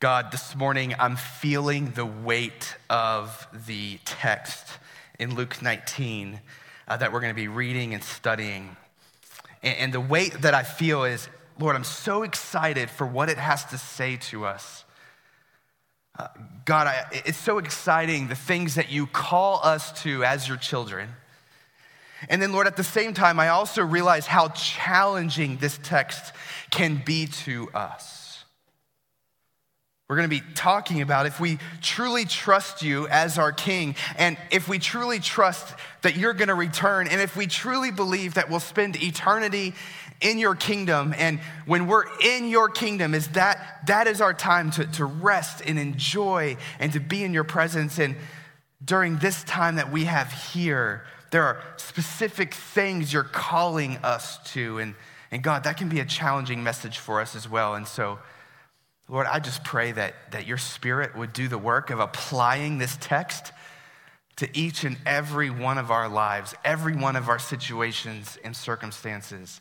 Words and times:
God, 0.00 0.30
this 0.30 0.54
morning 0.54 0.94
I'm 1.00 1.16
feeling 1.16 1.90
the 1.90 2.06
weight 2.06 2.76
of 2.88 3.48
the 3.66 3.98
text 4.04 4.78
in 5.18 5.34
Luke 5.34 5.60
19 5.60 6.38
uh, 6.86 6.96
that 6.98 7.12
we're 7.12 7.20
going 7.20 7.34
to 7.34 7.36
be 7.36 7.48
reading 7.48 7.94
and 7.94 8.04
studying. 8.04 8.76
And, 9.60 9.76
and 9.78 9.92
the 9.92 10.00
weight 10.00 10.42
that 10.42 10.54
I 10.54 10.62
feel 10.62 11.02
is, 11.02 11.28
Lord, 11.58 11.74
I'm 11.74 11.82
so 11.82 12.22
excited 12.22 12.90
for 12.90 13.08
what 13.08 13.28
it 13.28 13.38
has 13.38 13.64
to 13.64 13.78
say 13.78 14.18
to 14.30 14.46
us. 14.46 14.84
Uh, 16.16 16.28
God, 16.64 16.86
I, 16.86 17.06
it's 17.26 17.36
so 17.36 17.58
exciting 17.58 18.28
the 18.28 18.36
things 18.36 18.76
that 18.76 18.92
you 18.92 19.08
call 19.08 19.58
us 19.64 19.90
to 20.04 20.22
as 20.22 20.46
your 20.46 20.58
children. 20.58 21.08
And 22.28 22.40
then, 22.40 22.52
Lord, 22.52 22.68
at 22.68 22.76
the 22.76 22.84
same 22.84 23.14
time, 23.14 23.40
I 23.40 23.48
also 23.48 23.82
realize 23.82 24.28
how 24.28 24.50
challenging 24.50 25.56
this 25.56 25.76
text 25.82 26.32
can 26.70 27.02
be 27.04 27.26
to 27.26 27.68
us. 27.74 28.17
We're 30.08 30.16
going 30.16 30.30
to 30.30 30.40
be 30.40 30.54
talking 30.54 31.02
about 31.02 31.26
if 31.26 31.38
we 31.38 31.58
truly 31.82 32.24
trust 32.24 32.80
you 32.80 33.06
as 33.08 33.36
our 33.36 33.52
king, 33.52 33.94
and 34.16 34.38
if 34.50 34.66
we 34.66 34.78
truly 34.78 35.18
trust 35.18 35.74
that 36.00 36.16
you're 36.16 36.32
going 36.32 36.48
to 36.48 36.54
return, 36.54 37.08
and 37.08 37.20
if 37.20 37.36
we 37.36 37.46
truly 37.46 37.90
believe 37.90 38.32
that 38.34 38.48
we'll 38.48 38.58
spend 38.58 38.96
eternity 39.02 39.74
in 40.22 40.38
your 40.38 40.54
kingdom, 40.54 41.14
and 41.18 41.40
when 41.66 41.86
we're 41.86 42.06
in 42.22 42.48
your 42.48 42.70
kingdom, 42.70 43.12
is 43.12 43.28
that 43.28 43.82
that 43.86 44.06
is 44.06 44.22
our 44.22 44.32
time 44.32 44.70
to, 44.70 44.86
to 44.92 45.04
rest 45.04 45.60
and 45.66 45.78
enjoy 45.78 46.56
and 46.78 46.94
to 46.94 47.00
be 47.00 47.22
in 47.22 47.34
your 47.34 47.44
presence. 47.44 47.98
And 47.98 48.16
during 48.82 49.18
this 49.18 49.44
time 49.44 49.76
that 49.76 49.92
we 49.92 50.06
have 50.06 50.32
here, 50.32 51.04
there 51.32 51.42
are 51.42 51.62
specific 51.76 52.54
things 52.54 53.12
you're 53.12 53.24
calling 53.24 53.98
us 53.98 54.38
to. 54.52 54.78
And, 54.78 54.94
and 55.30 55.42
God, 55.42 55.64
that 55.64 55.76
can 55.76 55.90
be 55.90 56.00
a 56.00 56.06
challenging 56.06 56.62
message 56.62 56.96
for 56.96 57.20
us 57.20 57.36
as 57.36 57.46
well. 57.46 57.74
And 57.74 57.86
so, 57.86 58.18
Lord, 59.08 59.26
I 59.26 59.40
just 59.40 59.64
pray 59.64 59.92
that, 59.92 60.14
that 60.32 60.46
your 60.46 60.58
spirit 60.58 61.16
would 61.16 61.32
do 61.32 61.48
the 61.48 61.58
work 61.58 61.90
of 61.90 61.98
applying 61.98 62.78
this 62.78 62.96
text 63.00 63.52
to 64.36 64.48
each 64.56 64.84
and 64.84 64.96
every 65.06 65.50
one 65.50 65.78
of 65.78 65.90
our 65.90 66.08
lives, 66.08 66.54
every 66.64 66.94
one 66.94 67.16
of 67.16 67.28
our 67.28 67.38
situations 67.38 68.38
and 68.44 68.54
circumstances. 68.54 69.60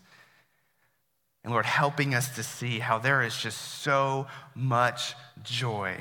And 1.44 1.54
Lord, 1.54 1.66
helping 1.66 2.14
us 2.14 2.36
to 2.36 2.44
see 2.44 2.80
how 2.80 3.00
there 3.00 3.23
is 3.23 3.36
just 3.38 3.58
so 3.81 4.28
much 4.54 5.16
joy 5.44 5.95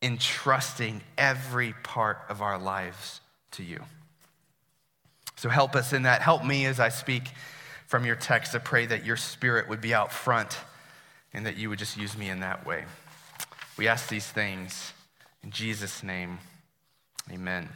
in 0.00 0.16
trusting 0.16 1.02
every 1.18 1.74
part 1.82 2.18
of 2.28 2.40
our 2.40 2.58
lives 2.58 3.20
to 3.52 3.62
you. 3.62 3.82
So 5.36 5.50
help 5.50 5.76
us 5.76 5.92
in 5.92 6.04
that. 6.04 6.22
Help 6.22 6.44
me 6.44 6.64
as 6.64 6.80
I 6.80 6.88
speak 6.88 7.24
from 7.86 8.06
your 8.06 8.16
text. 8.16 8.54
I 8.54 8.58
pray 8.58 8.86
that 8.86 9.04
your 9.04 9.16
spirit 9.16 9.68
would 9.68 9.82
be 9.82 9.92
out 9.92 10.10
front 10.10 10.58
and 11.36 11.44
that 11.44 11.58
you 11.58 11.68
would 11.68 11.78
just 11.78 11.98
use 11.98 12.16
me 12.16 12.30
in 12.30 12.40
that 12.40 12.66
way. 12.66 12.84
We 13.76 13.86
ask 13.86 14.08
these 14.08 14.26
things 14.26 14.94
in 15.44 15.50
Jesus' 15.50 16.02
name. 16.02 16.38
Amen. 17.30 17.68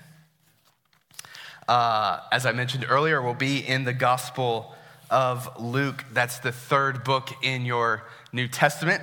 Uh, 1.68 2.20
as 2.32 2.46
I 2.46 2.52
mentioned 2.52 2.86
earlier, 2.88 3.20
we'll 3.20 3.34
be 3.34 3.58
in 3.58 3.84
the 3.84 3.92
Gospel 3.92 4.74
of 5.10 5.60
Luke. 5.60 6.06
That's 6.12 6.38
the 6.38 6.52
third 6.52 7.04
book 7.04 7.28
in 7.42 7.66
your 7.66 8.02
New 8.32 8.48
Testament 8.48 9.02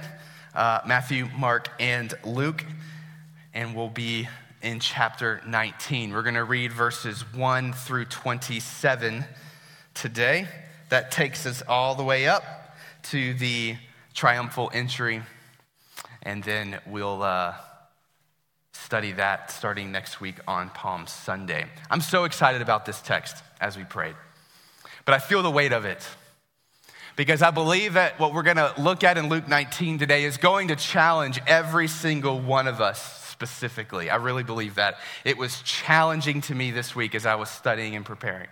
uh, 0.56 0.80
Matthew, 0.88 1.28
Mark, 1.38 1.70
and 1.80 2.16
Luke. 2.26 2.66
And 3.54 3.76
we'll 3.76 3.90
be 3.90 4.28
in 4.64 4.80
chapter 4.80 5.40
19. 5.46 6.12
We're 6.12 6.24
going 6.24 6.34
to 6.34 6.44
read 6.44 6.74
verses 6.74 7.24
1 7.36 7.74
through 7.74 8.06
27 8.06 9.24
today. 9.94 10.48
That 10.90 11.12
takes 11.12 11.46
us 11.46 11.62
all 11.68 11.94
the 11.94 12.04
way 12.04 12.28
up 12.28 12.44
to 13.04 13.36
the 13.36 13.76
triumphal 14.18 14.72
entry, 14.74 15.22
and 16.24 16.44
then 16.44 16.80
we'll 16.88 17.22
uh, 17.22 17.54
study 18.74 19.12
that 19.12 19.52
starting 19.52 19.92
next 19.92 20.20
week 20.20 20.38
on 20.48 20.72
Palm 20.72 21.06
Sunday. 21.06 21.68
I'm 21.92 22.02
so 22.02 22.24
excited 22.24 22.64
about 22.64 22.84
this 22.88 23.00
text 23.00 23.44
as 23.62 23.78
we 23.78 23.84
prayed, 23.84 24.16
but 25.06 25.14
I 25.14 25.20
feel 25.20 25.44
the 25.44 25.52
weight 25.52 25.72
of 25.72 25.86
it 25.86 26.04
because 27.16 27.44
I 27.44 27.52
believe 27.52 27.94
that 27.94 28.20
what 28.20 28.34
we're 28.34 28.42
going 28.42 28.58
to 28.58 28.74
look 28.80 29.04
at 29.04 29.20
in 29.20 29.30
Luke 29.30 29.48
19 29.48 30.00
today 30.00 30.24
is 30.24 30.38
going 30.38 30.70
to 30.70 30.76
challenge 30.76 31.40
every 31.46 31.88
single 31.88 32.40
one 32.40 32.66
of 32.68 32.82
us 32.82 33.30
specifically. 33.30 34.10
I 34.10 34.16
really 34.16 34.44
believe 34.44 34.76
that. 34.76 34.98
It 35.26 35.38
was 35.38 35.62
challenging 35.62 36.42
to 36.42 36.56
me 36.56 36.72
this 36.72 36.96
week 36.96 37.14
as 37.14 37.28
I 37.28 37.36
was 37.36 37.52
studying 37.52 37.96
and 37.96 38.04
preparing. 38.04 38.48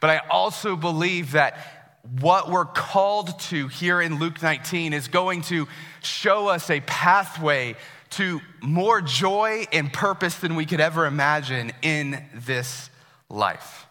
But 0.00 0.08
I 0.08 0.22
also 0.30 0.74
believe 0.74 1.32
that 1.32 1.81
what 2.20 2.50
we're 2.50 2.64
called 2.64 3.38
to 3.38 3.68
here 3.68 4.00
in 4.00 4.18
Luke 4.18 4.42
19 4.42 4.92
is 4.92 5.08
going 5.08 5.42
to 5.42 5.68
show 6.02 6.48
us 6.48 6.68
a 6.68 6.80
pathway 6.80 7.76
to 8.10 8.40
more 8.60 9.00
joy 9.00 9.66
and 9.72 9.92
purpose 9.92 10.34
than 10.36 10.54
we 10.54 10.66
could 10.66 10.80
ever 10.80 11.06
imagine 11.06 11.72
in 11.80 12.22
this 12.34 12.90
life. 13.30 13.86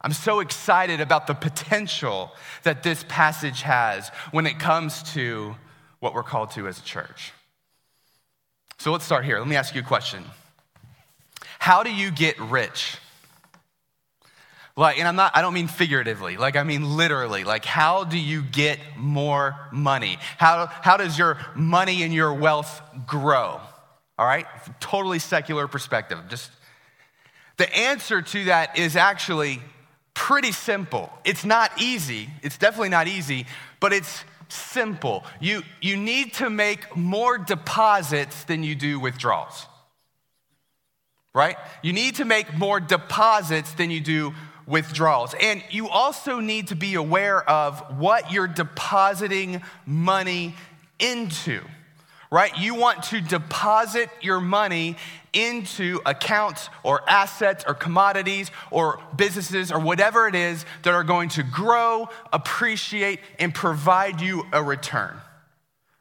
I'm 0.00 0.12
so 0.12 0.40
excited 0.40 1.00
about 1.00 1.26
the 1.26 1.34
potential 1.34 2.32
that 2.62 2.82
this 2.82 3.04
passage 3.08 3.62
has 3.62 4.08
when 4.30 4.46
it 4.46 4.58
comes 4.58 5.02
to 5.12 5.54
what 6.00 6.14
we're 6.14 6.22
called 6.22 6.52
to 6.52 6.66
as 6.66 6.78
a 6.78 6.82
church. 6.82 7.32
So 8.78 8.90
let's 8.92 9.04
start 9.04 9.26
here. 9.26 9.38
Let 9.38 9.46
me 9.46 9.56
ask 9.56 9.74
you 9.74 9.82
a 9.82 9.84
question 9.84 10.24
How 11.58 11.82
do 11.82 11.92
you 11.92 12.10
get 12.10 12.40
rich? 12.40 12.96
Like, 14.80 14.98
and 14.98 15.06
I'm 15.06 15.14
not, 15.14 15.36
I 15.36 15.42
don't 15.42 15.52
mean 15.52 15.68
figuratively, 15.68 16.38
like, 16.38 16.56
I 16.56 16.62
mean 16.62 16.96
literally. 16.96 17.44
Like, 17.44 17.66
how 17.66 18.04
do 18.04 18.18
you 18.18 18.40
get 18.40 18.78
more 18.96 19.54
money? 19.70 20.16
How, 20.38 20.68
how 20.68 20.96
does 20.96 21.18
your 21.18 21.36
money 21.54 22.02
and 22.02 22.14
your 22.14 22.32
wealth 22.32 22.80
grow? 23.06 23.60
All 24.18 24.26
right? 24.26 24.46
Totally 24.80 25.18
secular 25.18 25.68
perspective. 25.68 26.18
Just 26.30 26.50
the 27.58 27.70
answer 27.76 28.22
to 28.22 28.44
that 28.44 28.78
is 28.78 28.96
actually 28.96 29.60
pretty 30.14 30.50
simple. 30.50 31.12
It's 31.26 31.44
not 31.44 31.72
easy. 31.78 32.30
It's 32.42 32.56
definitely 32.56 32.88
not 32.88 33.06
easy, 33.06 33.44
but 33.80 33.92
it's 33.92 34.24
simple. 34.48 35.24
You, 35.40 35.62
you 35.82 35.98
need 35.98 36.32
to 36.34 36.48
make 36.48 36.96
more 36.96 37.36
deposits 37.36 38.44
than 38.44 38.62
you 38.62 38.74
do 38.74 38.98
withdrawals. 38.98 39.66
Right? 41.34 41.56
You 41.82 41.92
need 41.92 42.14
to 42.14 42.24
make 42.24 42.56
more 42.56 42.80
deposits 42.80 43.74
than 43.74 43.90
you 43.90 44.00
do 44.00 44.32
withdrawals. 44.66 45.34
And 45.40 45.62
you 45.70 45.88
also 45.88 46.40
need 46.40 46.68
to 46.68 46.76
be 46.76 46.94
aware 46.94 47.48
of 47.48 47.98
what 47.98 48.32
you're 48.32 48.48
depositing 48.48 49.62
money 49.86 50.54
into, 50.98 51.60
right? 52.30 52.56
You 52.58 52.74
want 52.74 53.02
to 53.04 53.20
deposit 53.20 54.10
your 54.20 54.40
money 54.40 54.96
into 55.32 56.00
accounts 56.04 56.68
or 56.82 57.08
assets 57.08 57.64
or 57.66 57.74
commodities 57.74 58.50
or 58.70 59.00
businesses 59.16 59.70
or 59.70 59.78
whatever 59.78 60.26
it 60.26 60.34
is 60.34 60.64
that 60.82 60.92
are 60.92 61.04
going 61.04 61.28
to 61.30 61.42
grow, 61.42 62.08
appreciate, 62.32 63.20
and 63.38 63.54
provide 63.54 64.20
you 64.20 64.44
a 64.52 64.62
return 64.62 65.20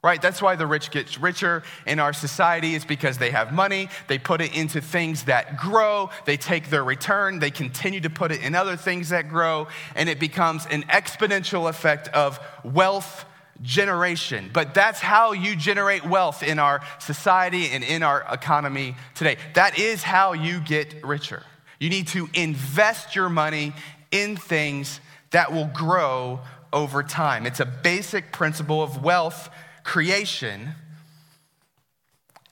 right? 0.01 0.21
That's 0.21 0.41
why 0.41 0.55
the 0.55 0.65
rich 0.65 0.91
get 0.91 1.19
richer 1.19 1.63
in 1.85 1.99
our 1.99 2.13
society 2.13 2.73
is 2.73 2.85
because 2.85 3.17
they 3.17 3.31
have 3.31 3.51
money, 3.51 3.89
they 4.07 4.17
put 4.17 4.39
it 4.39 4.55
into 4.55 4.79
things 4.79 5.23
that 5.25 5.57
grow, 5.57 6.09
they 6.25 6.37
take 6.37 6.69
their 6.69 6.83
return, 6.83 7.39
they 7.39 7.51
continue 7.51 7.99
to 8.01 8.09
put 8.09 8.31
it 8.31 8.41
in 8.41 8.55
other 8.55 8.77
things 8.77 9.09
that 9.09 9.27
grow, 9.27 9.67
and 9.95 10.07
it 10.07 10.19
becomes 10.19 10.65
an 10.67 10.83
exponential 10.83 11.69
effect 11.69 12.07
of 12.09 12.39
wealth 12.63 13.25
generation. 13.61 14.49
But 14.53 14.73
that's 14.73 15.01
how 15.01 15.33
you 15.33 15.53
generate 15.55 16.05
wealth 16.05 16.43
in 16.43 16.59
our 16.59 16.79
society 16.99 17.67
and 17.71 17.83
in 17.83 18.01
our 18.01 18.25
economy 18.31 18.95
today. 19.15 19.35
That 19.55 19.77
is 19.77 20.01
how 20.01 20.31
you 20.31 20.61
get 20.61 21.03
richer. 21.03 21.43
You 21.77 21.89
need 21.89 22.07
to 22.09 22.29
invest 22.33 23.17
your 23.17 23.27
money 23.27 23.73
in 24.11 24.37
things 24.37 25.01
that 25.31 25.51
will 25.51 25.69
grow 25.73 26.39
over 26.71 27.03
time. 27.03 27.45
It's 27.45 27.59
a 27.59 27.65
basic 27.65 28.31
principle 28.31 28.81
of 28.81 29.03
wealth 29.03 29.49
creation. 29.89 30.75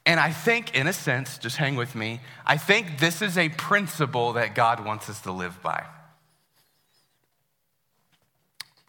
And 0.08 0.20
I 0.20 0.32
think, 0.32 0.76
in 0.76 0.88
a 0.88 0.94
sense, 0.94 1.38
just 1.38 1.58
hang 1.58 1.76
with 1.76 1.94
me, 1.94 2.20
I 2.48 2.58
think 2.58 2.98
this 2.98 3.22
is 3.22 3.38
a 3.38 3.50
principle 3.50 4.34
that 4.34 4.56
God 4.56 4.84
wants 4.84 5.08
us 5.08 5.22
to 5.22 5.32
live 5.32 5.62
by. 5.62 5.86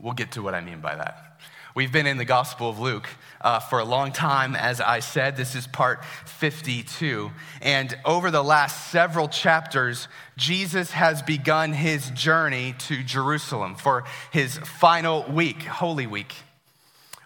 We'll 0.00 0.14
get 0.14 0.32
to 0.32 0.43
what 0.43 0.55
I 0.55 0.62
mean 0.62 0.81
by 0.81 0.94
that. 0.94 1.40
We've 1.75 1.93
been 1.93 2.06
in 2.06 2.17
the 2.17 2.25
Gospel 2.25 2.70
of 2.70 2.78
Luke 2.78 3.06
uh, 3.43 3.61
for 3.61 3.81
a 3.81 3.84
long 3.84 4.12
time, 4.12 4.56
as 4.56 4.81
I 4.81 5.00
said. 5.00 5.37
This 5.37 5.55
is 5.55 5.67
part 5.67 6.02
52. 6.25 7.31
And 7.61 7.99
over 8.06 8.31
the 8.31 8.43
last 8.43 8.90
several 8.90 9.28
chapters, 9.28 10.08
Jesus 10.38 10.93
has 10.93 11.20
begun 11.20 11.75
his 11.75 12.08
journey 12.12 12.75
to 12.78 13.02
Jerusalem 13.02 13.75
for 13.75 14.05
his 14.32 14.56
final 14.56 15.25
week, 15.31 15.64
Holy 15.64 16.06
Week 16.06 16.34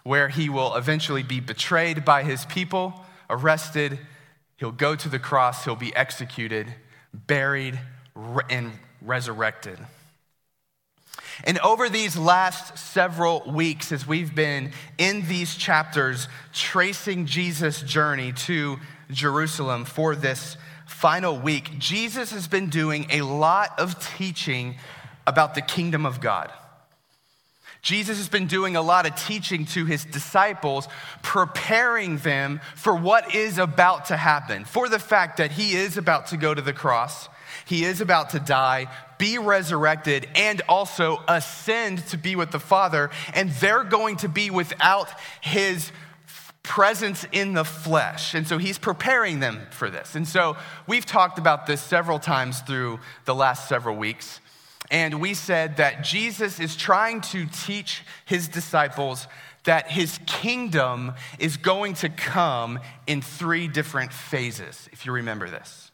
where 0.03 0.29
he 0.29 0.49
will 0.49 0.75
eventually 0.75 1.23
be 1.23 1.39
betrayed 1.39 2.05
by 2.05 2.23
his 2.23 2.45
people, 2.45 3.05
arrested, 3.29 3.99
he'll 4.57 4.71
go 4.71 4.95
to 4.95 5.09
the 5.09 5.19
cross, 5.19 5.63
he'll 5.63 5.75
be 5.75 5.95
executed, 5.95 6.73
buried, 7.13 7.79
and 8.49 8.71
resurrected. 9.01 9.79
And 11.45 11.57
over 11.59 11.89
these 11.89 12.15
last 12.17 12.77
several 12.77 13.43
weeks, 13.51 13.91
as 13.91 14.05
we've 14.05 14.35
been 14.35 14.71
in 14.97 15.27
these 15.27 15.55
chapters 15.55 16.27
tracing 16.53 17.25
Jesus' 17.25 17.81
journey 17.81 18.33
to 18.33 18.77
Jerusalem 19.09 19.85
for 19.85 20.15
this 20.15 20.57
final 20.85 21.37
week, 21.37 21.79
Jesus 21.79 22.31
has 22.31 22.47
been 22.47 22.69
doing 22.69 23.07
a 23.09 23.21
lot 23.21 23.79
of 23.79 23.99
teaching 24.17 24.75
about 25.25 25.55
the 25.55 25.61
kingdom 25.61 26.05
of 26.05 26.21
God. 26.21 26.51
Jesus 27.83 28.17
has 28.17 28.29
been 28.29 28.47
doing 28.47 28.77
a 28.77 28.81
lot 28.81 29.05
of 29.05 29.13
teaching 29.15 29.65
to 29.65 29.83
his 29.83 30.05
disciples, 30.05 30.87
preparing 31.21 32.17
them 32.17 32.61
for 32.75 32.95
what 32.95 33.35
is 33.35 33.57
about 33.57 34.05
to 34.05 34.15
happen, 34.15 34.63
for 34.63 34.87
the 34.87 34.99
fact 34.99 35.37
that 35.37 35.51
he 35.51 35.73
is 35.73 35.97
about 35.97 36.27
to 36.27 36.37
go 36.37 36.53
to 36.53 36.61
the 36.61 36.71
cross, 36.71 37.27
he 37.65 37.83
is 37.83 37.99
about 37.99 38.29
to 38.31 38.39
die, 38.39 38.87
be 39.17 39.37
resurrected, 39.37 40.29
and 40.33 40.61
also 40.69 41.21
ascend 41.27 42.07
to 42.07 42.17
be 42.17 42.37
with 42.37 42.51
the 42.51 42.59
Father, 42.59 43.11
and 43.33 43.51
they're 43.51 43.83
going 43.83 44.15
to 44.17 44.29
be 44.29 44.49
without 44.49 45.09
his 45.41 45.91
presence 46.63 47.25
in 47.33 47.53
the 47.53 47.65
flesh. 47.65 48.33
And 48.33 48.47
so 48.47 48.57
he's 48.57 48.77
preparing 48.77 49.41
them 49.41 49.59
for 49.71 49.89
this. 49.89 50.15
And 50.15 50.25
so 50.25 50.55
we've 50.87 51.05
talked 51.05 51.37
about 51.37 51.67
this 51.67 51.81
several 51.81 52.19
times 52.19 52.61
through 52.61 53.01
the 53.25 53.35
last 53.35 53.67
several 53.67 53.97
weeks. 53.97 54.39
And 54.93 55.19
we 55.19 55.33
said 55.33 55.77
that 55.77 56.03
Jesus 56.03 56.59
is 56.59 56.75
trying 56.75 57.21
to 57.21 57.47
teach 57.47 58.03
his 58.25 58.47
disciples 58.47 59.27
that 59.63 59.89
his 59.89 60.19
kingdom 60.27 61.13
is 61.39 61.57
going 61.57 61.95
to 61.95 62.09
come 62.09 62.79
in 63.07 63.21
three 63.21 63.67
different 63.67 64.13
phases, 64.13 64.87
if 64.91 65.05
you 65.05 65.11
remember 65.11 65.49
this 65.49 65.92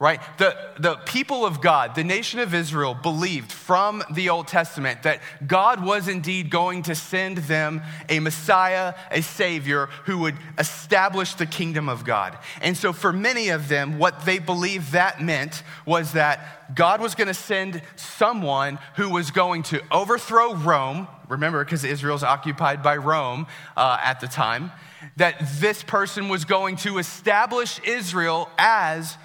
right? 0.00 0.20
The, 0.38 0.56
the 0.78 0.94
people 1.06 1.44
of 1.44 1.60
God, 1.60 1.96
the 1.96 2.04
nation 2.04 2.38
of 2.38 2.54
Israel, 2.54 2.94
believed 2.94 3.50
from 3.50 4.04
the 4.12 4.28
Old 4.28 4.46
Testament 4.46 5.02
that 5.02 5.20
God 5.44 5.84
was 5.84 6.06
indeed 6.06 6.50
going 6.50 6.84
to 6.84 6.94
send 6.94 7.38
them 7.38 7.82
a 8.08 8.20
Messiah, 8.20 8.94
a 9.10 9.22
Savior 9.22 9.86
who 10.04 10.18
would 10.18 10.36
establish 10.56 11.34
the 11.34 11.46
kingdom 11.46 11.88
of 11.88 12.04
God. 12.04 12.38
And 12.62 12.76
so, 12.76 12.92
for 12.92 13.12
many 13.12 13.48
of 13.48 13.68
them, 13.68 13.98
what 13.98 14.24
they 14.24 14.38
believed 14.38 14.92
that 14.92 15.20
meant 15.20 15.64
was 15.84 16.12
that 16.12 16.76
God 16.76 17.00
was 17.00 17.16
going 17.16 17.28
to 17.28 17.34
send 17.34 17.82
someone 17.96 18.78
who 18.94 19.10
was 19.10 19.32
going 19.32 19.64
to 19.64 19.82
overthrow 19.90 20.54
Rome. 20.54 21.08
Remember, 21.28 21.64
because 21.64 21.82
Israel's 21.82 22.22
occupied 22.22 22.84
by 22.84 22.96
Rome 22.96 23.48
uh, 23.76 23.98
at 24.00 24.20
the 24.20 24.28
time, 24.28 24.70
that 25.16 25.34
this 25.58 25.82
person 25.82 26.28
was 26.28 26.44
going 26.44 26.76
to 26.76 26.98
establish 26.98 27.80
Israel 27.84 28.48
as 28.58 29.16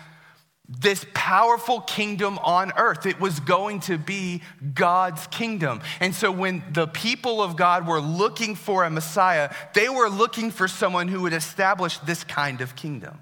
this 0.79 1.05
powerful 1.13 1.81
kingdom 1.81 2.39
on 2.39 2.71
earth. 2.77 3.05
It 3.05 3.19
was 3.19 3.39
going 3.39 3.81
to 3.81 3.97
be 3.97 4.41
God's 4.73 5.27
kingdom. 5.27 5.81
And 5.99 6.13
so 6.13 6.31
when 6.31 6.63
the 6.71 6.87
people 6.87 7.41
of 7.41 7.55
God 7.55 7.87
were 7.87 8.01
looking 8.01 8.55
for 8.55 8.83
a 8.83 8.89
Messiah, 8.89 9.53
they 9.73 9.89
were 9.89 10.09
looking 10.09 10.51
for 10.51 10.67
someone 10.67 11.07
who 11.07 11.21
would 11.21 11.33
establish 11.33 11.97
this 11.99 12.23
kind 12.23 12.61
of 12.61 12.75
kingdom. 12.75 13.19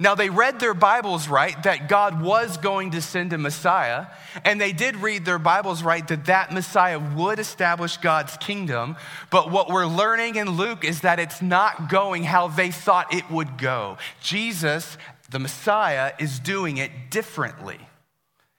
Now, 0.00 0.16
they 0.16 0.28
read 0.28 0.58
their 0.58 0.74
Bibles 0.74 1.28
right 1.28 1.60
that 1.62 1.88
God 1.88 2.20
was 2.20 2.56
going 2.56 2.90
to 2.92 3.00
send 3.00 3.32
a 3.32 3.38
Messiah, 3.38 4.06
and 4.44 4.60
they 4.60 4.72
did 4.72 4.96
read 4.96 5.24
their 5.24 5.38
Bibles 5.38 5.84
right 5.84 6.06
that 6.08 6.24
that 6.24 6.52
Messiah 6.52 6.98
would 6.98 7.38
establish 7.38 7.96
God's 7.98 8.36
kingdom. 8.38 8.96
But 9.30 9.52
what 9.52 9.68
we're 9.70 9.86
learning 9.86 10.34
in 10.34 10.50
Luke 10.50 10.84
is 10.84 11.02
that 11.02 11.20
it's 11.20 11.40
not 11.40 11.88
going 11.88 12.24
how 12.24 12.48
they 12.48 12.72
thought 12.72 13.14
it 13.14 13.30
would 13.30 13.56
go. 13.56 13.96
Jesus 14.20 14.98
the 15.34 15.40
Messiah 15.40 16.12
is 16.20 16.38
doing 16.38 16.76
it 16.76 16.92
differently. 17.10 17.80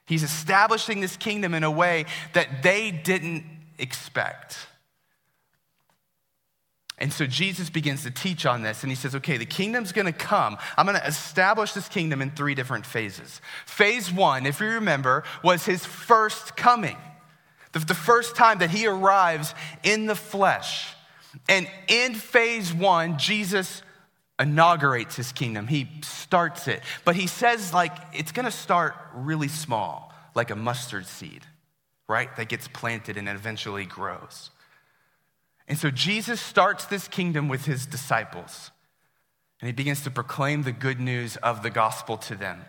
He's 0.06 0.24
establishing 0.24 1.00
this 1.00 1.16
kingdom 1.16 1.54
in 1.54 1.64
a 1.64 1.72
way 1.72 2.04
that 2.34 2.64
they 2.64 2.92
didn't 2.92 3.46
expect. 3.80 4.58
And 6.98 7.14
so 7.14 7.26
Jesus 7.26 7.70
begins 7.70 8.04
to 8.04 8.12
teach 8.12 8.46
on 8.46 8.62
this, 8.62 8.84
and 8.84 8.92
he 8.92 8.96
says, 8.98 9.16
okay, 9.16 9.38
the 9.38 9.46
kingdom's 9.46 9.94
gonna 9.94 10.12
come. 10.12 10.58
I'm 10.78 10.86
gonna 10.86 11.02
establish 11.06 11.72
this 11.72 11.88
kingdom 11.88 12.22
in 12.22 12.32
three 12.32 12.56
different 12.56 12.86
phases. 12.86 13.40
Phase 13.66 14.12
one, 14.12 14.46
if 14.46 14.60
you 14.60 14.68
remember, 14.68 15.24
was 15.46 15.66
his 15.66 15.86
first 15.86 16.58
coming, 16.58 16.98
the, 17.72 17.80
the 17.80 17.96
first 17.96 18.36
time 18.36 18.60
that 18.60 18.70
he 18.70 18.86
arrives 18.86 19.56
in 19.82 20.08
the 20.08 20.16
flesh. 20.16 20.94
And 21.48 21.70
in 21.88 22.16
phase 22.16 22.74
one, 22.74 23.18
Jesus 23.18 23.82
inaugurates 24.40 25.16
his 25.16 25.32
kingdom, 25.32 25.68
he 25.68 25.88
starts 26.02 26.68
it. 26.68 26.82
But 27.06 27.16
he 27.16 27.28
says, 27.28 27.74
like, 27.74 27.96
it's 28.14 28.32
gonna 28.32 28.52
start 28.52 28.96
really 29.14 29.48
small, 29.48 30.14
like 30.34 30.52
a 30.52 30.56
mustard 30.56 31.06
seed, 31.06 31.44
right? 32.08 32.36
That 32.36 32.50
gets 32.50 32.68
planted 32.68 33.18
and 33.18 33.30
eventually 33.30 33.86
grows. 33.86 34.52
And 35.68 35.78
so 35.78 35.90
Jesus 35.90 36.40
starts 36.40 36.86
this 36.86 37.08
kingdom 37.08 37.48
with 37.48 37.66
his 37.66 37.86
disciples, 37.86 38.72
and 39.62 39.68
he 39.68 39.74
begins 39.74 40.04
to 40.04 40.12
proclaim 40.12 40.64
the 40.64 40.72
good 40.72 41.00
news 41.00 41.38
of 41.38 41.64
the 41.64 41.70
gospel 41.70 42.18
to 42.18 42.36
them. 42.36 42.66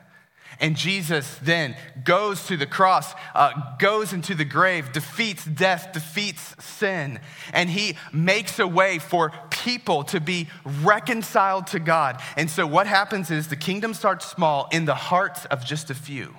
And 0.60 0.76
Jesus 0.76 1.38
then 1.42 1.76
goes 2.04 2.46
to 2.46 2.56
the 2.56 2.66
cross, 2.66 3.14
uh, 3.34 3.52
goes 3.78 4.12
into 4.12 4.34
the 4.34 4.44
grave, 4.44 4.92
defeats 4.92 5.44
death, 5.44 5.92
defeats 5.92 6.54
sin, 6.64 7.20
and 7.52 7.68
he 7.68 7.96
makes 8.12 8.58
a 8.58 8.66
way 8.66 8.98
for 8.98 9.32
people 9.50 10.04
to 10.04 10.20
be 10.20 10.48
reconciled 10.82 11.66
to 11.68 11.78
God. 11.78 12.20
And 12.36 12.48
so, 12.48 12.66
what 12.66 12.86
happens 12.86 13.30
is 13.30 13.48
the 13.48 13.56
kingdom 13.56 13.92
starts 13.92 14.26
small 14.26 14.68
in 14.72 14.86
the 14.86 14.94
hearts 14.94 15.44
of 15.46 15.64
just 15.64 15.90
a 15.90 15.94
few. 15.94 16.34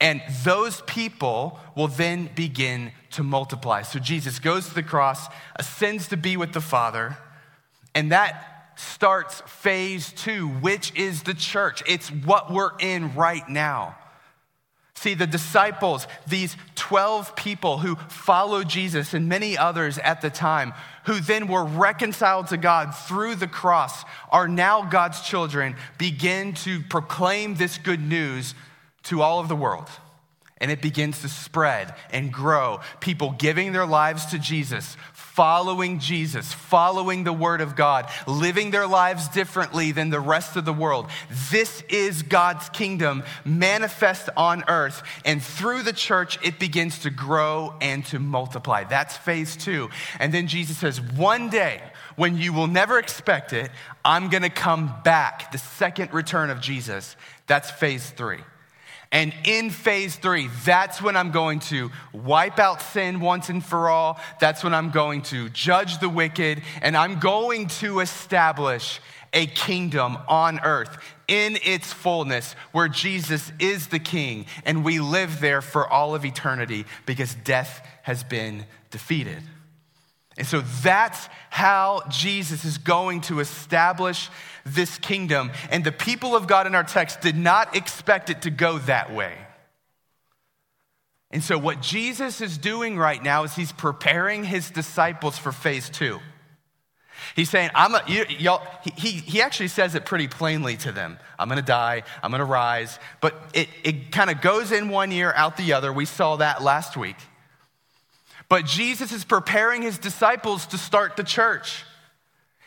And 0.00 0.20
those 0.42 0.82
people 0.82 1.58
will 1.74 1.88
then 1.88 2.28
begin 2.34 2.92
to 3.12 3.22
multiply. 3.22 3.82
So, 3.82 3.98
Jesus 3.98 4.38
goes 4.38 4.68
to 4.68 4.74
the 4.74 4.82
cross, 4.82 5.28
ascends 5.56 6.08
to 6.08 6.16
be 6.18 6.36
with 6.36 6.52
the 6.52 6.60
Father, 6.60 7.16
and 7.94 8.12
that 8.12 8.53
starts 8.76 9.40
phase 9.46 10.12
two, 10.12 10.48
which 10.48 10.94
is 10.94 11.22
the 11.22 11.34
church. 11.34 11.82
It's 11.86 12.08
what 12.08 12.52
we're 12.52 12.76
in 12.78 13.14
right 13.14 13.48
now. 13.48 13.96
See, 14.96 15.14
the 15.14 15.26
disciples, 15.26 16.06
these 16.26 16.56
12 16.76 17.34
people 17.34 17.78
who 17.78 17.96
followed 18.08 18.68
Jesus 18.68 19.12
and 19.12 19.28
many 19.28 19.58
others 19.58 19.98
at 19.98 20.20
the 20.20 20.30
time, 20.30 20.72
who 21.06 21.20
then 21.20 21.48
were 21.48 21.64
reconciled 21.64 22.46
to 22.48 22.56
God 22.56 22.94
through 22.94 23.34
the 23.34 23.48
cross, 23.48 24.04
are 24.30 24.48
now 24.48 24.82
God's 24.82 25.20
children, 25.20 25.76
begin 25.98 26.54
to 26.54 26.80
proclaim 26.82 27.56
this 27.56 27.76
good 27.76 28.00
news 28.00 28.54
to 29.04 29.20
all 29.20 29.40
of 29.40 29.48
the 29.48 29.56
world 29.56 29.88
and 30.64 30.70
it 30.70 30.80
begins 30.80 31.20
to 31.20 31.28
spread 31.28 31.94
and 32.10 32.32
grow. 32.32 32.80
People 33.00 33.32
giving 33.32 33.72
their 33.72 33.84
lives 33.84 34.24
to 34.24 34.38
Jesus, 34.38 34.96
following 35.12 35.98
Jesus, 35.98 36.54
following 36.54 37.22
the 37.22 37.34
Word 37.34 37.60
of 37.60 37.76
God, 37.76 38.08
living 38.26 38.70
their 38.70 38.86
lives 38.86 39.28
differently 39.28 39.92
than 39.92 40.08
the 40.08 40.20
rest 40.20 40.56
of 40.56 40.64
the 40.64 40.72
world. 40.72 41.10
This 41.50 41.82
is 41.90 42.22
God's 42.22 42.70
kingdom 42.70 43.24
manifest 43.44 44.30
on 44.38 44.64
earth. 44.66 45.02
And 45.26 45.42
through 45.42 45.82
the 45.82 45.92
church, 45.92 46.38
it 46.42 46.58
begins 46.58 47.00
to 47.00 47.10
grow 47.10 47.74
and 47.82 48.02
to 48.06 48.18
multiply. 48.18 48.84
That's 48.84 49.18
phase 49.18 49.56
two. 49.56 49.90
And 50.18 50.32
then 50.32 50.46
Jesus 50.46 50.78
says, 50.78 50.98
One 50.98 51.50
day, 51.50 51.82
when 52.16 52.38
you 52.38 52.54
will 52.54 52.68
never 52.68 52.98
expect 52.98 53.52
it, 53.52 53.70
I'm 54.02 54.30
gonna 54.30 54.48
come 54.48 54.94
back, 55.04 55.52
the 55.52 55.58
second 55.58 56.14
return 56.14 56.48
of 56.48 56.62
Jesus. 56.62 57.16
That's 57.46 57.70
phase 57.70 58.08
three. 58.08 58.40
And 59.14 59.32
in 59.44 59.70
phase 59.70 60.16
three, 60.16 60.48
that's 60.64 61.00
when 61.00 61.16
I'm 61.16 61.30
going 61.30 61.60
to 61.60 61.92
wipe 62.12 62.58
out 62.58 62.82
sin 62.82 63.20
once 63.20 63.48
and 63.48 63.64
for 63.64 63.88
all. 63.88 64.18
That's 64.40 64.64
when 64.64 64.74
I'm 64.74 64.90
going 64.90 65.22
to 65.22 65.48
judge 65.50 66.00
the 66.00 66.08
wicked. 66.08 66.62
And 66.82 66.96
I'm 66.96 67.20
going 67.20 67.68
to 67.78 68.00
establish 68.00 69.00
a 69.32 69.46
kingdom 69.46 70.18
on 70.28 70.58
earth 70.64 70.98
in 71.28 71.58
its 71.64 71.92
fullness 71.92 72.54
where 72.72 72.88
Jesus 72.88 73.52
is 73.60 73.86
the 73.86 74.00
king 74.00 74.46
and 74.64 74.84
we 74.84 74.98
live 74.98 75.40
there 75.40 75.62
for 75.62 75.88
all 75.88 76.16
of 76.16 76.24
eternity 76.24 76.84
because 77.06 77.36
death 77.44 77.86
has 78.02 78.24
been 78.24 78.64
defeated. 78.90 79.42
And 80.36 80.46
so 80.46 80.62
that's 80.82 81.28
how 81.50 82.02
Jesus 82.08 82.64
is 82.64 82.78
going 82.78 83.20
to 83.22 83.40
establish 83.40 84.30
this 84.66 84.98
kingdom. 84.98 85.52
And 85.70 85.84
the 85.84 85.92
people 85.92 86.34
of 86.34 86.46
God 86.46 86.66
in 86.66 86.74
our 86.74 86.82
text 86.82 87.20
did 87.20 87.36
not 87.36 87.76
expect 87.76 88.30
it 88.30 88.42
to 88.42 88.50
go 88.50 88.78
that 88.78 89.14
way. 89.14 89.34
And 91.30 91.42
so, 91.42 91.58
what 91.58 91.82
Jesus 91.82 92.40
is 92.40 92.58
doing 92.58 92.96
right 92.96 93.20
now 93.20 93.42
is 93.42 93.54
he's 93.56 93.72
preparing 93.72 94.44
his 94.44 94.70
disciples 94.70 95.36
for 95.36 95.50
phase 95.50 95.90
two. 95.90 96.20
He's 97.34 97.50
saying, 97.50 97.70
I'm 97.74 97.94
a, 97.94 98.02
you, 98.06 98.24
y'all, 98.38 98.62
he, 98.96 99.10
he 99.10 99.40
actually 99.40 99.68
says 99.68 99.94
it 99.94 100.04
pretty 100.04 100.28
plainly 100.28 100.76
to 100.78 100.92
them. 100.92 101.18
I'm 101.38 101.48
going 101.48 101.60
to 101.60 101.66
die. 101.66 102.02
I'm 102.22 102.30
going 102.30 102.40
to 102.40 102.44
rise. 102.44 102.98
But 103.20 103.34
it, 103.52 103.68
it 103.82 104.12
kind 104.12 104.30
of 104.30 104.40
goes 104.40 104.70
in 104.70 104.88
one 104.88 105.10
ear, 105.10 105.32
out 105.34 105.56
the 105.56 105.72
other. 105.72 105.92
We 105.92 106.04
saw 106.04 106.36
that 106.36 106.62
last 106.62 106.96
week. 106.96 107.16
But 108.54 108.66
Jesus 108.66 109.10
is 109.10 109.24
preparing 109.24 109.82
his 109.82 109.98
disciples 109.98 110.66
to 110.66 110.78
start 110.78 111.16
the 111.16 111.24
church. 111.24 111.82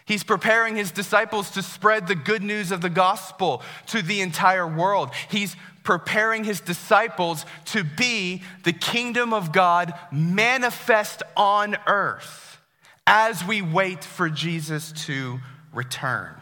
He's 0.03 0.22
preparing 0.22 0.75
his 0.75 0.91
disciples 0.91 1.51
to 1.51 1.63
spread 1.63 2.08
the 2.08 2.13
good 2.13 2.44
news 2.44 2.74
of 2.74 2.82
the 2.82 2.89
gospel 2.89 3.62
to 3.86 4.01
the 4.01 4.20
entire 4.20 4.67
world. 4.67 5.12
He's 5.29 5.56
preparing 5.86 6.44
his 6.44 6.60
disciples 6.60 7.46
to 7.67 7.86
be 7.86 8.41
the 8.65 8.74
kingdom 8.74 9.32
of 9.34 9.53
God 9.53 9.94
manifest 10.12 11.24
on 11.38 11.77
earth 11.88 12.60
as 13.06 13.46
we 13.46 13.62
wait 13.62 14.03
for 14.03 14.29
Jesus 14.29 14.91
to 15.06 15.39
return. 15.74 16.36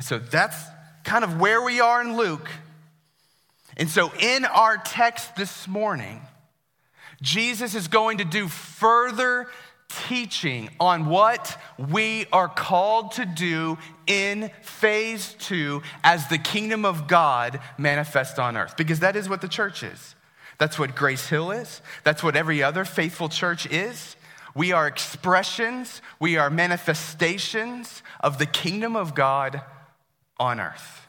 So 0.00 0.18
that's 0.18 0.60
kind 1.04 1.22
of 1.22 1.40
where 1.40 1.62
we 1.62 1.78
are 1.78 2.02
in 2.02 2.16
Luke. 2.16 2.48
And 3.76 3.88
so 3.88 4.10
in 4.18 4.44
our 4.44 4.76
text 4.76 5.36
this 5.36 5.68
morning, 5.68 6.20
Jesus 7.20 7.74
is 7.74 7.88
going 7.88 8.18
to 8.18 8.24
do 8.24 8.48
further 8.48 9.48
teaching 9.88 10.68
on 10.78 11.06
what 11.06 11.58
we 11.78 12.26
are 12.32 12.48
called 12.48 13.12
to 13.12 13.24
do 13.24 13.78
in 14.06 14.50
phase 14.62 15.34
two 15.38 15.82
as 16.04 16.28
the 16.28 16.38
kingdom 16.38 16.84
of 16.84 17.08
God 17.08 17.60
manifests 17.78 18.38
on 18.38 18.56
earth. 18.56 18.76
Because 18.76 19.00
that 19.00 19.16
is 19.16 19.28
what 19.28 19.40
the 19.40 19.48
church 19.48 19.82
is. 19.82 20.14
That's 20.58 20.78
what 20.78 20.94
Grace 20.94 21.28
Hill 21.28 21.50
is. 21.50 21.80
That's 22.04 22.22
what 22.22 22.36
every 22.36 22.62
other 22.62 22.84
faithful 22.84 23.28
church 23.28 23.66
is. 23.66 24.16
We 24.54 24.72
are 24.72 24.86
expressions, 24.86 26.02
we 26.18 26.36
are 26.36 26.50
manifestations 26.50 28.02
of 28.20 28.38
the 28.38 28.46
kingdom 28.46 28.96
of 28.96 29.14
God 29.14 29.62
on 30.38 30.60
earth 30.60 31.07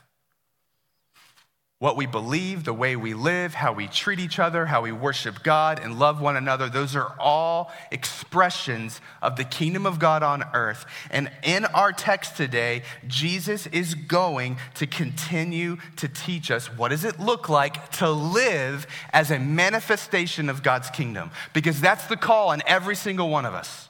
what 1.79 1.95
we 1.95 2.05
believe, 2.05 2.65
the 2.65 2.73
way 2.73 2.97
we 2.97 3.13
live, 3.13 3.53
how 3.53 3.71
we 3.71 3.87
treat 3.87 4.19
each 4.19 4.37
other, 4.37 4.65
how 4.65 4.81
we 4.81 4.91
worship 4.91 5.41
God 5.43 5.79
and 5.79 5.97
love 5.97 6.19
one 6.19 6.35
another, 6.35 6.67
those 6.67 6.93
are 6.93 7.15
all 7.17 7.71
expressions 7.89 8.99
of 9.21 9.37
the 9.37 9.45
kingdom 9.45 9.85
of 9.85 9.97
God 9.97 10.21
on 10.21 10.43
earth. 10.53 10.85
And 11.09 11.31
in 11.41 11.63
our 11.63 11.93
text 11.93 12.35
today, 12.35 12.83
Jesus 13.07 13.65
is 13.67 13.95
going 13.95 14.57
to 14.75 14.87
continue 14.87 15.77
to 15.95 16.09
teach 16.09 16.51
us 16.51 16.67
what 16.67 16.89
does 16.89 17.05
it 17.05 17.17
look 17.17 17.47
like 17.47 17.89
to 17.93 18.11
live 18.11 18.85
as 19.13 19.31
a 19.31 19.39
manifestation 19.39 20.49
of 20.49 20.61
God's 20.61 20.89
kingdom? 20.89 21.31
Because 21.53 21.79
that's 21.79 22.07
the 22.07 22.17
call 22.17 22.49
on 22.49 22.61
every 22.67 22.95
single 22.95 23.29
one 23.29 23.45
of 23.45 23.53
us. 23.53 23.87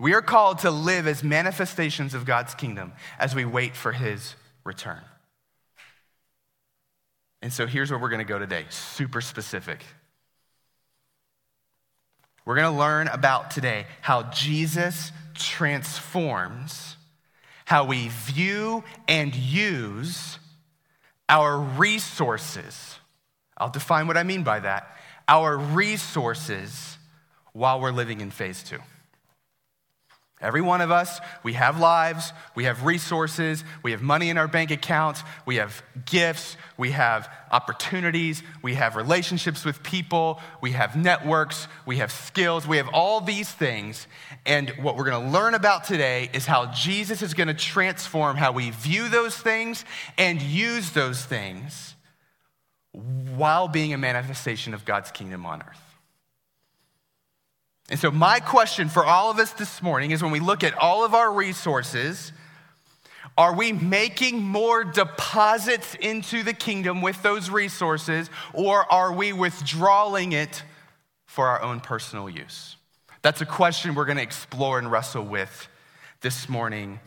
We 0.00 0.14
are 0.14 0.22
called 0.22 0.58
to 0.60 0.70
live 0.72 1.06
as 1.06 1.22
manifestations 1.22 2.12
of 2.12 2.24
God's 2.24 2.56
kingdom 2.56 2.92
as 3.20 3.36
we 3.36 3.44
wait 3.44 3.76
for 3.76 3.92
his 3.92 4.34
return. 4.64 5.02
And 7.42 7.52
so 7.52 7.66
here's 7.66 7.90
where 7.90 7.98
we're 7.98 8.08
going 8.08 8.18
to 8.18 8.24
go 8.24 8.38
today 8.38 8.66
super 8.70 9.20
specific. 9.20 9.84
We're 12.44 12.56
going 12.56 12.72
to 12.72 12.78
learn 12.78 13.08
about 13.08 13.50
today 13.50 13.86
how 14.00 14.24
Jesus 14.24 15.12
transforms 15.34 16.96
how 17.68 17.84
we 17.84 18.08
view 18.08 18.82
and 19.06 19.34
use 19.34 20.38
our 21.28 21.58
resources. 21.58 22.98
I'll 23.58 23.68
define 23.68 24.06
what 24.06 24.16
I 24.16 24.22
mean 24.22 24.42
by 24.42 24.60
that. 24.60 24.96
Our 25.28 25.58
resources 25.58 26.96
while 27.52 27.78
we're 27.78 27.92
living 27.92 28.22
in 28.22 28.30
phase 28.30 28.62
two. 28.62 28.78
Every 30.40 30.60
one 30.60 30.80
of 30.80 30.92
us, 30.92 31.20
we 31.42 31.54
have 31.54 31.80
lives, 31.80 32.32
we 32.54 32.64
have 32.64 32.84
resources, 32.84 33.64
we 33.82 33.90
have 33.90 34.02
money 34.02 34.30
in 34.30 34.38
our 34.38 34.46
bank 34.46 34.70
accounts, 34.70 35.24
we 35.46 35.56
have 35.56 35.82
gifts, 36.04 36.56
we 36.76 36.92
have 36.92 37.28
opportunities, 37.50 38.44
we 38.62 38.74
have 38.74 38.94
relationships 38.94 39.64
with 39.64 39.82
people, 39.82 40.40
we 40.60 40.72
have 40.72 40.94
networks, 40.94 41.66
we 41.86 41.96
have 41.96 42.12
skills, 42.12 42.68
we 42.68 42.76
have 42.76 42.88
all 42.90 43.20
these 43.20 43.50
things. 43.50 44.06
And 44.46 44.70
what 44.80 44.96
we're 44.96 45.10
gonna 45.10 45.28
learn 45.28 45.54
about 45.54 45.82
today 45.82 46.30
is 46.32 46.46
how 46.46 46.66
Jesus 46.66 47.20
is 47.20 47.34
gonna 47.34 47.52
transform 47.52 48.36
how 48.36 48.52
we 48.52 48.70
view 48.70 49.08
those 49.08 49.36
things 49.36 49.84
and 50.16 50.40
use 50.40 50.92
those 50.92 51.24
things 51.24 51.96
while 52.92 53.66
being 53.66 53.92
a 53.92 53.98
manifestation 53.98 54.72
of 54.72 54.84
God's 54.84 55.10
kingdom 55.10 55.44
on 55.46 55.62
earth. 55.62 55.87
And 57.90 57.98
so, 57.98 58.10
my 58.10 58.40
question 58.40 58.88
for 58.88 59.04
all 59.04 59.30
of 59.30 59.38
us 59.38 59.52
this 59.52 59.82
morning 59.82 60.10
is 60.10 60.22
when 60.22 60.32
we 60.32 60.40
look 60.40 60.62
at 60.62 60.74
all 60.74 61.04
of 61.04 61.14
our 61.14 61.32
resources, 61.32 62.32
are 63.38 63.54
we 63.54 63.72
making 63.72 64.42
more 64.42 64.84
deposits 64.84 65.94
into 65.94 66.42
the 66.42 66.52
kingdom 66.52 67.00
with 67.00 67.22
those 67.22 67.48
resources, 67.48 68.28
or 68.52 68.90
are 68.92 69.12
we 69.12 69.32
withdrawing 69.32 70.32
it 70.32 70.62
for 71.24 71.46
our 71.46 71.62
own 71.62 71.80
personal 71.80 72.28
use? 72.28 72.76
That's 73.22 73.40
a 73.40 73.46
question 73.46 73.94
we're 73.94 74.04
going 74.04 74.16
to 74.18 74.22
explore 74.22 74.78
and 74.78 74.90
wrestle 74.90 75.24
with 75.24 75.68
this 76.20 76.48
morning 76.48 77.00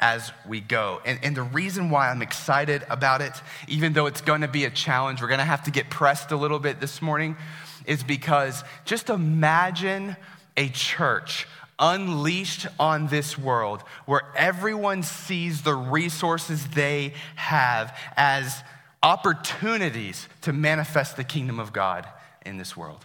as 0.00 0.32
we 0.48 0.60
go. 0.60 1.00
And, 1.04 1.18
and, 1.22 1.36
the 1.36 1.42
reason 1.42 1.88
why 1.88 2.10
I'm 2.10 2.20
excited 2.20 2.84
about 2.90 3.22
it, 3.22 3.32
even 3.68 3.92
though 3.92 4.06
it's 4.06 4.20
going 4.20 4.42
to 4.42 4.48
be 4.48 4.64
a 4.64 4.70
challenge, 4.70 5.22
we're 5.22 5.28
going 5.28 5.38
to 5.38 5.44
have 5.44 5.64
to 5.64 5.70
get 5.70 5.88
pressed 5.88 6.32
a 6.32 6.36
little 6.36 6.58
bit 6.58 6.80
this 6.80 7.00
morning 7.00 7.36
is 7.86 8.02
because 8.02 8.64
just 8.84 9.08
imagine 9.08 10.16
a 10.56 10.68
church 10.68 11.46
unleashed 11.78 12.66
on 12.78 13.08
this 13.08 13.36
world 13.38 13.82
where 14.06 14.22
everyone 14.36 15.02
sees 15.02 15.62
the 15.62 15.74
resources 15.74 16.66
they 16.68 17.12
have 17.36 17.96
as 18.16 18.62
opportunities 19.02 20.28
to 20.42 20.52
manifest 20.52 21.16
the 21.16 21.24
kingdom 21.24 21.60
of 21.60 21.72
God 21.72 22.06
in 22.44 22.56
this 22.56 22.76
world. 22.76 23.04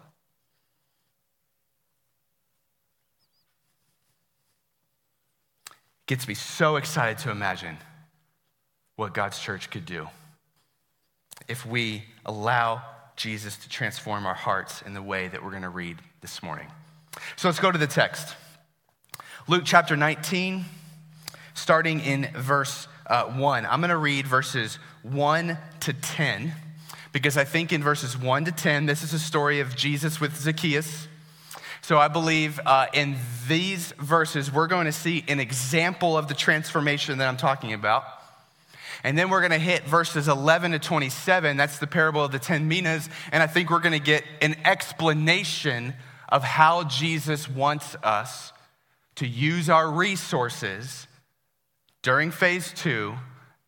Gets 6.05 6.27
me 6.27 6.33
so 6.33 6.75
excited 6.75 7.19
to 7.19 7.31
imagine 7.31 7.77
what 8.95 9.13
God's 9.13 9.39
church 9.39 9.69
could 9.69 9.85
do 9.85 10.07
if 11.47 11.65
we 11.65 12.03
allow 12.25 12.81
Jesus 13.21 13.55
to 13.57 13.69
transform 13.69 14.25
our 14.25 14.33
hearts 14.33 14.81
in 14.81 14.95
the 14.95 15.01
way 15.01 15.27
that 15.27 15.43
we're 15.43 15.51
going 15.51 15.61
to 15.61 15.69
read 15.69 15.97
this 16.21 16.41
morning. 16.41 16.65
So 17.35 17.47
let's 17.47 17.59
go 17.59 17.71
to 17.71 17.77
the 17.77 17.85
text. 17.85 18.35
Luke 19.47 19.61
chapter 19.63 19.95
19, 19.95 20.65
starting 21.53 21.99
in 21.99 22.29
verse 22.35 22.87
uh, 23.05 23.25
1. 23.25 23.67
I'm 23.67 23.79
going 23.79 23.89
to 23.89 23.97
read 23.97 24.25
verses 24.25 24.79
1 25.03 25.55
to 25.81 25.93
10 25.93 26.51
because 27.11 27.37
I 27.37 27.43
think 27.43 27.71
in 27.71 27.83
verses 27.83 28.17
1 28.17 28.45
to 28.45 28.51
10, 28.51 28.87
this 28.87 29.03
is 29.03 29.13
a 29.13 29.19
story 29.19 29.59
of 29.59 29.75
Jesus 29.75 30.19
with 30.19 30.35
Zacchaeus. 30.35 31.07
So 31.81 31.99
I 31.99 32.07
believe 32.07 32.59
uh, 32.65 32.87
in 32.91 33.17
these 33.47 33.91
verses, 33.99 34.51
we're 34.51 34.65
going 34.65 34.85
to 34.85 34.91
see 34.91 35.23
an 35.27 35.39
example 35.39 36.17
of 36.17 36.27
the 36.27 36.33
transformation 36.33 37.19
that 37.19 37.27
I'm 37.27 37.37
talking 37.37 37.73
about. 37.73 38.03
And 39.03 39.17
then 39.17 39.29
we're 39.29 39.41
going 39.41 39.51
to 39.51 39.57
hit 39.57 39.83
verses 39.83 40.27
11 40.27 40.71
to 40.71 40.79
27. 40.79 41.57
That's 41.57 41.79
the 41.79 41.87
parable 41.87 42.23
of 42.23 42.31
the 42.31 42.39
10 42.39 42.67
minas. 42.67 43.09
And 43.31 43.41
I 43.41 43.47
think 43.47 43.69
we're 43.69 43.79
going 43.79 43.99
to 43.99 43.99
get 43.99 44.23
an 44.41 44.55
explanation 44.65 45.93
of 46.29 46.43
how 46.43 46.83
Jesus 46.83 47.49
wants 47.49 47.95
us 48.03 48.53
to 49.15 49.27
use 49.27 49.69
our 49.69 49.89
resources 49.89 51.07
during 52.01 52.31
phase 52.31 52.73
two 52.73 53.15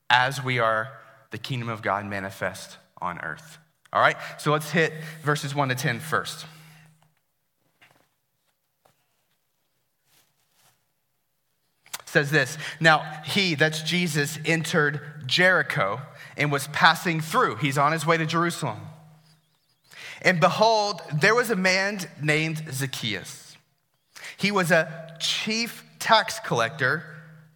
as 0.09 0.43
we 0.43 0.59
are 0.59 0.91
the 1.31 1.37
kingdom 1.37 1.69
of 1.69 1.81
God 1.81 2.05
manifest 2.05 2.77
on 3.01 3.19
earth. 3.19 3.57
All 3.91 4.01
right? 4.01 4.17
So 4.37 4.51
let's 4.51 4.71
hit 4.71 4.93
verses 5.23 5.53
1 5.53 5.69
to 5.69 5.75
10 5.75 5.99
first. 5.99 6.45
Says 12.13 12.31
this 12.31 12.57
Now 12.79 13.03
he, 13.25 13.55
that's 13.55 13.81
Jesus, 13.81 14.39
entered 14.45 15.01
Jericho 15.25 15.99
and 16.37 16.51
was 16.51 16.67
passing 16.67 17.19
through. 17.19 17.57
He's 17.57 17.77
on 17.77 17.91
his 17.91 18.05
way 18.05 18.17
to 18.17 18.25
Jerusalem. 18.25 18.79
And 20.21 20.39
behold, 20.39 21.01
there 21.13 21.35
was 21.35 21.49
a 21.49 21.55
man 21.55 21.99
named 22.21 22.63
Zacchaeus. 22.71 23.57
He 24.37 24.51
was 24.51 24.71
a 24.71 25.17
chief 25.19 25.83
tax 25.99 26.39
collector 26.39 27.03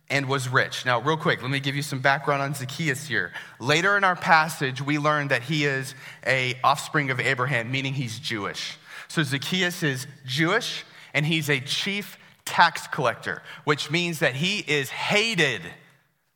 and 0.10 0.28
was 0.28 0.50
rich. 0.50 0.86
Now, 0.86 1.02
real 1.02 1.18
quick, 1.18 1.42
let 1.42 1.52
me 1.52 1.60
give 1.60 1.76
you 1.76 1.82
some 1.82 2.00
background 2.00 2.42
on 2.42 2.54
Zacchaeus 2.54 3.08
here. 3.08 3.32
Later 3.60 3.98
in 3.98 4.04
our 4.04 4.16
passage, 4.16 4.82
we 4.82 4.98
learn 4.98 5.30
that 5.30 5.44
he 5.44 5.66
is 5.66 5.96
a 6.26 6.58
offspring 6.64 7.10
of 7.10 7.20
Abraham, 7.20 7.72
meaning 7.72 7.94
he's 7.94 8.20
Jewish. 8.20 8.78
So 9.08 9.24
Zacchaeus 9.24 9.84
is 9.84 10.08
Jewish 10.26 10.84
and 11.14 11.26
he's 11.26 11.50
a 11.50 11.60
chief 11.60 12.18
tax 12.48 12.88
collector, 12.88 13.44
which 13.66 13.92
means 13.92 14.20
that 14.20 14.36
he 14.36 14.60
is 14.60 14.90
hated 14.90 15.62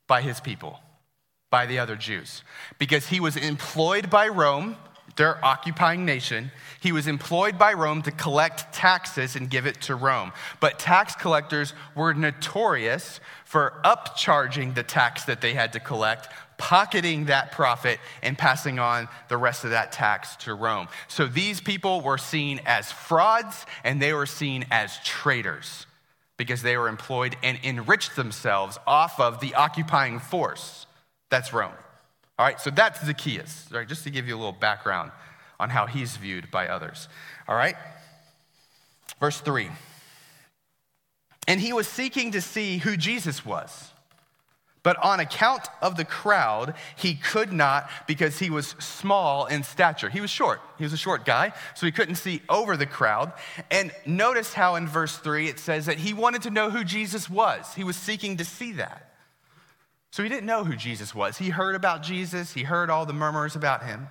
by 0.07 0.21
his 0.21 0.41
people, 0.41 0.79
by 1.49 1.65
the 1.65 1.79
other 1.79 1.95
Jews, 1.95 2.43
because 2.77 3.07
he 3.07 3.21
was 3.21 3.37
employed 3.37 4.09
by 4.09 4.27
Rome, 4.27 4.75
their 5.15 5.43
occupying 5.43 6.05
nation. 6.05 6.51
He 6.81 6.91
was 6.91 7.07
employed 7.07 7.57
by 7.57 7.73
Rome 7.73 8.01
to 8.03 8.11
collect 8.11 8.73
taxes 8.73 9.35
and 9.35 9.49
give 9.49 9.65
it 9.65 9.81
to 9.81 9.95
Rome. 9.95 10.33
But 10.59 10.79
tax 10.79 11.15
collectors 11.15 11.73
were 11.95 12.13
notorious 12.13 13.19
for 13.45 13.81
upcharging 13.83 14.75
the 14.75 14.83
tax 14.83 15.23
that 15.25 15.41
they 15.41 15.53
had 15.53 15.73
to 15.73 15.79
collect, 15.79 16.29
pocketing 16.57 17.25
that 17.25 17.51
profit, 17.51 17.99
and 18.21 18.37
passing 18.37 18.79
on 18.79 19.07
the 19.29 19.37
rest 19.37 19.63
of 19.63 19.69
that 19.71 19.91
tax 19.91 20.35
to 20.37 20.53
Rome. 20.53 20.87
So 21.07 21.25
these 21.25 21.61
people 21.61 22.01
were 22.01 22.17
seen 22.17 22.59
as 22.65 22.91
frauds 22.91 23.65
and 23.83 24.01
they 24.01 24.13
were 24.13 24.25
seen 24.25 24.65
as 24.71 24.97
traitors 25.03 25.85
because 26.41 26.63
they 26.63 26.75
were 26.75 26.87
employed 26.87 27.37
and 27.43 27.59
enriched 27.63 28.15
themselves 28.15 28.79
off 28.87 29.19
of 29.19 29.41
the 29.41 29.53
occupying 29.53 30.17
force. 30.17 30.87
That's 31.29 31.53
Rome. 31.53 31.71
All 32.39 32.45
right, 32.47 32.59
so 32.59 32.71
that's 32.71 33.05
Zacchaeus, 33.05 33.67
right? 33.71 33.87
Just 33.87 34.03
to 34.05 34.09
give 34.09 34.27
you 34.27 34.33
a 34.33 34.39
little 34.39 34.51
background 34.51 35.11
on 35.59 35.69
how 35.69 35.85
he's 35.85 36.17
viewed 36.17 36.49
by 36.49 36.67
others. 36.67 37.07
All 37.47 37.55
right? 37.55 37.75
Verse 39.19 39.39
3. 39.39 39.69
And 41.47 41.61
he 41.61 41.73
was 41.73 41.87
seeking 41.87 42.31
to 42.31 42.41
see 42.41 42.79
who 42.79 42.97
Jesus 42.97 43.45
was. 43.45 43.90
But 44.83 44.97
on 44.97 45.19
account 45.19 45.67
of 45.79 45.95
the 45.95 46.05
crowd, 46.05 46.73
he 46.95 47.13
could 47.13 47.53
not 47.53 47.89
because 48.07 48.39
he 48.39 48.49
was 48.49 48.69
small 48.79 49.45
in 49.45 49.63
stature. 49.63 50.09
He 50.09 50.21
was 50.21 50.31
short. 50.31 50.59
He 50.77 50.83
was 50.83 50.93
a 50.93 50.97
short 50.97 51.23
guy, 51.23 51.53
so 51.75 51.85
he 51.85 51.91
couldn't 51.91 52.15
see 52.15 52.41
over 52.49 52.75
the 52.75 52.87
crowd. 52.87 53.31
And 53.69 53.91
notice 54.07 54.53
how 54.53 54.75
in 54.75 54.87
verse 54.87 55.17
3 55.17 55.49
it 55.49 55.59
says 55.59 55.85
that 55.85 55.99
he 55.99 56.13
wanted 56.13 56.41
to 56.43 56.49
know 56.49 56.71
who 56.71 56.83
Jesus 56.83 57.29
was. 57.29 57.75
He 57.75 57.83
was 57.83 57.95
seeking 57.95 58.37
to 58.37 58.45
see 58.45 58.71
that. 58.73 59.13
So 60.09 60.23
he 60.23 60.29
didn't 60.29 60.47
know 60.47 60.63
who 60.63 60.75
Jesus 60.75 61.13
was. 61.13 61.37
He 61.37 61.49
heard 61.49 61.75
about 61.75 62.01
Jesus, 62.01 62.53
he 62.53 62.63
heard 62.63 62.89
all 62.89 63.05
the 63.05 63.13
murmurs 63.13 63.55
about 63.55 63.83
him, 63.83 64.07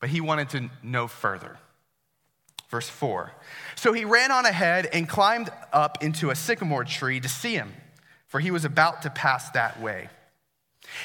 but 0.00 0.10
he 0.10 0.20
wanted 0.20 0.48
to 0.50 0.70
know 0.82 1.06
further. 1.06 1.58
Verse 2.70 2.88
4 2.88 3.32
So 3.76 3.92
he 3.92 4.04
ran 4.04 4.32
on 4.32 4.46
ahead 4.46 4.86
and 4.92 5.08
climbed 5.08 5.50
up 5.72 6.02
into 6.02 6.30
a 6.30 6.34
sycamore 6.34 6.84
tree 6.84 7.20
to 7.20 7.28
see 7.28 7.54
him 7.54 7.72
for 8.28 8.40
he 8.40 8.50
was 8.50 8.64
about 8.64 9.02
to 9.02 9.10
pass 9.10 9.50
that 9.50 9.80
way. 9.80 10.08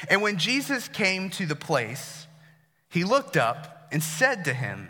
And 0.08 0.22
when 0.22 0.38
Jesus 0.38 0.88
came 0.88 1.30
to 1.30 1.46
the 1.46 1.56
place, 1.56 2.26
he 2.88 3.04
looked 3.04 3.36
up 3.36 3.88
and 3.90 4.02
said 4.02 4.44
to 4.44 4.54
him, 4.54 4.88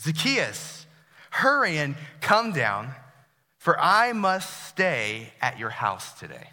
Zacchaeus, 0.00 0.86
hurry 1.30 1.78
and 1.78 1.96
come 2.20 2.52
down, 2.52 2.92
for 3.58 3.78
I 3.78 4.12
must 4.12 4.68
stay 4.68 5.32
at 5.40 5.58
your 5.58 5.70
house 5.70 6.18
today. 6.18 6.48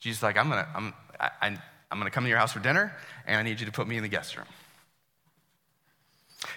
Jesus 0.00 0.22
like, 0.22 0.36
I'm 0.36 0.48
gonna, 0.48 0.68
I'm, 0.74 0.94
I, 1.18 1.58
I'm 1.90 1.98
gonna 1.98 2.10
come 2.10 2.24
to 2.24 2.30
your 2.30 2.38
house 2.38 2.52
for 2.52 2.60
dinner, 2.60 2.94
and 3.26 3.36
I 3.36 3.42
need 3.42 3.60
you 3.60 3.66
to 3.66 3.72
put 3.72 3.88
me 3.88 3.96
in 3.96 4.02
the 4.02 4.08
guest 4.08 4.36
room. 4.36 4.46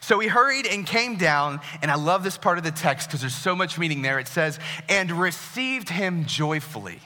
So 0.02 0.20
he 0.20 0.28
hurried 0.28 0.68
and 0.68 0.86
came 0.86 1.16
down, 1.16 1.62
and 1.82 1.90
I 1.90 1.96
love 1.96 2.24
this 2.24 2.38
part 2.38 2.58
of 2.58 2.64
the 2.64 2.72
text 2.72 3.08
because 3.08 3.22
there's 3.22 3.36
so 3.36 3.56
much 3.56 3.78
meaning 3.78 4.02
there. 4.02 4.20
It 4.20 4.28
says, 4.28 4.60
and 4.90 5.12
received 5.12 5.90
him 5.90 6.26
joyfully. 6.26 7.00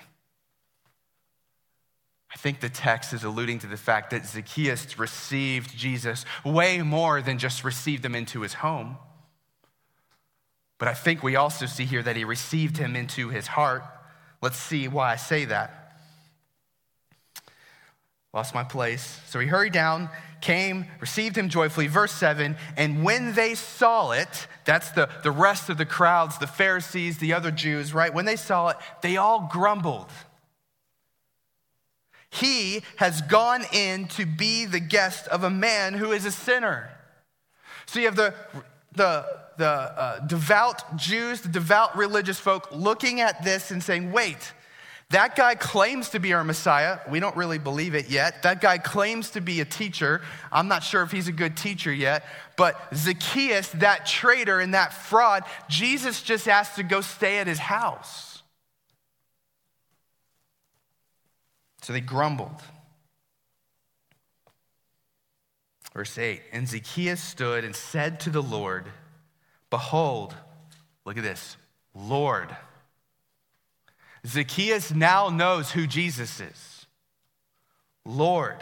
I 2.33 2.38
think 2.38 2.61
the 2.61 2.69
text 2.69 3.13
is 3.13 3.23
alluding 3.23 3.59
to 3.59 3.67
the 3.67 3.77
fact 3.77 4.11
that 4.11 4.25
Zacchaeus 4.25 4.97
received 4.97 5.75
Jesus 5.77 6.25
way 6.45 6.81
more 6.81 7.21
than 7.21 7.38
just 7.38 7.63
received 7.63 8.05
him 8.05 8.15
into 8.15 8.41
his 8.41 8.53
home. 8.53 8.97
But 10.77 10.88
I 10.88 10.93
think 10.93 11.21
we 11.21 11.35
also 11.35 11.65
see 11.65 11.85
here 11.85 12.01
that 12.01 12.15
he 12.15 12.23
received 12.23 12.77
him 12.77 12.95
into 12.95 13.29
his 13.29 13.47
heart. 13.47 13.83
Let's 14.41 14.57
see 14.57 14.88
why 14.88 15.11
I 15.11 15.15
say 15.17 15.45
that. 15.45 15.81
Lost 18.33 18.55
my 18.55 18.63
place. 18.63 19.19
So 19.27 19.39
he 19.39 19.47
hurried 19.47 19.73
down, 19.73 20.09
came, 20.39 20.85
received 21.01 21.38
him 21.38 21.50
joyfully. 21.50 21.88
Verse 21.88 22.13
7 22.13 22.55
And 22.77 23.03
when 23.03 23.33
they 23.33 23.55
saw 23.55 24.11
it, 24.11 24.47
that's 24.63 24.91
the, 24.91 25.09
the 25.21 25.31
rest 25.31 25.69
of 25.69 25.77
the 25.77 25.85
crowds, 25.85 26.38
the 26.38 26.47
Pharisees, 26.47 27.17
the 27.17 27.33
other 27.33 27.51
Jews, 27.51 27.93
right? 27.93 28.13
When 28.13 28.25
they 28.25 28.38
saw 28.38 28.69
it, 28.69 28.77
they 29.01 29.17
all 29.17 29.50
grumbled. 29.51 30.09
He 32.31 32.81
has 32.95 33.21
gone 33.21 33.63
in 33.73 34.07
to 34.09 34.25
be 34.25 34.65
the 34.65 34.79
guest 34.79 35.27
of 35.27 35.43
a 35.43 35.50
man 35.50 35.93
who 35.93 36.11
is 36.11 36.25
a 36.25 36.31
sinner. 36.31 36.89
So 37.85 38.00
you 38.00 38.05
have 38.05 38.15
the, 38.15 38.33
the, 38.93 39.25
the 39.57 39.67
uh, 39.67 40.19
devout 40.25 40.95
Jews, 40.95 41.41
the 41.41 41.50
devout 41.50 41.95
religious 41.97 42.39
folk 42.39 42.69
looking 42.71 43.19
at 43.19 43.43
this 43.43 43.69
and 43.69 43.83
saying, 43.83 44.13
wait, 44.13 44.53
that 45.09 45.35
guy 45.35 45.55
claims 45.55 46.09
to 46.11 46.19
be 46.19 46.31
our 46.31 46.45
Messiah. 46.45 47.00
We 47.09 47.19
don't 47.19 47.35
really 47.35 47.57
believe 47.57 47.95
it 47.95 48.09
yet. 48.09 48.43
That 48.43 48.61
guy 48.61 48.77
claims 48.77 49.31
to 49.31 49.41
be 49.41 49.59
a 49.59 49.65
teacher. 49.65 50.21
I'm 50.53 50.69
not 50.69 50.85
sure 50.85 51.03
if 51.03 51.11
he's 51.11 51.27
a 51.27 51.33
good 51.33 51.57
teacher 51.57 51.91
yet. 51.91 52.23
But 52.55 52.81
Zacchaeus, 52.95 53.67
that 53.71 54.05
traitor 54.05 54.61
and 54.61 54.73
that 54.73 54.93
fraud, 54.93 55.43
Jesus 55.67 56.21
just 56.21 56.47
asked 56.47 56.77
to 56.77 56.83
go 56.83 57.01
stay 57.01 57.39
at 57.39 57.47
his 57.47 57.59
house. 57.59 58.30
So 61.81 61.94
they 61.94 62.01
grumbled. 62.01 62.61
Verse 65.94 66.17
8 66.17 66.41
And 66.51 66.67
Zacchaeus 66.67 67.22
stood 67.22 67.63
and 67.63 67.75
said 67.75 68.20
to 68.22 68.29
the 68.29 68.41
Lord, 68.41 68.85
Behold, 69.70 70.35
look 71.05 71.17
at 71.17 71.24
this, 71.24 71.57
Lord. 71.94 72.55
Zacchaeus 74.25 74.94
now 74.94 75.29
knows 75.29 75.72
who 75.72 75.87
Jesus 75.87 76.39
is. 76.39 76.85
Lord, 78.05 78.57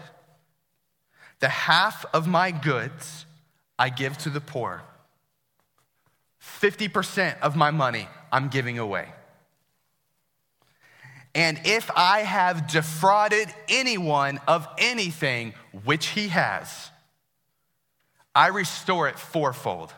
the 1.40 1.50
half 1.50 2.06
of 2.14 2.28
my 2.28 2.52
goods 2.52 3.26
I 3.78 3.90
give 3.90 4.18
to 4.20 4.30
the 4.30 4.42
poor. 4.42 4.82
50% 6.42 7.40
of 7.40 7.56
my 7.56 7.72
money 7.72 8.08
I'm 8.32 8.50
giving 8.50 8.80
away. 8.80 9.10
And 11.36 11.62
if 11.66 11.90
I 11.96 12.20
have 12.20 12.68
defrauded 12.68 13.54
anyone 13.68 14.40
of 14.48 14.68
anything, 14.78 15.54
which 15.84 16.08
he 16.08 16.30
has, 16.30 16.90
I 18.34 18.48
restore 18.48 19.08
it 19.08 19.20
fourfold. 19.20 19.94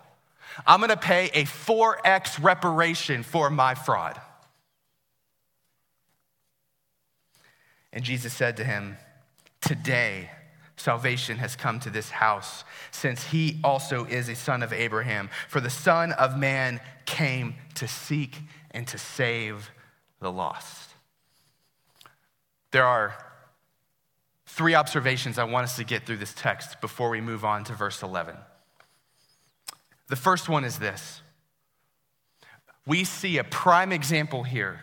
I'm 0.67 0.81
gonna 0.81 0.97
pay 0.97 1.25
a 1.33 1.45
4x 1.45 2.43
reparation 2.43 3.23
for 3.23 3.49
my 3.49 3.75
fraud. 3.75 4.19
And 7.93 8.03
Jesus 8.03 8.33
said 8.33 8.57
to 8.57 8.63
him, 8.63 8.97
Today, 9.61 10.31
salvation 10.75 11.37
has 11.37 11.55
come 11.55 11.79
to 11.81 11.89
this 11.89 12.09
house, 12.09 12.63
since 12.91 13.25
he 13.25 13.59
also 13.63 14.05
is 14.05 14.27
a 14.27 14.35
son 14.35 14.63
of 14.63 14.73
Abraham. 14.73 15.29
For 15.47 15.61
the 15.61 15.69
Son 15.69 16.11
of 16.13 16.37
Man 16.37 16.81
came 17.05 17.55
to 17.75 17.87
seek 17.87 18.37
and 18.71 18.87
to 18.87 18.97
save 18.97 19.71
the 20.19 20.31
lost. 20.31 20.90
There 22.71 22.85
are 22.85 23.15
three 24.45 24.75
observations 24.75 25.37
I 25.37 25.43
want 25.43 25.65
us 25.65 25.75
to 25.77 25.83
get 25.83 26.05
through 26.05 26.17
this 26.17 26.33
text 26.33 26.81
before 26.81 27.09
we 27.09 27.21
move 27.21 27.45
on 27.45 27.63
to 27.65 27.73
verse 27.73 28.01
11. 28.01 28.35
The 30.07 30.15
first 30.15 30.49
one 30.49 30.65
is 30.65 30.79
this 30.79 31.21
we 32.85 33.03
see 33.03 33.37
a 33.37 33.43
prime 33.43 33.91
example 33.91 34.43
here 34.43 34.81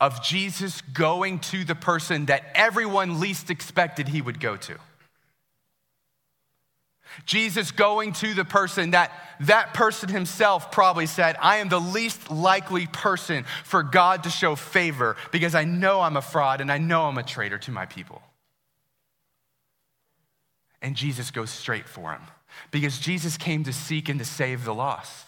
of 0.00 0.22
Jesus 0.22 0.80
going 0.80 1.38
to 1.38 1.64
the 1.64 1.74
person 1.74 2.26
that 2.26 2.44
everyone 2.54 3.20
least 3.20 3.50
expected 3.50 4.08
he 4.08 4.20
would 4.20 4.40
go 4.40 4.56
to. 4.56 4.76
Jesus 7.26 7.70
going 7.70 8.12
to 8.14 8.34
the 8.34 8.44
person 8.44 8.92
that 8.92 9.12
that 9.40 9.74
person 9.74 10.08
himself 10.08 10.70
probably 10.70 11.06
said, 11.06 11.36
I 11.40 11.56
am 11.56 11.68
the 11.68 11.80
least 11.80 12.30
likely 12.30 12.86
person 12.86 13.44
for 13.64 13.82
God 13.82 14.24
to 14.24 14.30
show 14.30 14.54
favor 14.54 15.16
because 15.32 15.54
I 15.54 15.64
know 15.64 16.00
I'm 16.00 16.16
a 16.16 16.22
fraud 16.22 16.60
and 16.60 16.70
I 16.70 16.78
know 16.78 17.02
I'm 17.02 17.18
a 17.18 17.22
traitor 17.22 17.58
to 17.58 17.70
my 17.70 17.86
people. 17.86 18.22
And 20.80 20.94
Jesus 20.96 21.30
goes 21.30 21.50
straight 21.50 21.88
for 21.88 22.12
him 22.12 22.22
because 22.70 22.98
Jesus 22.98 23.36
came 23.36 23.64
to 23.64 23.72
seek 23.72 24.08
and 24.08 24.18
to 24.18 24.24
save 24.24 24.64
the 24.64 24.74
lost. 24.74 25.23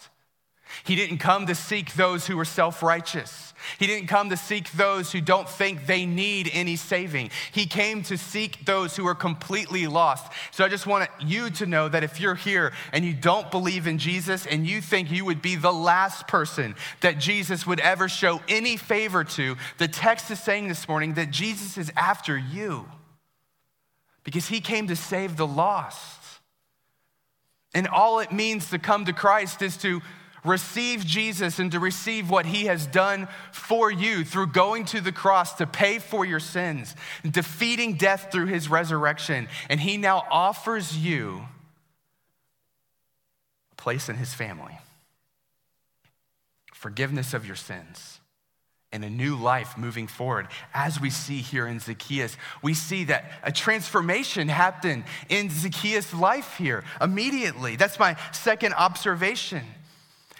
He 0.83 0.95
didn't 0.95 1.17
come 1.17 1.45
to 1.47 1.55
seek 1.55 1.93
those 1.93 2.27
who 2.27 2.37
were 2.37 2.45
self 2.45 2.83
righteous. 2.83 3.53
He 3.79 3.87
didn't 3.87 4.07
come 4.07 4.29
to 4.29 4.37
seek 4.37 4.71
those 4.71 5.11
who 5.11 5.21
don't 5.21 5.49
think 5.49 5.85
they 5.85 6.05
need 6.05 6.49
any 6.53 6.75
saving. 6.75 7.31
He 7.51 7.65
came 7.65 8.03
to 8.03 8.17
seek 8.17 8.65
those 8.65 8.95
who 8.95 9.07
are 9.07 9.15
completely 9.15 9.87
lost. 9.87 10.31
So 10.51 10.63
I 10.63 10.69
just 10.69 10.85
want 10.85 11.09
you 11.19 11.49
to 11.51 11.65
know 11.65 11.89
that 11.89 12.03
if 12.03 12.19
you're 12.19 12.35
here 12.35 12.73
and 12.93 13.03
you 13.03 13.13
don't 13.13 13.49
believe 13.49 13.87
in 13.87 13.97
Jesus 13.97 14.45
and 14.45 14.67
you 14.67 14.81
think 14.81 15.11
you 15.11 15.25
would 15.25 15.41
be 15.41 15.55
the 15.55 15.73
last 15.73 16.27
person 16.27 16.75
that 17.01 17.17
Jesus 17.17 17.65
would 17.65 17.79
ever 17.79 18.07
show 18.07 18.41
any 18.47 18.77
favor 18.77 19.23
to, 19.23 19.57
the 19.77 19.87
text 19.87 20.29
is 20.31 20.39
saying 20.39 20.67
this 20.67 20.87
morning 20.87 21.15
that 21.15 21.31
Jesus 21.31 21.77
is 21.77 21.91
after 21.95 22.37
you 22.37 22.85
because 24.23 24.47
he 24.47 24.61
came 24.61 24.87
to 24.87 24.95
save 24.95 25.37
the 25.37 25.47
lost. 25.47 26.17
And 27.73 27.87
all 27.87 28.19
it 28.19 28.31
means 28.31 28.69
to 28.69 28.79
come 28.79 29.05
to 29.05 29.13
Christ 29.13 29.61
is 29.61 29.77
to 29.77 30.01
receive 30.43 31.05
Jesus 31.05 31.59
and 31.59 31.71
to 31.71 31.79
receive 31.79 32.29
what 32.29 32.45
he 32.45 32.65
has 32.65 32.87
done 32.87 33.27
for 33.51 33.91
you 33.91 34.23
through 34.23 34.47
going 34.47 34.85
to 34.85 35.01
the 35.01 35.11
cross 35.11 35.53
to 35.55 35.67
pay 35.67 35.99
for 35.99 36.25
your 36.25 36.39
sins, 36.39 36.95
defeating 37.29 37.95
death 37.95 38.29
through 38.31 38.47
his 38.47 38.69
resurrection. 38.69 39.47
And 39.69 39.79
he 39.79 39.97
now 39.97 40.25
offers 40.29 40.97
you 40.97 41.43
a 43.71 43.75
place 43.75 44.09
in 44.09 44.15
his 44.15 44.33
family, 44.33 44.77
forgiveness 46.73 47.33
of 47.33 47.45
your 47.45 47.55
sins. 47.55 48.19
And 48.93 49.03
a 49.03 49.09
new 49.09 49.35
life 49.35 49.77
moving 49.77 50.07
forward. 50.07 50.47
As 50.73 50.99
we 50.99 51.09
see 51.09 51.39
here 51.39 51.67
in 51.67 51.81
Zacchaeus, 51.81 52.37
we 52.63 52.73
see 52.73 53.03
that 53.03 53.25
a 53.43 53.51
transformation 53.51 54.47
happened 54.47 55.03
in 55.27 55.49
Zacchaeus' 55.49 56.13
life 56.13 56.55
here 56.57 56.85
immediately. 57.01 57.75
That's 57.75 57.99
my 57.99 58.15
second 58.31 58.73
observation 58.75 59.63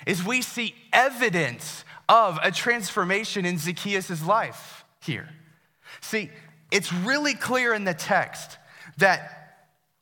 is 0.08 0.24
we 0.24 0.42
see 0.42 0.74
evidence 0.94 1.84
of 2.10 2.40
a 2.42 2.50
transformation 2.50 3.46
in 3.46 3.58
Zacchaeus' 3.58 4.26
life 4.26 4.86
here. 5.04 5.30
See, 6.02 6.32
it's 6.72 6.92
really 6.92 7.34
clear 7.34 7.74
in 7.74 7.84
the 7.84 7.94
text 7.94 8.58
that 8.98 9.38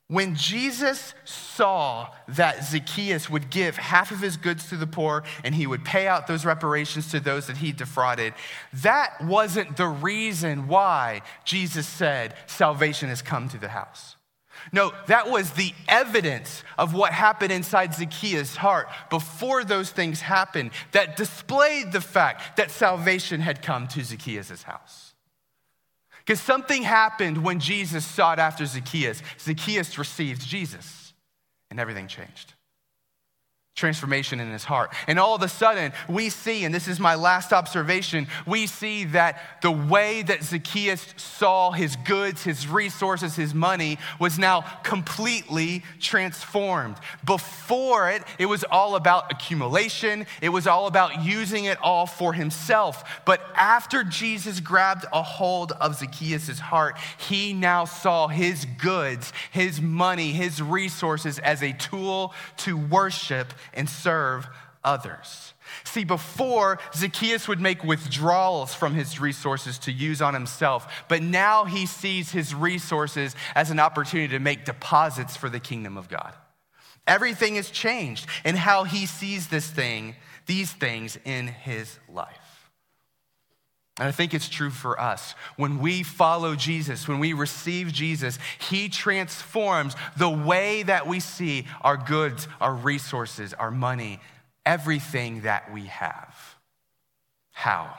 when 0.08 0.36
Jesus 0.36 1.14
saw 1.24 2.08
that 2.28 2.64
Zacchaeus 2.64 3.28
would 3.28 3.50
give 3.50 3.76
half 3.76 4.12
of 4.12 4.20
his 4.20 4.36
goods 4.36 4.68
to 4.68 4.76
the 4.76 4.86
poor 4.86 5.24
and 5.42 5.52
he 5.52 5.66
would 5.66 5.84
pay 5.84 6.06
out 6.06 6.28
those 6.28 6.44
reparations 6.44 7.10
to 7.10 7.18
those 7.18 7.48
that 7.48 7.56
he 7.56 7.72
defrauded, 7.72 8.32
that 8.72 9.20
wasn't 9.24 9.76
the 9.76 9.88
reason 9.88 10.68
why 10.68 11.22
Jesus 11.44 11.88
said 11.88 12.34
salvation 12.46 13.08
has 13.08 13.20
come 13.20 13.48
to 13.48 13.58
the 13.58 13.68
house. 13.68 14.15
No, 14.72 14.92
that 15.06 15.30
was 15.30 15.52
the 15.52 15.72
evidence 15.88 16.64
of 16.76 16.92
what 16.92 17.12
happened 17.12 17.52
inside 17.52 17.94
Zacchaeus' 17.94 18.56
heart 18.56 18.88
before 19.10 19.64
those 19.64 19.90
things 19.90 20.20
happened 20.20 20.72
that 20.92 21.16
displayed 21.16 21.92
the 21.92 22.00
fact 22.00 22.56
that 22.56 22.70
salvation 22.70 23.40
had 23.40 23.62
come 23.62 23.86
to 23.88 24.02
Zacchaeus' 24.02 24.64
house. 24.64 25.14
Because 26.18 26.40
something 26.40 26.82
happened 26.82 27.44
when 27.44 27.60
Jesus 27.60 28.04
sought 28.04 28.40
after 28.40 28.66
Zacchaeus. 28.66 29.22
Zacchaeus 29.38 29.96
received 29.96 30.44
Jesus, 30.44 31.14
and 31.70 31.78
everything 31.78 32.08
changed 32.08 32.55
transformation 33.76 34.40
in 34.40 34.50
his 34.50 34.64
heart. 34.64 34.90
And 35.06 35.18
all 35.18 35.34
of 35.34 35.42
a 35.42 35.48
sudden, 35.48 35.92
we 36.08 36.30
see, 36.30 36.64
and 36.64 36.74
this 36.74 36.88
is 36.88 36.98
my 36.98 37.14
last 37.14 37.52
observation, 37.52 38.26
we 38.46 38.66
see 38.66 39.04
that 39.04 39.38
the 39.60 39.70
way 39.70 40.22
that 40.22 40.42
Zacchaeus 40.42 41.06
saw 41.18 41.72
his 41.72 41.94
goods, 41.96 42.42
his 42.42 42.66
resources, 42.66 43.36
his 43.36 43.54
money 43.54 43.98
was 44.18 44.38
now 44.38 44.62
completely 44.82 45.84
transformed. 46.00 46.96
Before 47.24 48.10
it, 48.10 48.22
it 48.38 48.46
was 48.46 48.64
all 48.64 48.96
about 48.96 49.30
accumulation, 49.30 50.26
it 50.40 50.48
was 50.48 50.66
all 50.66 50.86
about 50.86 51.22
using 51.22 51.66
it 51.66 51.76
all 51.82 52.06
for 52.06 52.32
himself. 52.32 53.20
But 53.26 53.42
after 53.54 54.04
Jesus 54.04 54.58
grabbed 54.58 55.04
a 55.12 55.22
hold 55.22 55.72
of 55.72 55.96
Zacchaeus' 55.96 56.58
heart, 56.58 56.96
he 57.18 57.52
now 57.52 57.84
saw 57.84 58.28
his 58.28 58.64
goods, 58.78 59.34
his 59.50 59.82
money, 59.82 60.32
his 60.32 60.62
resources 60.62 61.38
as 61.40 61.62
a 61.62 61.74
tool 61.74 62.32
to 62.58 62.78
worship 62.78 63.52
and 63.74 63.88
serve 63.88 64.46
others. 64.84 65.52
See, 65.84 66.04
before, 66.04 66.78
Zacchaeus 66.94 67.48
would 67.48 67.60
make 67.60 67.82
withdrawals 67.82 68.72
from 68.72 68.94
his 68.94 69.20
resources 69.20 69.78
to 69.80 69.92
use 69.92 70.22
on 70.22 70.32
himself, 70.32 71.04
but 71.08 71.22
now 71.22 71.64
he 71.64 71.86
sees 71.86 72.30
his 72.30 72.54
resources 72.54 73.34
as 73.54 73.70
an 73.70 73.80
opportunity 73.80 74.28
to 74.28 74.38
make 74.38 74.64
deposits 74.64 75.36
for 75.36 75.48
the 75.48 75.60
kingdom 75.60 75.96
of 75.96 76.08
God. 76.08 76.32
Everything 77.06 77.56
has 77.56 77.70
changed 77.70 78.26
in 78.44 78.56
how 78.56 78.84
he 78.84 79.06
sees 79.06 79.48
this 79.48 79.68
thing, 79.68 80.16
these 80.46 80.72
things 80.72 81.18
in 81.24 81.48
his 81.48 81.98
life. 82.08 82.45
And 83.98 84.08
I 84.08 84.12
think 84.12 84.34
it's 84.34 84.48
true 84.48 84.70
for 84.70 85.00
us. 85.00 85.34
When 85.56 85.78
we 85.78 86.02
follow 86.02 86.54
Jesus, 86.54 87.08
when 87.08 87.18
we 87.18 87.32
receive 87.32 87.92
Jesus, 87.92 88.38
He 88.58 88.88
transforms 88.90 89.96
the 90.18 90.28
way 90.28 90.82
that 90.82 91.06
we 91.06 91.18
see 91.18 91.66
our 91.80 91.96
goods, 91.96 92.46
our 92.60 92.74
resources, 92.74 93.54
our 93.54 93.70
money, 93.70 94.20
everything 94.66 95.42
that 95.42 95.72
we 95.72 95.86
have. 95.86 96.56
How? 97.52 97.94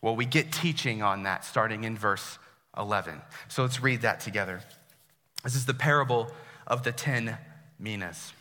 Well, 0.00 0.14
we 0.14 0.26
get 0.26 0.52
teaching 0.52 1.02
on 1.02 1.24
that 1.24 1.44
starting 1.44 1.82
in 1.82 1.96
verse 1.96 2.38
11. 2.76 3.20
So 3.48 3.62
let's 3.62 3.82
read 3.82 4.02
that 4.02 4.20
together. 4.20 4.60
This 5.42 5.56
is 5.56 5.66
the 5.66 5.74
parable 5.74 6.30
of 6.68 6.84
the 6.84 6.92
10 6.92 7.36
minas. 7.80 8.32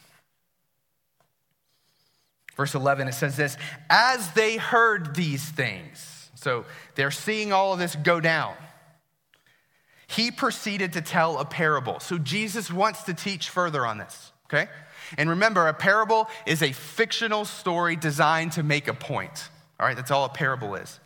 Verse 2.56 2.76
11, 2.76 3.08
it 3.08 3.14
says 3.14 3.38
this 3.38 3.58
As 3.90 4.32
they 4.34 4.58
heard 4.58 5.16
these 5.16 5.44
things, 5.44 6.17
so 6.38 6.66
they're 6.96 7.12
seeing 7.12 7.52
all 7.52 7.74
of 7.74 7.80
this 7.80 7.96
go 7.96 8.20
down. 8.20 8.54
He 10.08 10.32
proceeded 10.32 10.94
to 10.94 11.02
tell 11.02 11.40
a 11.40 11.46
parable. 11.46 12.00
So 12.00 12.18
Jesus 12.18 12.72
wants 12.72 13.04
to 13.04 13.14
teach 13.14 13.50
further 13.50 13.86
on 13.86 13.98
this, 13.98 14.32
okay? 14.46 14.70
And 15.18 15.30
remember, 15.30 15.68
a 15.68 15.74
parable 15.74 16.30
is 16.46 16.62
a 16.62 16.72
fictional 16.72 17.44
story 17.44 17.96
designed 17.96 18.54
to 18.54 18.64
make 18.64 18.88
a 18.88 18.94
point. 18.94 19.50
All 19.80 19.86
right, 19.86 19.96
that's 19.96 20.12
all 20.12 20.26
a 20.26 20.30
parable 20.30 20.76
is. 20.76 21.00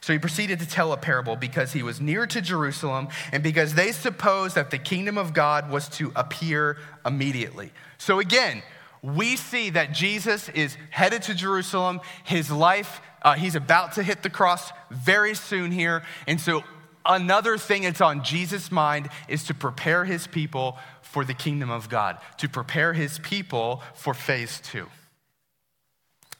So 0.00 0.12
he 0.12 0.18
proceeded 0.18 0.60
to 0.60 0.66
tell 0.66 0.92
a 0.92 0.96
parable 0.96 1.36
because 1.36 1.72
he 1.72 1.82
was 1.82 2.00
near 2.00 2.26
to 2.26 2.40
Jerusalem 2.40 3.08
and 3.32 3.42
because 3.42 3.74
they 3.74 3.92
supposed 3.92 4.54
that 4.54 4.70
the 4.70 4.78
kingdom 4.78 5.18
of 5.18 5.34
God 5.34 5.70
was 5.70 5.88
to 5.90 6.12
appear 6.16 6.78
immediately. 7.04 7.72
So 7.98 8.18
again, 8.18 8.62
we 9.02 9.36
see 9.36 9.70
that 9.70 9.92
Jesus 9.92 10.48
is 10.50 10.76
headed 10.90 11.22
to 11.22 11.34
Jerusalem. 11.34 12.00
His 12.24 12.50
life, 12.50 13.00
uh, 13.22 13.34
he's 13.34 13.54
about 13.54 13.92
to 13.92 14.02
hit 14.02 14.22
the 14.22 14.30
cross 14.30 14.72
very 14.90 15.34
soon 15.34 15.70
here. 15.70 16.02
And 16.26 16.40
so, 16.40 16.62
another 17.06 17.56
thing 17.56 17.82
that's 17.82 18.00
on 18.00 18.22
Jesus' 18.22 18.70
mind 18.70 19.08
is 19.26 19.44
to 19.44 19.54
prepare 19.54 20.04
his 20.04 20.26
people 20.26 20.78
for 21.02 21.24
the 21.24 21.34
kingdom 21.34 21.70
of 21.70 21.88
God, 21.88 22.18
to 22.38 22.48
prepare 22.48 22.92
his 22.92 23.18
people 23.20 23.82
for 23.94 24.12
phase 24.12 24.60
two. 24.62 24.86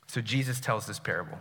So, 0.06 0.20
Jesus 0.20 0.60
tells 0.60 0.86
this 0.86 0.98
parable. 0.98 1.38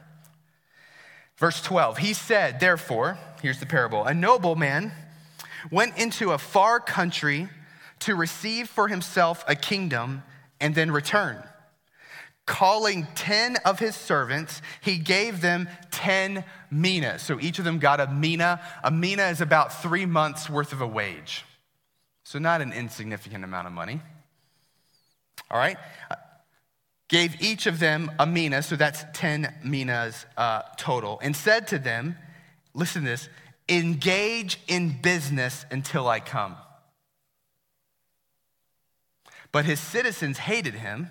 Verse 1.37 1.61
12, 1.61 1.97
he 1.99 2.13
said, 2.13 2.59
Therefore, 2.59 3.17
here's 3.41 3.59
the 3.59 3.65
parable 3.65 4.05
a 4.05 4.13
nobleman 4.13 4.91
went 5.71 5.97
into 5.97 6.31
a 6.31 6.37
far 6.37 6.79
country 6.79 7.49
to 7.99 8.15
receive 8.15 8.69
for 8.69 8.87
himself 8.87 9.43
a 9.47 9.55
kingdom 9.55 10.23
and 10.59 10.75
then 10.75 10.91
return. 10.91 11.43
Calling 12.45 13.07
10 13.15 13.57
of 13.65 13.77
his 13.79 13.95
servants, 13.95 14.61
he 14.81 14.97
gave 14.97 15.41
them 15.41 15.69
10 15.91 16.43
minas. 16.71 17.21
So 17.21 17.39
each 17.39 17.59
of 17.59 17.65
them 17.65 17.77
got 17.77 17.99
a 17.99 18.07
mina. 18.07 18.59
A 18.83 18.89
mina 18.89 19.27
is 19.27 19.39
about 19.39 19.81
three 19.81 20.05
months 20.05 20.49
worth 20.49 20.73
of 20.73 20.81
a 20.81 20.87
wage. 20.87 21.45
So 22.23 22.39
not 22.39 22.61
an 22.61 22.73
insignificant 22.73 23.43
amount 23.43 23.67
of 23.67 23.73
money. 23.73 24.01
All 25.51 25.59
right? 25.59 25.77
Gave 27.07 27.41
each 27.41 27.65
of 27.65 27.79
them 27.79 28.11
a 28.19 28.27
mina, 28.27 28.61
so 28.61 28.75
that's 28.75 29.03
10 29.13 29.53
minas 29.63 30.25
uh, 30.37 30.61
total, 30.77 31.19
and 31.23 31.35
said 31.35 31.67
to 31.69 31.79
them, 31.79 32.15
listen 32.73 33.03
to 33.03 33.09
this, 33.09 33.29
engage 33.67 34.59
in 34.67 34.99
business 35.01 35.65
until 35.71 36.07
I 36.07 36.19
come. 36.19 36.55
But 39.51 39.65
his 39.65 39.79
citizens 39.79 40.37
hated 40.37 40.75
him 40.75 41.09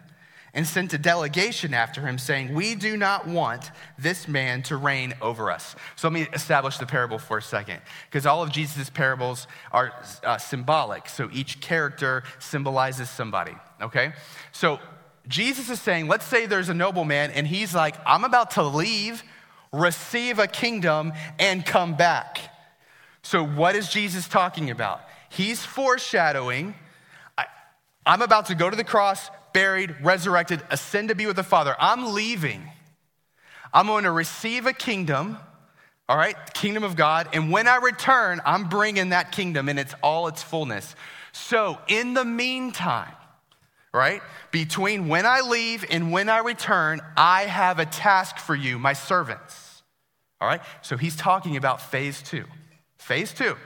and 0.55 0.67
sent 0.67 0.93
a 0.93 0.99
delegation 0.99 1.75
after 1.75 2.01
him, 2.07 2.19
saying, 2.19 2.55
We 2.55 2.75
do 2.75 2.97
not 2.97 3.27
want 3.27 3.71
this 3.99 4.27
man 4.27 4.63
to 4.65 4.77
reign 4.77 5.15
over 5.21 5.51
us. 5.51 5.77
So 5.97 6.09
let 6.09 6.15
me 6.15 6.27
establish 6.33 6.79
the 6.79 6.87
parable 6.87 7.19
for 7.19 7.39
a 7.39 7.43
second, 7.43 7.81
because 8.11 8.27
all 8.27 8.43
of 8.43 8.51
Jesus' 8.51 8.91
parables 8.91 9.47
are 9.73 9.93
uh, 10.25 10.39
symbolic. 10.39 11.09
So 11.09 11.29
each 11.33 11.61
character 11.61 12.23
symbolizes 12.39 13.11
somebody, 13.11 13.55
okay? 13.81 14.13
So 14.53 14.81
Jesus 15.27 15.69
is 15.69 15.81
saying, 15.81 16.09
Let's 16.09 16.25
say 16.25 16.47
there's 16.47 16.71
a 16.71 16.75
nobleman, 16.75 17.31
and 17.33 17.47
he's 17.47 17.75
like, 17.75 17.97
I'm 18.07 18.25
about 18.25 18.53
to 18.53 18.63
leave, 18.63 19.23
receive 19.73 20.39
a 20.39 20.47
kingdom, 20.47 21.13
and 21.39 21.65
come 21.65 21.95
back. 21.95 22.39
So 23.23 23.45
what 23.45 23.75
is 23.77 23.91
Jesus 23.91 24.27
talking 24.27 24.71
about? 24.71 25.03
He's 25.29 25.65
foreshadowing 25.65 26.75
I'm 28.09 28.23
about 28.23 28.47
to 28.47 28.55
go 28.55 28.71
to 28.71 28.77
the 28.77 28.85
cross, 28.85 29.31
buried, 29.53 29.95
resurrected, 30.03 30.63
ascend 30.71 31.11
to 31.11 31.15
be 31.15 31.27
with 31.27 31.37
the 31.37 31.43
Father. 31.43 31.77
I'm 31.79 32.15
leaving. 32.15 32.63
I'm 33.71 33.87
going 33.87 34.05
to 34.05 34.11
receive 34.11 34.65
a 34.65 34.73
kingdom, 34.73 35.37
all 36.09 36.17
right, 36.17 36.35
kingdom 36.55 36.85
of 36.85 36.97
God. 36.97 37.29
And 37.35 37.53
when 37.53 37.69
I 37.69 37.77
return, 37.77 38.41
I'm 38.47 38.71
bringing 38.71 39.11
that 39.11 39.31
kingdom 39.31 39.69
in 39.69 39.77
its 39.77 39.95
all 40.03 40.27
its 40.27 40.43
fullness. 40.43 40.97
So 41.33 41.79
in 41.87 42.15
the 42.15 42.25
meantime, 42.25 43.13
right, 43.93 44.23
between 44.53 45.09
when 45.09 45.27
I 45.27 45.43
leave 45.43 45.85
and 45.91 46.11
when 46.11 46.31
I 46.31 46.39
return, 46.39 47.03
I 47.15 47.43
have 47.43 47.79
a 47.79 47.85
task 47.85 48.39
for 48.39 48.55
you, 48.55 48.79
my 48.79 48.95
servants. 48.95 49.83
All 50.41 50.49
right, 50.49 50.63
so 50.81 50.97
he's 50.97 51.15
talking 51.15 51.59
about 51.59 51.83
phase 51.83 52.23
two. 52.23 52.47
Phase 52.97 53.35
two 53.35 53.57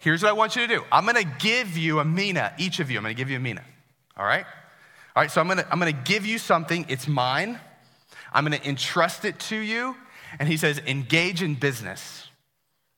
Here's 0.00 0.22
what 0.22 0.28
I 0.30 0.32
want 0.32 0.56
you 0.56 0.66
to 0.66 0.74
do 0.74 0.84
I'm 0.92 1.04
going 1.04 1.16
to 1.16 1.30
give 1.38 1.76
you 1.76 2.00
a 2.00 2.04
mina, 2.04 2.52
each 2.58 2.80
of 2.80 2.90
you. 2.90 2.98
I'm 2.98 3.04
going 3.04 3.14
to 3.14 3.18
give 3.18 3.30
you 3.30 3.36
a 3.36 3.40
mina. 3.40 3.62
All 4.16 4.26
right? 4.26 4.44
All 5.14 5.22
right, 5.22 5.30
so 5.30 5.40
I'm 5.40 5.46
going 5.46 5.58
to 5.58 5.72
I'm 5.72 5.78
going 5.78 5.94
to 5.94 6.02
give 6.02 6.26
you 6.26 6.38
something. 6.38 6.86
It's 6.88 7.08
mine. 7.08 7.58
I'm 8.32 8.44
going 8.44 8.58
to 8.58 8.68
entrust 8.68 9.24
it 9.24 9.38
to 9.40 9.56
you. 9.56 9.96
And 10.38 10.48
he 10.48 10.56
says, 10.56 10.80
engage 10.86 11.42
in 11.42 11.54
business. 11.54 12.28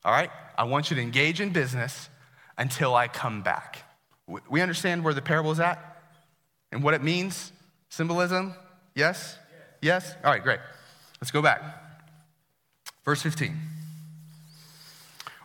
All 0.04 0.12
right? 0.12 0.30
I 0.56 0.64
want 0.64 0.90
you 0.90 0.96
to 0.96 1.02
engage 1.02 1.40
in 1.40 1.50
business 1.50 2.08
until 2.56 2.94
I 2.94 3.06
come 3.06 3.42
back. 3.42 3.84
We 4.50 4.60
understand 4.60 5.04
where 5.04 5.14
the 5.14 5.22
parable 5.22 5.52
is 5.52 5.60
at 5.60 6.02
and 6.72 6.82
what 6.82 6.94
it 6.94 7.02
means? 7.02 7.52
Symbolism? 7.88 8.54
Yes? 8.94 9.38
Yes? 9.80 10.14
All 10.24 10.32
right, 10.32 10.42
great. 10.42 10.60
Let's 11.20 11.30
go 11.30 11.40
back. 11.40 11.62
Verse 13.04 13.22
15. 13.22 13.56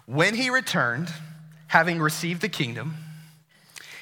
When 0.06 0.36
he 0.36 0.50
returned, 0.50 1.12
having 1.74 2.00
received 2.00 2.40
the 2.40 2.48
kingdom, 2.50 2.94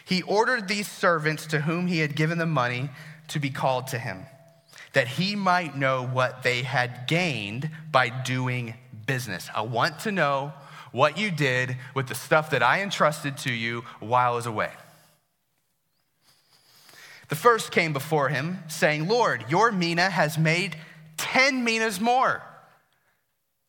he 0.04 0.22
ordered 0.24 0.68
these 0.68 0.90
servants 0.90 1.46
to 1.48 1.62
whom 1.62 1.88
he 1.88 2.00
had 2.00 2.18
given 2.18 2.38
the 2.38 2.46
money 2.46 2.90
to 3.30 3.40
be 3.40 3.50
called 3.50 3.88
to 3.88 3.98
him, 3.98 4.26
that 4.92 5.08
he 5.08 5.38
might 5.38 5.74
know 5.74 6.06
what 6.06 6.44
they 6.44 6.64
had 6.64 7.08
gained 7.08 7.70
by 7.90 8.10
doing 8.10 8.74
business. 9.06 9.50
I 9.56 9.62
want 9.62 10.00
to 10.00 10.12
know 10.12 10.52
what 10.92 11.18
you 11.18 11.32
did 11.32 11.78
with 11.96 12.10
the 12.10 12.14
stuff 12.14 12.50
that 12.50 12.62
I 12.62 12.82
entrusted 12.82 13.38
to 13.38 13.54
you 13.54 13.86
while 14.02 14.34
I 14.34 14.36
was 14.36 14.48
away. 14.48 14.72
The 17.30 17.36
first 17.36 17.72
came 17.72 17.94
before 17.94 18.28
him, 18.28 18.60
saying, 18.68 19.08
Lord, 19.08 19.46
your 19.48 19.72
mina 19.72 20.10
has 20.10 20.38
made 20.38 20.76
10 21.16 21.64
minas 21.64 22.02
more. 22.02 22.44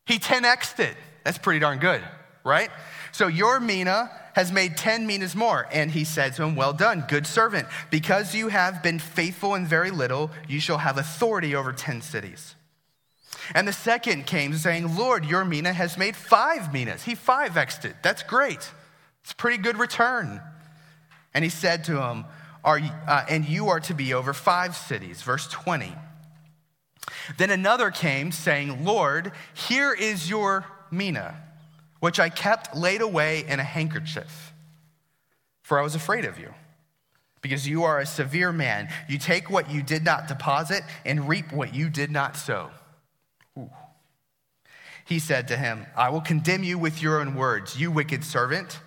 He 0.05 0.19
10x'd 0.19 0.81
it. 0.81 0.97
That's 1.23 1.37
pretty 1.37 1.61
darn 1.61 1.79
good, 1.79 2.01
right? 2.43 2.69
So 3.13 3.27
your 3.27 3.59
mina 3.59 4.11
has 4.33 4.51
made 4.51 4.75
10 4.75 5.07
minas 5.07 5.35
more. 5.35 5.67
And 5.71 5.91
he 5.91 6.03
said 6.03 6.33
to 6.35 6.43
him, 6.43 6.55
Well 6.55 6.73
done, 6.73 7.05
good 7.07 7.25
servant. 7.25 7.67
Because 7.89 8.35
you 8.35 8.49
have 8.49 8.83
been 8.83 8.99
faithful 8.99 9.55
in 9.55 9.65
very 9.65 9.91
little, 9.91 10.31
you 10.49 10.59
shall 10.59 10.79
have 10.79 10.97
authority 10.97 11.55
over 11.55 11.71
10 11.71 12.01
cities. 12.01 12.55
And 13.53 13.67
the 13.67 13.73
second 13.73 14.25
came 14.25 14.53
saying, 14.55 14.97
Lord, 14.97 15.25
your 15.25 15.45
mina 15.45 15.71
has 15.73 15.97
made 15.97 16.15
five 16.15 16.73
minas. 16.73 17.03
He 17.03 17.15
5 17.15 17.51
xed 17.53 17.85
it. 17.85 17.95
That's 18.01 18.23
great. 18.23 18.71
It's 19.21 19.31
a 19.31 19.35
pretty 19.35 19.61
good 19.61 19.77
return. 19.77 20.41
And 21.33 21.43
he 21.43 21.49
said 21.49 21.83
to 21.85 22.01
him, 22.01 22.25
are, 22.63 22.79
uh, 23.07 23.25
And 23.29 23.47
you 23.47 23.67
are 23.69 23.79
to 23.81 23.93
be 23.93 24.13
over 24.13 24.33
five 24.33 24.75
cities. 24.75 25.21
Verse 25.21 25.47
20. 25.47 25.93
Then 27.37 27.49
another 27.49 27.91
came 27.91 28.31
saying, 28.31 28.85
Lord, 28.85 29.33
here 29.53 29.93
is 29.93 30.29
your 30.29 30.65
mina, 30.89 31.35
which 32.03 32.19
I 32.19 32.27
kept 32.27 32.75
laid 32.75 32.99
away 32.99 33.45
in 33.47 33.61
a 33.61 33.63
handkerchief, 33.63 34.51
for 35.61 35.79
I 35.79 35.83
was 35.83 35.95
afraid 35.95 36.25
of 36.25 36.37
you. 36.37 36.53
Because 37.41 37.65
you 37.65 37.85
are 37.85 38.01
a 38.01 38.05
severe 38.05 38.51
man. 38.51 38.89
You 39.07 39.17
take 39.17 39.49
what 39.49 39.71
you 39.71 39.81
did 39.81 40.03
not 40.03 40.27
deposit 40.27 40.83
and 41.05 41.29
reap 41.29 41.53
what 41.53 41.73
you 41.73 41.89
did 41.89 42.11
not 42.11 42.35
sow. 42.35 42.71
Ooh. 43.57 43.69
He 45.05 45.17
said 45.17 45.47
to 45.47 45.55
him, 45.55 45.85
I 45.95 46.09
will 46.09 46.19
condemn 46.19 46.65
you 46.65 46.77
with 46.77 47.01
your 47.01 47.21
own 47.21 47.35
words, 47.35 47.79
you 47.79 47.89
wicked 47.89 48.25
servant. 48.25 48.81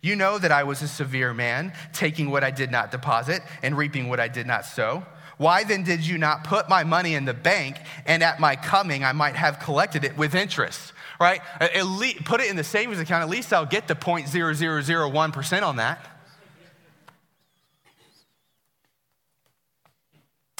You 0.00 0.16
know 0.16 0.38
that 0.38 0.50
I 0.50 0.64
was 0.64 0.80
a 0.80 0.88
severe 0.88 1.34
man, 1.34 1.74
taking 1.92 2.30
what 2.30 2.42
I 2.42 2.50
did 2.50 2.70
not 2.70 2.90
deposit 2.90 3.42
and 3.62 3.76
reaping 3.76 4.08
what 4.08 4.20
I 4.20 4.28
did 4.28 4.46
not 4.46 4.64
sow. 4.64 5.04
Why 5.36 5.64
then 5.64 5.82
did 5.82 6.06
you 6.06 6.16
not 6.16 6.44
put 6.44 6.70
my 6.70 6.82
money 6.82 7.14
in 7.14 7.26
the 7.26 7.34
bank 7.34 7.76
and 8.06 8.22
at 8.22 8.40
my 8.40 8.56
coming 8.56 9.04
I 9.04 9.12
might 9.12 9.36
have 9.36 9.60
collected 9.60 10.02
it 10.02 10.16
with 10.16 10.34
interest? 10.34 10.94
Right? 11.24 11.40
At 11.58 11.86
least, 11.86 12.22
put 12.26 12.42
it 12.42 12.50
in 12.50 12.56
the 12.56 12.62
savings 12.62 13.00
account, 13.00 13.22
at 13.22 13.30
least 13.30 13.50
I'll 13.50 13.64
get 13.64 13.88
the 13.88 13.94
0.0001% 13.94 15.62
on 15.62 15.76
that. 15.76 16.06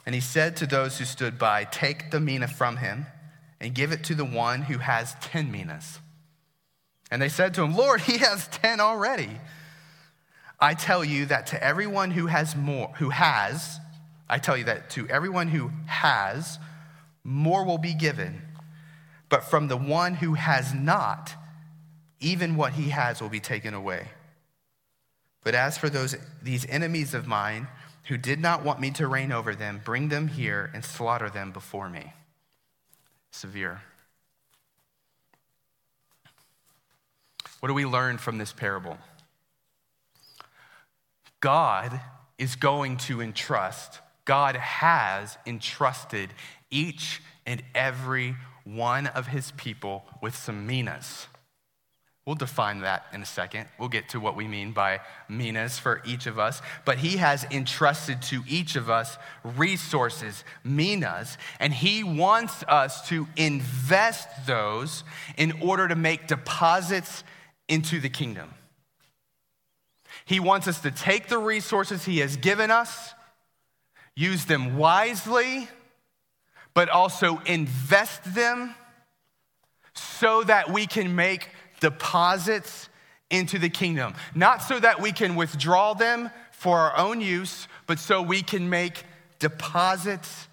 And 0.06 0.14
he 0.14 0.22
said 0.22 0.56
to 0.56 0.66
those 0.66 0.98
who 0.98 1.04
stood 1.04 1.38
by, 1.38 1.64
Take 1.64 2.10
the 2.10 2.18
mina 2.18 2.48
from 2.48 2.78
him 2.78 3.04
and 3.60 3.74
give 3.74 3.92
it 3.92 4.04
to 4.04 4.14
the 4.14 4.24
one 4.24 4.62
who 4.62 4.78
has 4.78 5.14
10 5.20 5.52
minas. 5.52 5.98
And 7.10 7.20
they 7.20 7.28
said 7.28 7.52
to 7.54 7.62
him, 7.62 7.76
Lord, 7.76 8.00
he 8.00 8.16
has 8.16 8.48
10 8.48 8.80
already. 8.80 9.38
I 10.58 10.72
tell 10.72 11.04
you 11.04 11.26
that 11.26 11.48
to 11.48 11.62
everyone 11.62 12.10
who 12.10 12.28
has 12.28 12.56
more, 12.56 12.88
who 12.96 13.10
has, 13.10 13.80
I 14.30 14.38
tell 14.38 14.56
you 14.56 14.64
that 14.64 14.88
to 14.92 15.06
everyone 15.08 15.48
who 15.48 15.72
has, 15.84 16.58
more 17.22 17.66
will 17.66 17.76
be 17.76 17.92
given. 17.92 18.40
But 19.34 19.42
from 19.42 19.66
the 19.66 19.76
one 19.76 20.14
who 20.14 20.34
has 20.34 20.72
not, 20.72 21.34
even 22.20 22.54
what 22.54 22.74
he 22.74 22.90
has 22.90 23.20
will 23.20 23.28
be 23.28 23.40
taken 23.40 23.74
away. 23.74 24.06
But 25.42 25.56
as 25.56 25.76
for 25.76 25.90
those 25.90 26.14
these 26.40 26.64
enemies 26.66 27.14
of 27.14 27.26
mine 27.26 27.66
who 28.04 28.16
did 28.16 28.38
not 28.38 28.62
want 28.64 28.78
me 28.78 28.92
to 28.92 29.08
reign 29.08 29.32
over 29.32 29.56
them, 29.56 29.80
bring 29.84 30.08
them 30.08 30.28
here 30.28 30.70
and 30.72 30.84
slaughter 30.84 31.28
them 31.28 31.50
before 31.50 31.88
me 31.88 32.12
severe. 33.32 33.82
What 37.58 37.66
do 37.66 37.74
we 37.74 37.86
learn 37.86 38.18
from 38.18 38.38
this 38.38 38.52
parable? 38.52 38.98
God 41.40 42.00
is 42.38 42.54
going 42.54 42.98
to 42.98 43.20
entrust, 43.20 43.98
God 44.26 44.54
has 44.54 45.36
entrusted 45.44 46.30
each 46.70 47.20
and 47.44 47.64
every 47.74 48.36
one 48.64 49.06
of 49.08 49.28
his 49.28 49.52
people 49.52 50.04
with 50.20 50.34
some 50.34 50.66
minas. 50.66 51.26
We'll 52.26 52.36
define 52.36 52.80
that 52.80 53.04
in 53.12 53.20
a 53.20 53.26
second. 53.26 53.68
We'll 53.78 53.90
get 53.90 54.08
to 54.10 54.20
what 54.20 54.34
we 54.34 54.48
mean 54.48 54.72
by 54.72 55.00
minas 55.28 55.78
for 55.78 56.00
each 56.06 56.26
of 56.26 56.38
us. 56.38 56.62
But 56.86 56.96
he 56.96 57.18
has 57.18 57.44
entrusted 57.50 58.22
to 58.22 58.42
each 58.48 58.76
of 58.76 58.88
us 58.88 59.18
resources, 59.42 60.42
minas, 60.64 61.36
and 61.60 61.74
he 61.74 62.02
wants 62.02 62.64
us 62.66 63.06
to 63.10 63.28
invest 63.36 64.28
those 64.46 65.04
in 65.36 65.52
order 65.60 65.86
to 65.86 65.94
make 65.94 66.26
deposits 66.26 67.24
into 67.68 68.00
the 68.00 68.08
kingdom. 68.08 68.54
He 70.24 70.40
wants 70.40 70.66
us 70.66 70.80
to 70.80 70.90
take 70.90 71.28
the 71.28 71.38
resources 71.38 72.06
he 72.06 72.20
has 72.20 72.38
given 72.38 72.70
us, 72.70 73.12
use 74.16 74.46
them 74.46 74.78
wisely, 74.78 75.68
but 76.74 76.88
also 76.88 77.40
invest 77.46 78.34
them 78.34 78.74
so 79.94 80.42
that 80.42 80.70
we 80.70 80.86
can 80.86 81.14
make 81.14 81.48
deposits 81.80 82.88
into 83.30 83.58
the 83.58 83.68
kingdom. 83.68 84.14
Not 84.34 84.62
so 84.62 84.78
that 84.80 85.00
we 85.00 85.12
can 85.12 85.36
withdraw 85.36 85.94
them 85.94 86.30
for 86.50 86.78
our 86.78 86.96
own 86.96 87.20
use, 87.20 87.68
but 87.86 87.98
so 87.98 88.22
we 88.22 88.42
can 88.42 88.68
make 88.68 89.04
deposits 89.38 90.48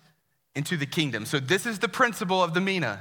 into 0.56 0.78
the 0.78 0.86
kingdom. 0.86 1.26
So, 1.26 1.40
this 1.40 1.66
is 1.66 1.80
the 1.80 1.88
principle 1.88 2.44
of 2.44 2.54
the 2.54 2.62
Mina, 2.62 3.00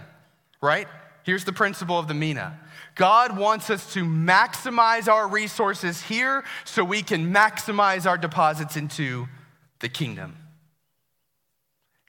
right? 0.62 0.86
Here's 1.24 1.44
the 1.44 1.52
principle 1.52 1.98
of 1.98 2.08
the 2.08 2.14
Mina 2.14 2.58
God 2.94 3.36
wants 3.36 3.70
us 3.70 3.92
to 3.94 4.04
maximize 4.04 5.08
our 5.08 5.28
resources 5.28 6.02
here 6.02 6.44
so 6.64 6.84
we 6.84 7.02
can 7.02 7.32
maximize 7.32 8.08
our 8.08 8.18
deposits 8.18 8.76
into 8.76 9.26
the 9.80 9.88
kingdom. 9.88 10.36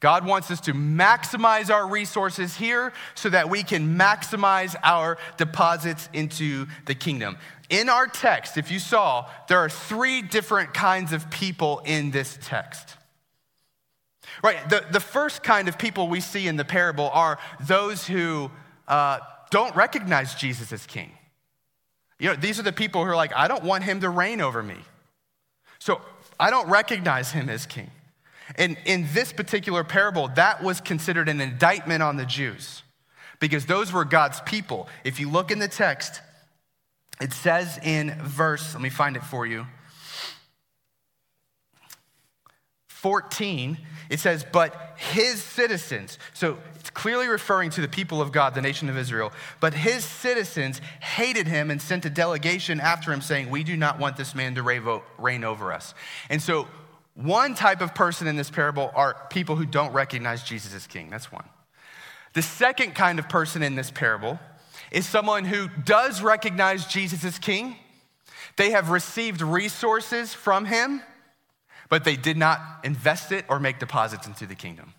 God 0.02 0.26
wants 0.26 0.50
us 0.50 0.60
to 0.62 0.74
maximize 0.74 1.74
our 1.74 1.88
resources 1.88 2.58
here 2.58 2.92
so 3.14 3.30
that 3.30 3.50
we 3.50 3.62
can 3.62 3.98
maximize 3.98 4.76
our 4.84 5.18
deposits 5.38 6.10
into 6.12 6.66
the 6.88 6.96
kingdom. 6.96 7.38
In 7.70 7.88
our 7.88 8.08
text, 8.08 8.58
if 8.58 8.72
you 8.72 8.80
saw, 8.80 9.30
there 9.48 9.60
are 9.60 9.70
three 9.70 10.24
different 10.24 10.74
kinds 10.74 11.14
of 11.14 11.30
people 11.30 11.82
in 11.86 12.12
this 12.12 12.38
text. 12.42 12.98
Right, 14.44 14.58
the, 14.70 14.84
the 14.92 15.00
first 15.00 15.44
kind 15.44 15.70
of 15.70 15.78
people 15.78 16.08
we 16.08 16.20
see 16.20 16.48
in 16.48 16.56
the 16.56 16.66
parable 16.66 17.12
are 17.14 17.38
those 17.60 18.08
who 18.08 18.50
uh, 18.88 19.20
don't 19.52 19.76
recognize 19.76 20.34
Jesus 20.34 20.74
as 20.74 20.88
king. 20.88 21.12
You 22.20 22.30
know, 22.30 22.36
these 22.36 22.60
are 22.60 22.64
the 22.64 22.74
people 22.74 23.04
who 23.04 23.12
are 23.12 23.16
like, 23.16 23.34
I 23.36 23.48
don't 23.48 23.64
want 23.64 23.84
him 23.84 24.02
to 24.02 24.10
reign 24.10 24.42
over 24.42 24.64
me. 24.64 24.78
So 25.78 26.02
I 26.40 26.50
don't 26.50 26.68
recognize 26.70 27.32
him 27.32 27.50
as 27.50 27.68
king. 27.68 27.92
And 28.56 28.78
in 28.86 29.08
this 29.14 29.32
particular 29.34 29.84
parable, 29.84 30.28
that 30.36 30.64
was 30.64 30.82
considered 30.82 31.30
an 31.30 31.42
indictment 31.42 32.04
on 32.04 32.18
the 32.18 32.26
Jews 32.26 32.84
because 33.40 33.66
those 33.66 33.92
were 33.92 34.06
God's 34.06 34.40
people. 34.42 34.88
If 35.04 35.20
you 35.20 35.30
look 35.30 35.52
in 35.52 35.60
the 35.60 35.68
text, 35.68 36.22
it 37.20 37.34
says 37.34 37.80
in 37.84 38.12
verse, 38.22 38.74
let 38.74 38.82
me 38.82 38.90
find 38.90 39.16
it 39.16 39.24
for 39.24 39.46
you. 39.46 39.66
14, 42.88 43.80
it 44.12 44.20
says, 44.20 44.46
but 44.52 44.96
his 44.96 45.42
citizens, 45.42 46.20
so 46.36 46.60
it's 46.80 46.92
clearly 46.92 47.28
referring 47.28 47.72
to 47.72 47.82
the 47.82 47.88
people 47.88 48.22
of 48.22 48.32
God, 48.32 48.54
the 48.54 48.62
nation 48.62 48.90
of 48.90 48.98
Israel, 48.98 49.32
but 49.60 49.74
his 49.74 50.06
citizens 50.06 50.80
hated 51.00 51.48
him 51.48 51.72
and 51.72 51.82
sent 51.82 52.06
a 52.06 52.12
delegation 52.12 52.80
after 52.80 53.12
him 53.12 53.22
saying, 53.22 53.50
We 53.50 53.64
do 53.64 53.76
not 53.76 53.98
want 53.98 54.18
this 54.18 54.36
man 54.36 54.54
to 54.54 55.02
reign 55.18 55.44
over 55.44 55.74
us. 55.74 55.96
And 56.30 56.40
so 56.40 56.68
one 57.16 57.56
type 57.56 57.82
of 57.82 57.94
person 57.94 58.28
in 58.28 58.36
this 58.36 58.50
parable 58.50 58.92
are 58.96 59.28
people 59.30 59.56
who 59.56 59.66
don't 59.66 59.92
recognize 59.94 60.44
Jesus 60.44 60.74
as 60.74 60.88
king. 60.88 61.10
That's 61.10 61.32
one. 61.32 61.46
The 62.34 62.42
second 62.42 62.96
kind 62.96 63.20
of 63.20 63.28
person 63.28 63.64
in 63.64 63.76
this 63.76 63.92
parable 63.92 64.40
is 64.92 65.06
someone 65.06 65.46
who 65.46 65.68
does 65.84 66.22
recognize 66.22 66.86
Jesus 66.86 67.24
as 67.24 67.38
king. 67.40 67.76
They 68.58 68.72
have 68.72 68.90
received 68.90 69.42
resources 69.42 70.34
from 70.34 70.66
him, 70.66 71.02
but 71.90 72.04
they 72.04 72.16
did 72.16 72.38
not 72.38 72.60
invest 72.84 73.32
it 73.32 73.46
or 73.50 73.60
make 73.60 73.80
deposits 73.80 74.28
into 74.28 74.46
the 74.46 74.56
kingdom. 74.56 74.94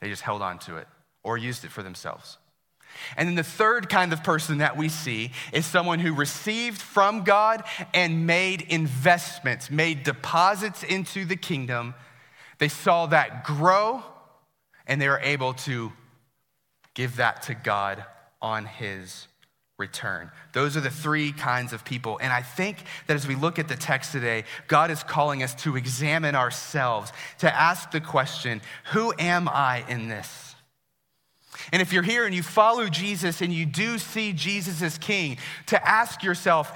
They 0.00 0.08
just 0.08 0.22
held 0.22 0.42
on 0.42 0.58
to 0.60 0.76
it 0.76 0.88
or 1.22 1.38
used 1.38 1.64
it 1.64 1.70
for 1.70 1.82
themselves. 1.82 2.38
And 3.16 3.28
then 3.28 3.34
the 3.34 3.42
third 3.42 3.88
kind 3.88 4.12
of 4.12 4.24
person 4.24 4.58
that 4.58 4.76
we 4.76 4.88
see 4.88 5.32
is 5.52 5.66
someone 5.66 5.98
who 5.98 6.14
received 6.14 6.80
from 6.80 7.24
God 7.24 7.64
and 7.92 8.26
made 8.26 8.62
investments, 8.62 9.70
made 9.70 10.02
deposits 10.02 10.82
into 10.82 11.24
the 11.24 11.36
kingdom. 11.36 11.94
They 12.58 12.68
saw 12.68 13.06
that 13.06 13.44
grow 13.44 14.02
and 14.86 15.00
they 15.00 15.08
were 15.08 15.20
able 15.20 15.54
to 15.54 15.92
give 16.94 17.16
that 17.16 17.42
to 17.42 17.54
God 17.54 18.04
on 18.40 18.66
his 18.66 19.28
return. 19.78 20.30
Those 20.52 20.76
are 20.76 20.80
the 20.80 20.90
three 20.90 21.32
kinds 21.32 21.72
of 21.72 21.84
people. 21.84 22.18
And 22.20 22.32
I 22.32 22.42
think 22.42 22.76
that 23.06 23.14
as 23.14 23.26
we 23.26 23.34
look 23.34 23.58
at 23.58 23.68
the 23.68 23.74
text 23.76 24.12
today, 24.12 24.44
God 24.68 24.90
is 24.90 25.02
calling 25.02 25.42
us 25.42 25.54
to 25.56 25.76
examine 25.76 26.34
ourselves, 26.34 27.12
to 27.38 27.52
ask 27.52 27.90
the 27.90 28.00
question 28.00 28.60
who 28.92 29.12
am 29.18 29.48
I 29.48 29.84
in 29.88 30.08
this? 30.08 30.51
And 31.72 31.80
if 31.80 31.92
you're 31.92 32.02
here 32.02 32.26
and 32.26 32.34
you 32.34 32.42
follow 32.42 32.88
Jesus 32.88 33.40
and 33.40 33.52
you 33.52 33.66
do 33.66 33.98
see 33.98 34.32
Jesus 34.32 34.82
as 34.82 34.98
king, 34.98 35.38
to 35.66 35.88
ask 35.88 36.22
yourself, 36.22 36.72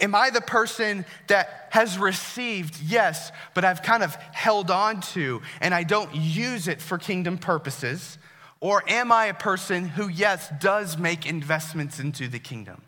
am 0.00 0.14
I 0.14 0.30
the 0.30 0.40
person 0.40 1.04
that 1.26 1.68
has 1.70 1.98
received? 1.98 2.80
Yes, 2.82 3.32
but 3.54 3.64
I've 3.64 3.82
kind 3.82 4.02
of 4.02 4.14
held 4.14 4.70
on 4.70 5.00
to 5.12 5.42
and 5.60 5.74
I 5.74 5.82
don't 5.82 6.14
use 6.14 6.68
it 6.68 6.80
for 6.80 6.98
kingdom 6.98 7.38
purposes? 7.38 8.18
Or 8.60 8.82
am 8.88 9.12
I 9.12 9.26
a 9.26 9.34
person 9.34 9.88
who, 9.88 10.08
yes, 10.08 10.52
does 10.60 10.98
make 10.98 11.26
investments 11.26 12.00
into 12.00 12.28
the 12.28 12.40
kingdom? 12.40 12.82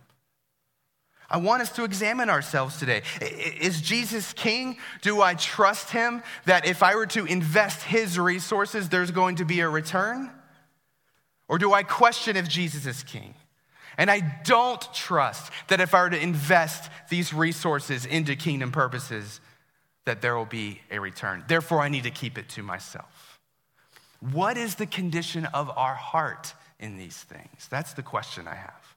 I 1.33 1.37
want 1.37 1.63
us 1.63 1.71
to 1.73 1.85
examine 1.85 2.29
ourselves 2.29 2.79
today. 2.79 3.03
Is 3.21 3.81
Jesus 3.81 4.33
king? 4.33 4.79
Do 5.01 5.23
I 5.23 5.35
trust 5.35 5.91
him 5.91 6.25
that 6.47 6.67
if 6.67 6.83
I 6.83 6.97
were 6.97 7.07
to 7.07 7.25
invest 7.25 7.83
his 7.83 8.19
resources, 8.19 8.89
there's 8.89 9.13
going 9.13 9.37
to 9.37 9.45
be 9.45 9.61
a 9.61 9.69
return? 9.69 10.31
Or 11.51 11.59
do 11.59 11.75
I 11.75 11.83
question 11.83 12.37
if 12.37 12.49
Jesus 12.49 12.87
is 12.87 13.03
king? 13.03 13.35
And 13.99 14.09
I 14.09 14.21
don't 14.45 14.81
trust 14.95 15.53
that 15.67 15.81
if 15.81 15.95
I 15.95 16.03
were 16.03 16.11
to 16.11 16.23
invest 16.23 16.89
these 17.09 17.35
resources 17.35 18.07
into 18.07 18.37
kingdom 18.37 18.71
purposes, 18.71 19.41
that 20.05 20.23
there 20.23 20.37
will 20.37 20.47
be 20.47 20.81
a 20.93 21.01
return. 21.01 21.43
Therefore, 21.49 21.81
I 21.81 21.89
need 21.89 22.05
to 22.05 22.11
keep 22.13 22.39
it 22.39 22.49
to 22.51 22.63
myself. 22.63 23.41
What 24.21 24.57
is 24.57 24.77
the 24.77 24.87
condition 24.87 25.45
of 25.47 25.77
our 25.77 25.97
heart 25.97 26.55
in 26.79 26.97
these 26.97 27.17
things? 27.17 27.67
That's 27.69 27.95
the 27.95 28.03
question 28.03 28.47
I 28.47 28.55
have. 28.55 28.97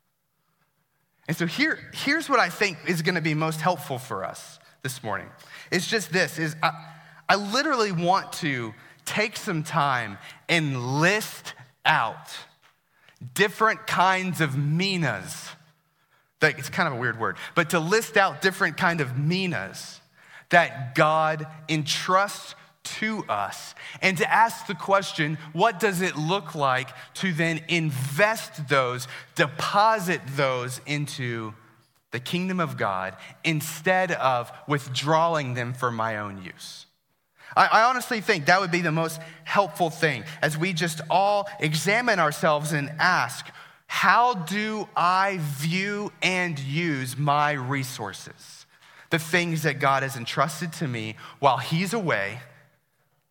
And 1.27 1.35
so 1.35 1.47
here, 1.47 1.79
here's 1.91 2.29
what 2.29 2.39
I 2.39 2.49
think 2.49 2.77
is 2.87 3.01
going 3.01 3.15
to 3.15 3.21
be 3.21 3.33
most 3.33 3.61
helpful 3.61 3.97
for 3.97 4.23
us 4.23 4.59
this 4.83 5.03
morning. 5.03 5.27
It's 5.71 5.87
just 5.87 6.13
this 6.13 6.37
is 6.37 6.55
I, 6.61 6.71
I 7.27 7.35
literally 7.35 7.91
want 7.91 8.31
to 8.33 8.75
take 9.05 9.37
some 9.37 9.63
time 9.63 10.19
and 10.47 11.01
list 11.01 11.55
out 11.85 12.29
different 13.33 13.87
kinds 13.87 14.41
of 14.41 14.57
minas. 14.57 15.49
That, 16.39 16.59
it's 16.59 16.69
kind 16.69 16.87
of 16.87 16.93
a 16.93 16.97
weird 16.97 17.19
word, 17.19 17.37
but 17.55 17.69
to 17.69 17.79
list 17.79 18.17
out 18.17 18.41
different 18.41 18.77
kind 18.77 18.99
of 19.01 19.17
minas 19.17 20.01
that 20.49 20.93
God 20.93 21.47
entrusts 21.69 22.55
to 22.83 23.23
us 23.29 23.75
and 24.01 24.17
to 24.17 24.31
ask 24.31 24.67
the 24.67 24.75
question 24.75 25.37
what 25.53 25.79
does 25.79 26.01
it 26.01 26.17
look 26.17 26.53
like 26.53 26.89
to 27.15 27.31
then 27.31 27.61
invest 27.69 28.67
those, 28.67 29.07
deposit 29.35 30.21
those 30.35 30.81
into 30.85 31.53
the 32.11 32.19
kingdom 32.19 32.59
of 32.59 32.77
God 32.77 33.15
instead 33.43 34.11
of 34.11 34.51
withdrawing 34.67 35.53
them 35.53 35.73
for 35.73 35.91
my 35.91 36.17
own 36.17 36.43
use? 36.43 36.85
I, 37.55 37.67
I 37.67 37.83
honestly 37.83 38.21
think 38.21 38.45
that 38.45 38.59
would 38.61 38.71
be 38.71 38.81
the 38.81 38.91
most 38.91 39.19
helpful 39.43 39.89
thing 39.89 40.23
as 40.41 40.57
we 40.57 40.73
just 40.73 41.01
all 41.09 41.47
examine 41.59 42.19
ourselves 42.19 42.73
and 42.73 42.89
ask, 42.99 43.45
how 43.87 44.33
do 44.33 44.87
I 44.95 45.39
view 45.39 46.11
and 46.21 46.57
use 46.59 47.17
my 47.17 47.51
resources? 47.51 48.65
The 49.09 49.19
things 49.19 49.63
that 49.63 49.79
God 49.79 50.03
has 50.03 50.15
entrusted 50.15 50.73
to 50.73 50.87
me 50.87 51.15
while 51.39 51.57
He's 51.57 51.93
away 51.93 52.39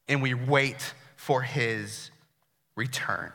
and 0.09 0.23
we 0.23 0.35
wait 0.35 0.95
for 1.17 1.43
his 1.43 2.11
return. 2.77 3.33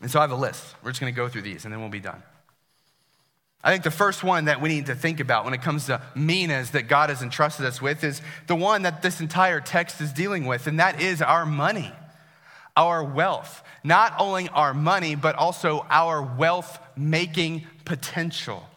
And 0.00 0.10
so 0.10 0.18
I 0.18 0.22
have 0.22 0.30
a 0.30 0.36
list. 0.36 0.74
We're 0.82 0.90
just 0.90 1.00
going 1.00 1.12
to 1.12 1.16
go 1.16 1.28
through 1.28 1.42
these 1.42 1.64
and 1.64 1.72
then 1.72 1.80
we'll 1.80 1.90
be 1.90 2.00
done. 2.00 2.22
I 3.62 3.72
think 3.72 3.82
the 3.82 3.90
first 3.90 4.22
one 4.22 4.44
that 4.44 4.60
we 4.60 4.68
need 4.68 4.86
to 4.86 4.94
think 4.94 5.18
about 5.18 5.44
when 5.44 5.52
it 5.52 5.62
comes 5.62 5.86
to 5.86 6.00
minas 6.14 6.70
that 6.70 6.88
God 6.88 7.10
has 7.10 7.22
entrusted 7.22 7.66
us 7.66 7.82
with 7.82 8.04
is 8.04 8.22
the 8.46 8.54
one 8.54 8.82
that 8.82 9.02
this 9.02 9.20
entire 9.20 9.60
text 9.60 10.00
is 10.00 10.12
dealing 10.12 10.46
with, 10.46 10.66
and 10.66 10.78
that 10.78 11.00
is 11.00 11.20
our 11.20 11.44
money, 11.44 11.92
our 12.76 13.02
wealth. 13.02 13.62
Not 13.82 14.14
only 14.18 14.48
our 14.50 14.74
money, 14.74 15.16
but 15.16 15.34
also 15.34 15.84
our 15.90 16.22
wealth 16.22 16.78
making 16.96 17.66
potential. 17.84 18.68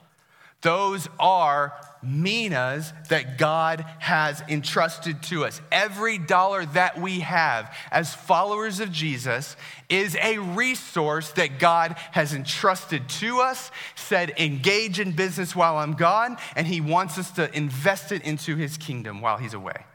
Those 0.61 1.07
are 1.19 1.73
minas 2.03 2.93
that 3.09 3.37
God 3.37 3.85
has 3.99 4.41
entrusted 4.47 5.21
to 5.23 5.45
us. 5.45 5.61
Every 5.71 6.17
dollar 6.17 6.65
that 6.65 6.99
we 6.99 7.21
have 7.21 7.75
as 7.91 8.13
followers 8.13 8.79
of 8.79 8.91
Jesus 8.91 9.55
is 9.89 10.15
a 10.21 10.39
resource 10.39 11.31
that 11.31 11.59
God 11.59 11.95
has 12.11 12.33
entrusted 12.33 13.07
to 13.09 13.39
us, 13.39 13.71
said, 13.95 14.33
engage 14.37 14.99
in 14.99 15.11
business 15.11 15.55
while 15.55 15.77
I'm 15.77 15.93
gone, 15.93 16.37
and 16.55 16.65
He 16.65 16.81
wants 16.81 17.17
us 17.17 17.31
to 17.31 17.55
invest 17.55 18.11
it 18.11 18.23
into 18.23 18.55
His 18.55 18.77
kingdom 18.77 19.21
while 19.21 19.37
He's 19.37 19.53
away. 19.53 19.85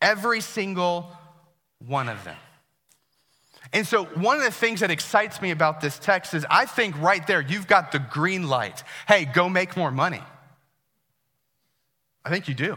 Every 0.00 0.40
single 0.40 1.16
one 1.86 2.08
of 2.08 2.22
them. 2.24 2.36
And 3.72 3.86
so, 3.86 4.04
one 4.04 4.36
of 4.36 4.42
the 4.42 4.50
things 4.50 4.80
that 4.80 4.90
excites 4.90 5.40
me 5.40 5.50
about 5.50 5.80
this 5.80 5.98
text 5.98 6.34
is 6.34 6.44
I 6.50 6.66
think 6.66 7.00
right 7.00 7.26
there 7.26 7.40
you've 7.40 7.66
got 7.66 7.90
the 7.92 7.98
green 7.98 8.48
light. 8.48 8.82
Hey, 9.08 9.24
go 9.24 9.48
make 9.48 9.76
more 9.76 9.90
money. 9.90 10.20
I 12.24 12.30
think 12.30 12.48
you 12.48 12.54
do. 12.54 12.76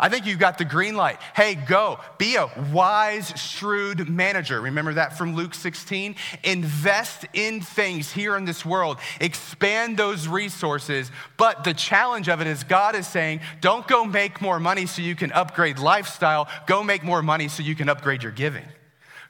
I 0.00 0.08
think 0.08 0.26
you 0.26 0.36
got 0.36 0.58
the 0.58 0.64
green 0.64 0.96
light. 0.96 1.20
Hey, 1.36 1.54
go. 1.54 2.00
Be 2.18 2.36
a 2.36 2.48
wise, 2.72 3.28
shrewd 3.36 4.08
manager. 4.08 4.60
Remember 4.60 4.94
that 4.94 5.16
from 5.16 5.36
Luke 5.36 5.54
16? 5.54 6.16
Invest 6.42 7.26
in 7.34 7.60
things 7.60 8.10
here 8.10 8.36
in 8.36 8.44
this 8.44 8.64
world, 8.64 8.98
expand 9.20 9.96
those 9.96 10.26
resources. 10.26 11.10
But 11.36 11.62
the 11.62 11.74
challenge 11.74 12.28
of 12.28 12.40
it 12.40 12.46
is 12.46 12.64
God 12.64 12.96
is 12.96 13.06
saying, 13.06 13.40
don't 13.60 13.86
go 13.86 14.04
make 14.04 14.40
more 14.40 14.58
money 14.58 14.86
so 14.86 15.02
you 15.02 15.14
can 15.14 15.30
upgrade 15.32 15.78
lifestyle. 15.78 16.48
Go 16.66 16.82
make 16.82 17.04
more 17.04 17.22
money 17.22 17.48
so 17.48 17.62
you 17.62 17.74
can 17.74 17.88
upgrade 17.88 18.22
your 18.22 18.32
giving. 18.32 18.64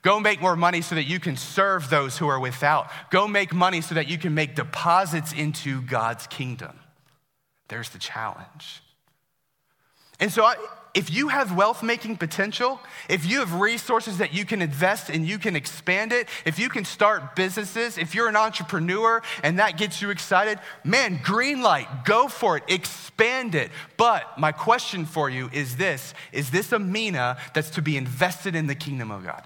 Go 0.03 0.19
make 0.19 0.41
more 0.41 0.57
money 0.57 0.81
so 0.81 0.95
that 0.95 1.05
you 1.05 1.21
can 1.21 1.37
serve 1.37 1.91
those 1.91 2.19
who 2.19 2.29
are 2.29 2.41
without. 2.41 2.91
Go 3.11 3.29
make 3.29 3.53
money 3.53 3.81
so 3.81 3.95
that 3.95 4.09
you 4.09 4.19
can 4.19 4.35
make 4.35 4.57
deposits 4.57 5.33
into 5.33 5.83
God's 5.83 6.27
kingdom. 6.27 6.79
There's 7.69 7.91
the 7.91 7.99
challenge. 7.99 8.82
And 10.23 10.31
so, 10.31 10.45
I, 10.45 10.55
if 10.95 11.11
you 11.11 11.27
have 11.27 11.57
wealth 11.57 11.83
making 11.83 12.17
potential, 12.17 12.79
if 13.09 13.29
you 13.29 13.41
have 13.41 13.55
resources 13.55 14.19
that 14.19 14.33
you 14.33 14.45
can 14.45 14.63
invest 14.63 15.11
and 15.11 15.27
you 15.27 15.37
can 15.37 15.57
expand 15.57 16.13
it, 16.13 16.29
if 16.47 16.61
you 16.61 16.69
can 16.69 16.85
start 16.85 17.35
businesses, 17.35 17.99
if 17.99 18.15
you're 18.15 18.29
an 18.29 18.37
entrepreneur 18.37 19.21
and 19.43 19.59
that 19.59 19.77
gets 19.77 20.01
you 20.01 20.11
excited, 20.11 20.61
man, 20.85 21.19
green 21.25 21.61
light, 21.61 22.05
go 22.05 22.29
for 22.29 22.57
it, 22.57 22.63
expand 22.69 23.57
it. 23.57 23.73
But 23.97 24.39
my 24.39 24.53
question 24.53 25.07
for 25.07 25.29
you 25.29 25.51
is 25.53 25.75
this 25.75 26.15
Is 26.31 26.53
this 26.53 26.71
a 26.71 26.79
mina 26.79 27.37
that's 27.53 27.71
to 27.71 27.83
be 27.83 27.97
invested 27.97 28.55
in 28.55 28.69
the 28.69 28.77
kingdom 28.77 29.11
of 29.11 29.25
God? 29.25 29.43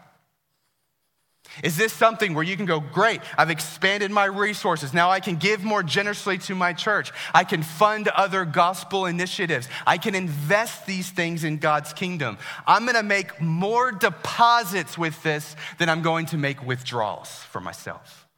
Is 1.62 1.76
this 1.76 1.92
something 1.92 2.34
where 2.34 2.44
you 2.44 2.56
can 2.56 2.66
go, 2.66 2.80
great, 2.80 3.20
I've 3.38 3.50
expanded 3.50 4.10
my 4.10 4.26
resources. 4.26 4.92
Now 4.92 5.10
I 5.10 5.20
can 5.20 5.36
give 5.36 5.64
more 5.64 5.82
generously 5.82 6.38
to 6.38 6.54
my 6.54 6.72
church. 6.72 7.12
I 7.34 7.44
can 7.44 7.62
fund 7.62 8.08
other 8.08 8.44
gospel 8.44 9.06
initiatives. 9.06 9.68
I 9.86 9.98
can 9.98 10.14
invest 10.14 10.86
these 10.86 11.10
things 11.10 11.44
in 11.44 11.58
God's 11.58 11.92
kingdom. 11.92 12.38
I'm 12.66 12.84
going 12.84 12.96
to 12.96 13.02
make 13.02 13.40
more 13.40 13.92
deposits 13.92 14.98
with 14.98 15.22
this 15.22 15.56
than 15.78 15.88
I'm 15.88 16.02
going 16.02 16.26
to 16.26 16.36
make 16.36 16.64
withdrawals 16.64 17.30
for 17.50 17.60
myself. 17.60 18.28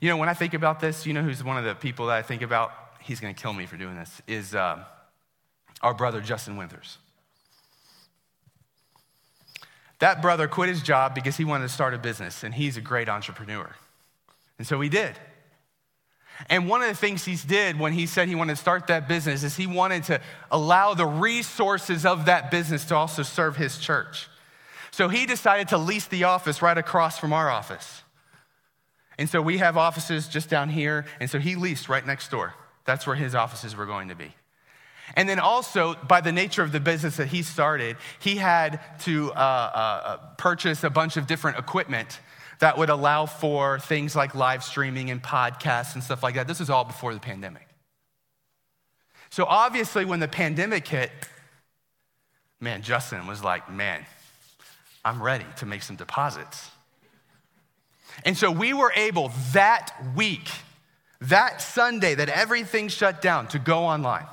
You 0.00 0.08
know, 0.08 0.16
when 0.16 0.28
I 0.28 0.34
think 0.34 0.54
about 0.54 0.78
this, 0.78 1.06
you 1.06 1.12
know 1.12 1.22
who's 1.22 1.42
one 1.42 1.58
of 1.58 1.64
the 1.64 1.74
people 1.74 2.06
that 2.06 2.16
I 2.16 2.22
think 2.22 2.42
about? 2.42 2.72
He's 3.00 3.18
going 3.20 3.34
to 3.34 3.40
kill 3.40 3.52
me 3.52 3.66
for 3.66 3.76
doing 3.76 3.96
this, 3.96 4.22
is 4.28 4.54
uh, 4.54 4.84
our 5.82 5.94
brother 5.94 6.20
Justin 6.20 6.56
Winters. 6.56 6.98
That 9.98 10.22
brother 10.22 10.46
quit 10.46 10.68
his 10.68 10.82
job 10.82 11.14
because 11.14 11.36
he 11.36 11.44
wanted 11.44 11.66
to 11.66 11.72
start 11.72 11.94
a 11.94 11.98
business, 11.98 12.44
and 12.44 12.54
he's 12.54 12.76
a 12.76 12.80
great 12.80 13.08
entrepreneur. 13.08 13.74
And 14.58 14.66
so 14.66 14.80
he 14.80 14.88
did. 14.88 15.18
And 16.48 16.68
one 16.68 16.82
of 16.82 16.88
the 16.88 16.94
things 16.94 17.24
he 17.24 17.36
did 17.36 17.78
when 17.78 17.92
he 17.92 18.06
said 18.06 18.28
he 18.28 18.36
wanted 18.36 18.54
to 18.54 18.60
start 18.60 18.86
that 18.86 19.08
business 19.08 19.42
is 19.42 19.56
he 19.56 19.66
wanted 19.66 20.04
to 20.04 20.20
allow 20.52 20.94
the 20.94 21.06
resources 21.06 22.06
of 22.06 22.26
that 22.26 22.50
business 22.50 22.84
to 22.86 22.94
also 22.94 23.24
serve 23.24 23.56
his 23.56 23.78
church. 23.78 24.28
So 24.92 25.08
he 25.08 25.26
decided 25.26 25.68
to 25.68 25.78
lease 25.78 26.06
the 26.06 26.24
office 26.24 26.62
right 26.62 26.78
across 26.78 27.18
from 27.18 27.32
our 27.32 27.50
office. 27.50 28.02
And 29.18 29.28
so 29.28 29.42
we 29.42 29.58
have 29.58 29.76
offices 29.76 30.28
just 30.28 30.48
down 30.48 30.68
here, 30.68 31.06
and 31.18 31.28
so 31.28 31.40
he 31.40 31.56
leased 31.56 31.88
right 31.88 32.06
next 32.06 32.30
door. 32.30 32.54
That's 32.84 33.04
where 33.04 33.16
his 33.16 33.34
offices 33.34 33.74
were 33.74 33.86
going 33.86 34.08
to 34.08 34.14
be. 34.14 34.32
And 35.14 35.28
then 35.28 35.38
also, 35.38 35.94
by 35.94 36.20
the 36.20 36.32
nature 36.32 36.62
of 36.62 36.72
the 36.72 36.80
business 36.80 37.16
that 37.16 37.28
he 37.28 37.42
started, 37.42 37.96
he 38.18 38.36
had 38.36 38.80
to 39.00 39.32
uh, 39.32 39.34
uh, 39.34 40.16
purchase 40.36 40.84
a 40.84 40.90
bunch 40.90 41.16
of 41.16 41.26
different 41.26 41.58
equipment 41.58 42.20
that 42.60 42.76
would 42.76 42.90
allow 42.90 43.26
for 43.26 43.78
things 43.78 44.16
like 44.16 44.34
live 44.34 44.64
streaming 44.64 45.10
and 45.10 45.22
podcasts 45.22 45.94
and 45.94 46.02
stuff 46.02 46.22
like 46.22 46.34
that. 46.34 46.48
This 46.48 46.60
was 46.60 46.70
all 46.70 46.84
before 46.84 47.14
the 47.14 47.20
pandemic. 47.20 47.66
So, 49.30 49.44
obviously, 49.44 50.04
when 50.04 50.20
the 50.20 50.28
pandemic 50.28 50.86
hit, 50.86 51.10
man, 52.60 52.82
Justin 52.82 53.26
was 53.26 53.42
like, 53.42 53.70
man, 53.70 54.04
I'm 55.04 55.22
ready 55.22 55.46
to 55.56 55.66
make 55.66 55.82
some 55.82 55.96
deposits. 55.96 56.70
And 58.24 58.36
so 58.36 58.50
we 58.50 58.72
were 58.72 58.92
able 58.96 59.30
that 59.52 59.92
week, 60.16 60.48
that 61.20 61.62
Sunday 61.62 62.14
that 62.16 62.28
everything 62.28 62.88
shut 62.88 63.22
down, 63.22 63.46
to 63.48 63.58
go 63.58 63.84
online 63.84 64.26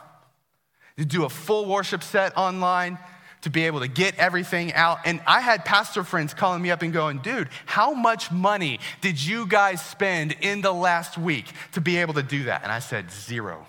to 0.98 1.06
do 1.06 1.26
a 1.26 1.30
full 1.30 1.66
worship 1.66 2.04
set 2.04 2.38
online, 2.38 2.98
to 3.42 3.50
be 3.50 3.66
able 3.66 3.80
to 3.82 3.88
get 3.88 4.18
everything 4.18 4.74
out. 4.74 5.00
And 5.06 5.22
I 5.28 5.40
had 5.40 5.66
pastor 5.66 6.04
friends 6.04 6.34
calling 6.34 6.62
me 6.62 6.72
up 6.72 6.82
and 6.82 6.92
going, 6.92 7.20
dude, 7.20 7.50
how 7.66 7.94
much 7.94 8.32
money 8.32 8.80
did 9.02 9.24
you 9.24 9.46
guys 9.46 9.86
spend 9.86 10.36
in 10.42 10.62
the 10.62 10.74
last 10.74 11.18
week 11.18 11.46
to 11.74 11.82
be 11.82 11.98
able 11.98 12.16
to 12.16 12.24
do 12.24 12.46
that? 12.46 12.64
And 12.64 12.72
I 12.72 12.80
said, 12.80 13.12
zero. 13.12 13.68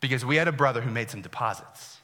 Because 0.00 0.24
we 0.24 0.36
had 0.36 0.48
a 0.48 0.52
brother 0.52 0.80
who 0.80 0.90
made 0.90 1.10
some 1.10 1.22
deposits. 1.22 1.98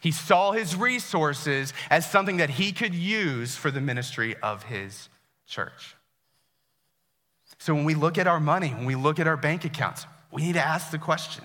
He 0.00 0.12
saw 0.12 0.52
his 0.52 0.76
resources 0.76 1.72
as 1.90 2.08
something 2.08 2.36
that 2.36 2.50
he 2.50 2.70
could 2.70 2.94
use 2.94 3.56
for 3.56 3.72
the 3.72 3.80
ministry 3.80 4.36
of 4.42 4.62
his 4.64 5.08
church. 5.48 5.96
So 7.58 7.74
when 7.74 7.84
we 7.84 7.94
look 7.94 8.18
at 8.18 8.28
our 8.28 8.38
money, 8.38 8.68
when 8.68 8.84
we 8.84 8.94
look 8.94 9.18
at 9.18 9.26
our 9.26 9.36
bank 9.36 9.64
accounts, 9.64 10.06
we 10.30 10.42
need 10.42 10.52
to 10.52 10.64
ask 10.64 10.90
the 10.90 10.98
question 10.98 11.42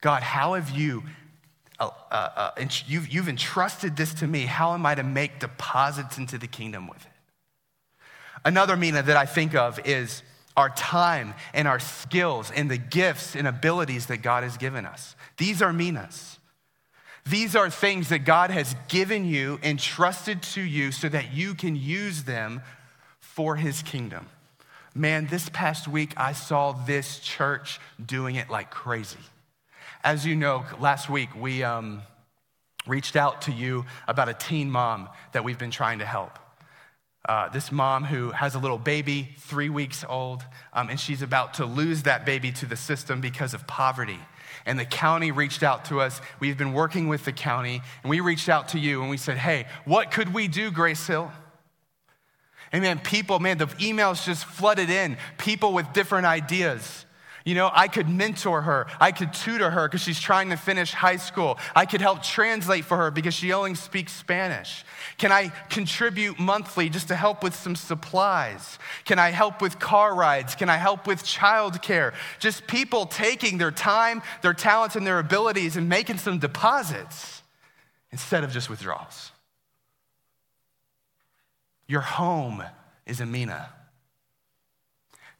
God, 0.00 0.22
how 0.22 0.54
have 0.54 0.70
you 0.70 1.02
uh, 1.80 1.90
uh, 2.10 2.50
uh, 2.58 2.64
you've, 2.86 3.08
you've 3.08 3.28
entrusted 3.28 3.96
this 3.96 4.12
to 4.14 4.26
me. 4.26 4.46
How 4.46 4.74
am 4.74 4.84
I 4.84 4.94
to 4.96 5.04
make 5.04 5.38
deposits 5.38 6.18
into 6.18 6.36
the 6.36 6.48
kingdom 6.48 6.88
with 6.88 7.00
it? 7.04 7.12
Another 8.44 8.76
mina 8.76 9.02
that 9.02 9.16
I 9.16 9.26
think 9.26 9.54
of 9.54 9.78
is 9.84 10.22
our 10.56 10.70
time 10.70 11.34
and 11.54 11.68
our 11.68 11.78
skills 11.78 12.50
and 12.50 12.68
the 12.68 12.78
gifts 12.78 13.36
and 13.36 13.46
abilities 13.46 14.06
that 14.06 14.18
God 14.18 14.42
has 14.42 14.56
given 14.56 14.86
us. 14.86 15.14
These 15.36 15.62
are 15.62 15.72
minas. 15.72 16.38
These 17.24 17.54
are 17.54 17.70
things 17.70 18.08
that 18.08 18.20
God 18.20 18.50
has 18.50 18.74
given 18.88 19.24
you, 19.24 19.60
entrusted 19.62 20.42
to 20.42 20.62
you, 20.62 20.90
so 20.90 21.08
that 21.08 21.32
you 21.32 21.54
can 21.54 21.76
use 21.76 22.24
them 22.24 22.62
for 23.20 23.56
his 23.56 23.82
kingdom. 23.82 24.26
Man, 24.94 25.26
this 25.26 25.48
past 25.50 25.86
week 25.86 26.14
I 26.16 26.32
saw 26.32 26.72
this 26.72 27.20
church 27.20 27.78
doing 28.04 28.34
it 28.34 28.50
like 28.50 28.70
crazy. 28.70 29.18
As 30.04 30.24
you 30.24 30.36
know, 30.36 30.64
last 30.78 31.10
week 31.10 31.28
we 31.34 31.64
um, 31.64 32.02
reached 32.86 33.16
out 33.16 33.42
to 33.42 33.52
you 33.52 33.84
about 34.06 34.28
a 34.28 34.34
teen 34.34 34.70
mom 34.70 35.08
that 35.32 35.42
we've 35.42 35.58
been 35.58 35.72
trying 35.72 35.98
to 35.98 36.06
help. 36.06 36.38
Uh, 37.28 37.48
this 37.48 37.72
mom 37.72 38.04
who 38.04 38.30
has 38.30 38.54
a 38.54 38.58
little 38.60 38.78
baby, 38.78 39.28
three 39.38 39.68
weeks 39.68 40.04
old, 40.08 40.44
um, 40.72 40.88
and 40.88 41.00
she's 41.00 41.20
about 41.20 41.54
to 41.54 41.66
lose 41.66 42.04
that 42.04 42.24
baby 42.24 42.52
to 42.52 42.64
the 42.64 42.76
system 42.76 43.20
because 43.20 43.54
of 43.54 43.66
poverty. 43.66 44.20
And 44.64 44.78
the 44.78 44.84
county 44.84 45.32
reached 45.32 45.64
out 45.64 45.86
to 45.86 46.00
us. 46.00 46.20
We've 46.38 46.56
been 46.56 46.72
working 46.72 47.08
with 47.08 47.24
the 47.24 47.32
county, 47.32 47.82
and 48.02 48.10
we 48.10 48.20
reached 48.20 48.48
out 48.48 48.68
to 48.68 48.78
you 48.78 49.00
and 49.02 49.10
we 49.10 49.16
said, 49.16 49.36
hey, 49.36 49.66
what 49.84 50.12
could 50.12 50.32
we 50.32 50.46
do, 50.46 50.70
Grace 50.70 51.04
Hill? 51.06 51.30
And 52.70 52.82
man, 52.82 53.00
people, 53.00 53.40
man, 53.40 53.58
the 53.58 53.66
emails 53.66 54.24
just 54.24 54.44
flooded 54.44 54.90
in, 54.90 55.16
people 55.38 55.72
with 55.72 55.92
different 55.92 56.26
ideas. 56.26 57.04
You 57.48 57.54
know, 57.54 57.70
I 57.72 57.88
could 57.88 58.10
mentor 58.10 58.60
her. 58.60 58.86
I 59.00 59.10
could 59.10 59.32
tutor 59.32 59.70
her 59.70 59.88
because 59.88 60.02
she's 60.02 60.20
trying 60.20 60.50
to 60.50 60.56
finish 60.58 60.92
high 60.92 61.16
school. 61.16 61.58
I 61.74 61.86
could 61.86 62.02
help 62.02 62.22
translate 62.22 62.84
for 62.84 62.98
her 62.98 63.10
because 63.10 63.32
she 63.32 63.54
only 63.54 63.74
speaks 63.74 64.12
Spanish. 64.12 64.84
Can 65.16 65.32
I 65.32 65.48
contribute 65.70 66.38
monthly 66.38 66.90
just 66.90 67.08
to 67.08 67.16
help 67.16 67.42
with 67.42 67.54
some 67.54 67.74
supplies? 67.74 68.78
Can 69.06 69.18
I 69.18 69.30
help 69.30 69.62
with 69.62 69.78
car 69.78 70.14
rides? 70.14 70.56
Can 70.56 70.68
I 70.68 70.76
help 70.76 71.06
with 71.06 71.24
childcare? 71.24 72.12
Just 72.38 72.66
people 72.66 73.06
taking 73.06 73.56
their 73.56 73.70
time, 73.70 74.20
their 74.42 74.52
talents, 74.52 74.94
and 74.94 75.06
their 75.06 75.18
abilities 75.18 75.78
and 75.78 75.88
making 75.88 76.18
some 76.18 76.38
deposits 76.38 77.40
instead 78.12 78.44
of 78.44 78.52
just 78.52 78.68
withdrawals. 78.68 79.32
Your 81.86 82.02
home 82.02 82.62
is 83.06 83.22
a 83.22 83.26
mina. 83.26 83.70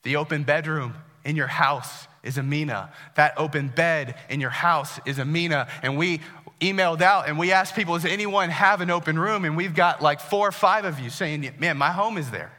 The 0.05 0.17
open 0.17 0.45
bedroom 0.45 0.95
in 1.25 1.37
your 1.37 1.47
house 1.47 2.07
is 2.23 2.39
a 2.39 2.43
mina. 2.43 2.93
That 3.15 3.35
open 3.37 3.69
bed 3.69 4.17
in 4.29 4.41
your 4.41 4.51
house 4.51 4.99
is 5.07 5.19
a 5.19 5.25
mina. 5.25 5.69
And 5.83 5.97
we 5.97 6.21
emailed 6.61 7.01
out 7.01 7.29
and 7.29 7.39
we 7.39 7.53
asked 7.53 7.75
people, 7.75 7.95
does 7.95 8.05
anyone 8.05 8.51
have 8.51 8.81
an 8.81 8.91
open 8.91 9.19
room? 9.19 9.45
And 9.45 9.57
we've 9.57 9.75
got 9.75 10.03
like 10.03 10.21
four 10.21 10.49
or 10.49 10.53
five 10.53 10.85
of 10.85 10.99
you 10.99 11.11
saying, 11.11 11.49
man, 11.59 11.77
my 11.77 11.91
home 11.91 12.19
is 12.19 12.31
there. 12.31 12.53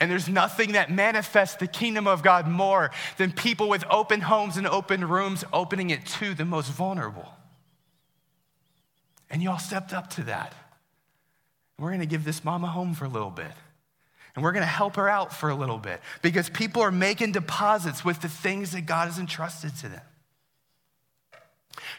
And 0.00 0.08
there's 0.10 0.28
nothing 0.28 0.72
that 0.72 0.92
manifests 0.92 1.56
the 1.56 1.66
kingdom 1.66 2.06
of 2.06 2.22
God 2.22 2.46
more 2.46 2.92
than 3.16 3.32
people 3.32 3.68
with 3.68 3.84
open 3.90 4.20
homes 4.20 4.56
and 4.56 4.66
open 4.66 5.06
rooms 5.06 5.44
opening 5.52 5.90
it 5.90 6.06
to 6.06 6.34
the 6.34 6.44
most 6.44 6.70
vulnerable. 6.70 7.28
And 9.28 9.42
y'all 9.42 9.58
stepped 9.58 9.92
up 9.92 10.08
to 10.10 10.22
that. 10.24 10.54
We're 11.78 11.90
going 11.90 12.00
to 12.00 12.06
give 12.06 12.24
this 12.24 12.44
mom 12.44 12.64
a 12.64 12.68
home 12.68 12.94
for 12.94 13.06
a 13.06 13.08
little 13.08 13.30
bit. 13.30 13.52
And 14.38 14.44
we're 14.44 14.52
going 14.52 14.62
to 14.62 14.68
help 14.68 14.94
her 14.94 15.08
out 15.08 15.34
for 15.34 15.50
a 15.50 15.54
little 15.56 15.78
bit 15.78 16.00
because 16.22 16.48
people 16.48 16.80
are 16.80 16.92
making 16.92 17.32
deposits 17.32 18.04
with 18.04 18.20
the 18.20 18.28
things 18.28 18.70
that 18.70 18.82
God 18.82 19.08
has 19.08 19.18
entrusted 19.18 19.74
to 19.78 19.88
them. 19.88 20.00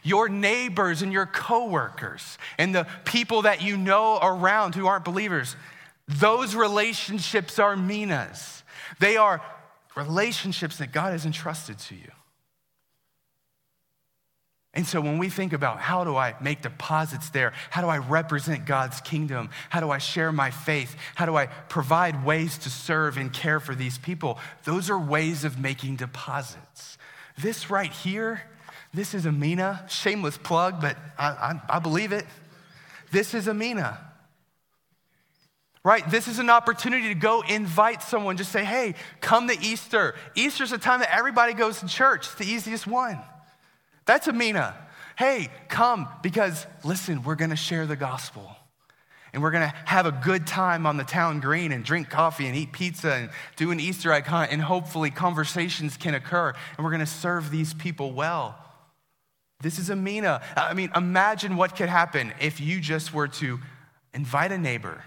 Your 0.03 0.29
neighbors 0.29 1.01
and 1.01 1.11
your 1.11 1.25
coworkers 1.25 2.37
and 2.57 2.73
the 2.73 2.87
people 3.03 3.41
that 3.41 3.61
you 3.61 3.75
know 3.75 4.19
around 4.21 4.73
who 4.73 4.87
aren't 4.87 5.03
believers, 5.03 5.57
those 6.07 6.55
relationships 6.55 7.59
are 7.59 7.75
minas. 7.75 8.63
They 9.01 9.17
are 9.17 9.41
relationships 9.97 10.77
that 10.77 10.93
God 10.93 11.11
has 11.11 11.25
entrusted 11.25 11.77
to 11.79 11.95
you. 11.95 12.11
And 14.80 14.88
so 14.88 15.01
when 15.01 15.17
we 15.17 15.27
think 15.27 15.51
about 15.51 15.82
how 15.82 16.05
do 16.05 16.15
I 16.15 16.36
make 16.39 16.61
deposits 16.61 17.32
there? 17.32 17.51
How 17.69 17.82
do 17.82 17.89
I 17.89 17.97
represent 17.97 18.65
God's 18.65 19.01
kingdom? 19.01 19.49
How 19.67 19.82
do 19.82 19.91
I 19.91 19.97
share 19.97 20.32
my 20.32 20.51
faith? 20.51 20.95
How 21.15 21.25
do 21.25 21.36
I 21.36 21.47
provide 21.47 22.23
ways 22.23 22.57
to 22.59 22.69
serve 22.69 23.17
and 23.17 23.34
care 23.34 23.59
for 23.59 23.75
these 23.75 23.97
people? 23.97 24.39
Those 24.63 24.89
are 24.89 24.97
ways 24.97 25.43
of 25.43 25.59
making 25.59 25.97
deposits. 25.97 26.97
This 27.38 27.69
right 27.69 27.91
here, 27.91 28.41
this 28.93 29.13
is 29.13 29.25
a 29.25 29.34
mina. 29.34 29.84
Shameless 29.89 30.38
plug, 30.38 30.80
but 30.80 30.95
I, 31.17 31.27
I, 31.27 31.61
I 31.75 31.80
believe 31.80 32.13
it. 32.13 32.25
This 33.11 33.34
is 33.34 33.49
a 33.49 33.53
mina. 33.53 33.99
Right? 35.84 36.09
This 36.09 36.30
is 36.30 36.39
an 36.39 36.49
opportunity 36.49 37.09
to 37.09 37.15
go 37.15 37.41
invite 37.41 38.01
someone. 38.01 38.38
Just 38.38 38.53
say, 38.53 38.63
hey, 38.63 38.95
come 39.19 39.49
to 39.49 39.59
Easter. 39.59 40.15
Easter's 40.36 40.71
a 40.71 40.77
time 40.77 41.01
that 41.01 41.13
everybody 41.13 41.53
goes 41.53 41.82
to 41.82 41.86
church. 41.86 42.27
It's 42.27 42.36
the 42.36 42.45
easiest 42.45 42.88
one. 42.88 43.19
That's 44.10 44.28
a 44.28 44.34
mina. 44.34 44.76
Hey, 45.20 45.49
come 45.68 46.07
because 46.24 46.66
listen, 46.84 47.22
we're 47.22 47.36
going 47.36 47.51
to 47.51 47.55
share 47.55 47.86
the 47.86 47.95
gospel. 47.95 48.55
And 49.34 49.43
we're 49.43 49.51
going 49.51 49.70
to 49.70 49.76
have 49.86 50.07
a 50.07 50.12
good 50.12 50.47
time 50.47 50.88
on 50.88 50.97
the 50.97 51.03
town 51.03 51.41
green 51.41 51.72
and 51.72 51.86
drink 51.86 52.10
coffee 52.10 52.47
and 52.47 52.55
eat 52.55 52.72
pizza 52.72 53.14
and 53.14 53.30
do 53.55 53.70
an 53.70 53.80
Easter 53.80 54.12
egg 54.12 54.26
hunt. 54.26 54.51
And 54.51 54.64
hopefully, 54.64 55.12
conversations 55.12 55.95
can 55.95 56.16
occur. 56.16 56.55
And 56.76 56.84
we're 56.84 56.89
going 56.89 57.01
to 57.01 57.05
serve 57.05 57.51
these 57.51 57.76
people 57.76 58.12
well. 58.12 58.57
This 59.62 59.78
is 59.78 59.91
a 59.91 59.95
mina. 59.95 60.41
I 60.57 60.74
mean, 60.74 60.89
imagine 60.95 61.55
what 61.55 61.76
could 61.76 61.89
happen 61.89 62.34
if 62.41 62.60
you 62.60 62.80
just 62.80 63.14
were 63.14 63.28
to 63.28 63.60
invite 64.16 64.51
a 64.51 64.57
neighbor, 64.57 65.03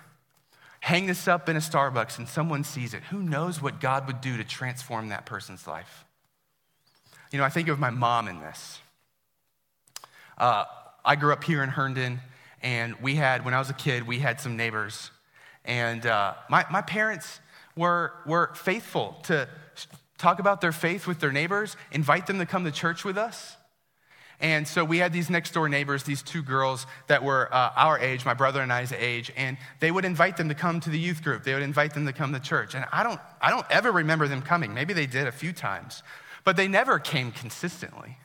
hang 0.78 1.06
this 1.06 1.26
up 1.26 1.48
in 1.48 1.56
a 1.56 1.60
Starbucks, 1.60 2.18
and 2.18 2.28
someone 2.28 2.62
sees 2.62 2.94
it. 2.94 3.02
Who 3.10 3.20
knows 3.20 3.60
what 3.60 3.80
God 3.80 4.06
would 4.06 4.20
do 4.20 4.36
to 4.36 4.44
transform 4.44 5.08
that 5.08 5.26
person's 5.26 5.66
life? 5.66 6.04
You 7.32 7.38
know, 7.38 7.44
I 7.44 7.48
think 7.48 7.66
of 7.66 7.80
my 7.80 7.90
mom 7.90 8.28
in 8.28 8.38
this. 8.38 8.78
Uh, 10.42 10.64
I 11.04 11.14
grew 11.14 11.32
up 11.32 11.44
here 11.44 11.62
in 11.62 11.68
Herndon, 11.68 12.18
and 12.62 12.96
we 13.00 13.14
had, 13.14 13.44
when 13.44 13.54
I 13.54 13.60
was 13.60 13.70
a 13.70 13.74
kid, 13.74 14.08
we 14.08 14.18
had 14.18 14.40
some 14.40 14.56
neighbors. 14.56 15.12
And 15.64 16.04
uh, 16.04 16.34
my, 16.50 16.66
my 16.68 16.82
parents 16.82 17.38
were, 17.76 18.12
were 18.26 18.50
faithful 18.56 19.20
to 19.26 19.48
talk 20.18 20.40
about 20.40 20.60
their 20.60 20.72
faith 20.72 21.06
with 21.06 21.20
their 21.20 21.30
neighbors, 21.30 21.76
invite 21.92 22.26
them 22.26 22.40
to 22.40 22.44
come 22.44 22.64
to 22.64 22.72
church 22.72 23.04
with 23.04 23.16
us. 23.16 23.56
And 24.40 24.66
so 24.66 24.84
we 24.84 24.98
had 24.98 25.12
these 25.12 25.30
next 25.30 25.54
door 25.54 25.68
neighbors, 25.68 26.02
these 26.02 26.22
two 26.24 26.42
girls 26.42 26.88
that 27.06 27.22
were 27.22 27.48
uh, 27.54 27.70
our 27.76 28.00
age, 28.00 28.24
my 28.24 28.34
brother 28.34 28.62
and 28.62 28.72
I's 28.72 28.90
age, 28.90 29.30
and 29.36 29.56
they 29.78 29.92
would 29.92 30.04
invite 30.04 30.36
them 30.36 30.48
to 30.48 30.56
come 30.56 30.80
to 30.80 30.90
the 30.90 30.98
youth 30.98 31.22
group. 31.22 31.44
They 31.44 31.54
would 31.54 31.62
invite 31.62 31.94
them 31.94 32.04
to 32.06 32.12
come 32.12 32.32
to 32.32 32.40
church. 32.40 32.74
And 32.74 32.84
I 32.90 33.04
don't, 33.04 33.20
I 33.40 33.50
don't 33.50 33.66
ever 33.70 33.92
remember 33.92 34.26
them 34.26 34.42
coming. 34.42 34.74
Maybe 34.74 34.92
they 34.92 35.06
did 35.06 35.28
a 35.28 35.32
few 35.32 35.52
times, 35.52 36.02
but 36.42 36.56
they 36.56 36.66
never 36.66 36.98
came 36.98 37.30
consistently. 37.30 38.16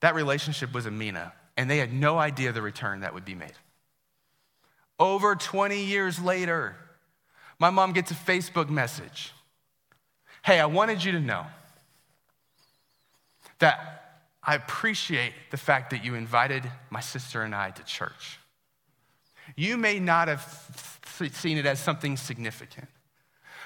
That 0.00 0.14
relationship 0.14 0.72
was 0.72 0.86
a 0.86 0.90
mina, 0.90 1.32
and 1.56 1.70
they 1.70 1.78
had 1.78 1.92
no 1.92 2.18
idea 2.18 2.52
the 2.52 2.62
return 2.62 3.00
that 3.00 3.14
would 3.14 3.24
be 3.24 3.34
made. 3.34 3.52
Over 4.98 5.34
20 5.34 5.82
years 5.82 6.20
later, 6.20 6.76
my 7.58 7.70
mom 7.70 7.92
gets 7.92 8.10
a 8.10 8.14
Facebook 8.14 8.68
message 8.68 9.32
Hey, 10.42 10.58
I 10.58 10.66
wanted 10.66 11.04
you 11.04 11.12
to 11.12 11.20
know 11.20 11.44
that 13.58 14.00
I 14.42 14.54
appreciate 14.54 15.34
the 15.50 15.58
fact 15.58 15.90
that 15.90 16.02
you 16.02 16.14
invited 16.14 16.64
my 16.88 17.00
sister 17.00 17.42
and 17.42 17.54
I 17.54 17.70
to 17.70 17.84
church. 17.84 18.38
You 19.54 19.76
may 19.76 19.98
not 19.98 20.28
have 20.28 20.42
seen 21.32 21.58
it 21.58 21.66
as 21.66 21.78
something 21.78 22.16
significant, 22.16 22.88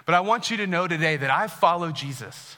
but 0.05 0.17
I 0.17 0.21
want 0.21 0.51
you 0.51 0.57
to 0.59 0.67
know 0.67 0.89
today 0.89 1.17
that 1.17 1.31
I 1.31 1.47
follow 1.47 1.93
Jesus 1.93 2.57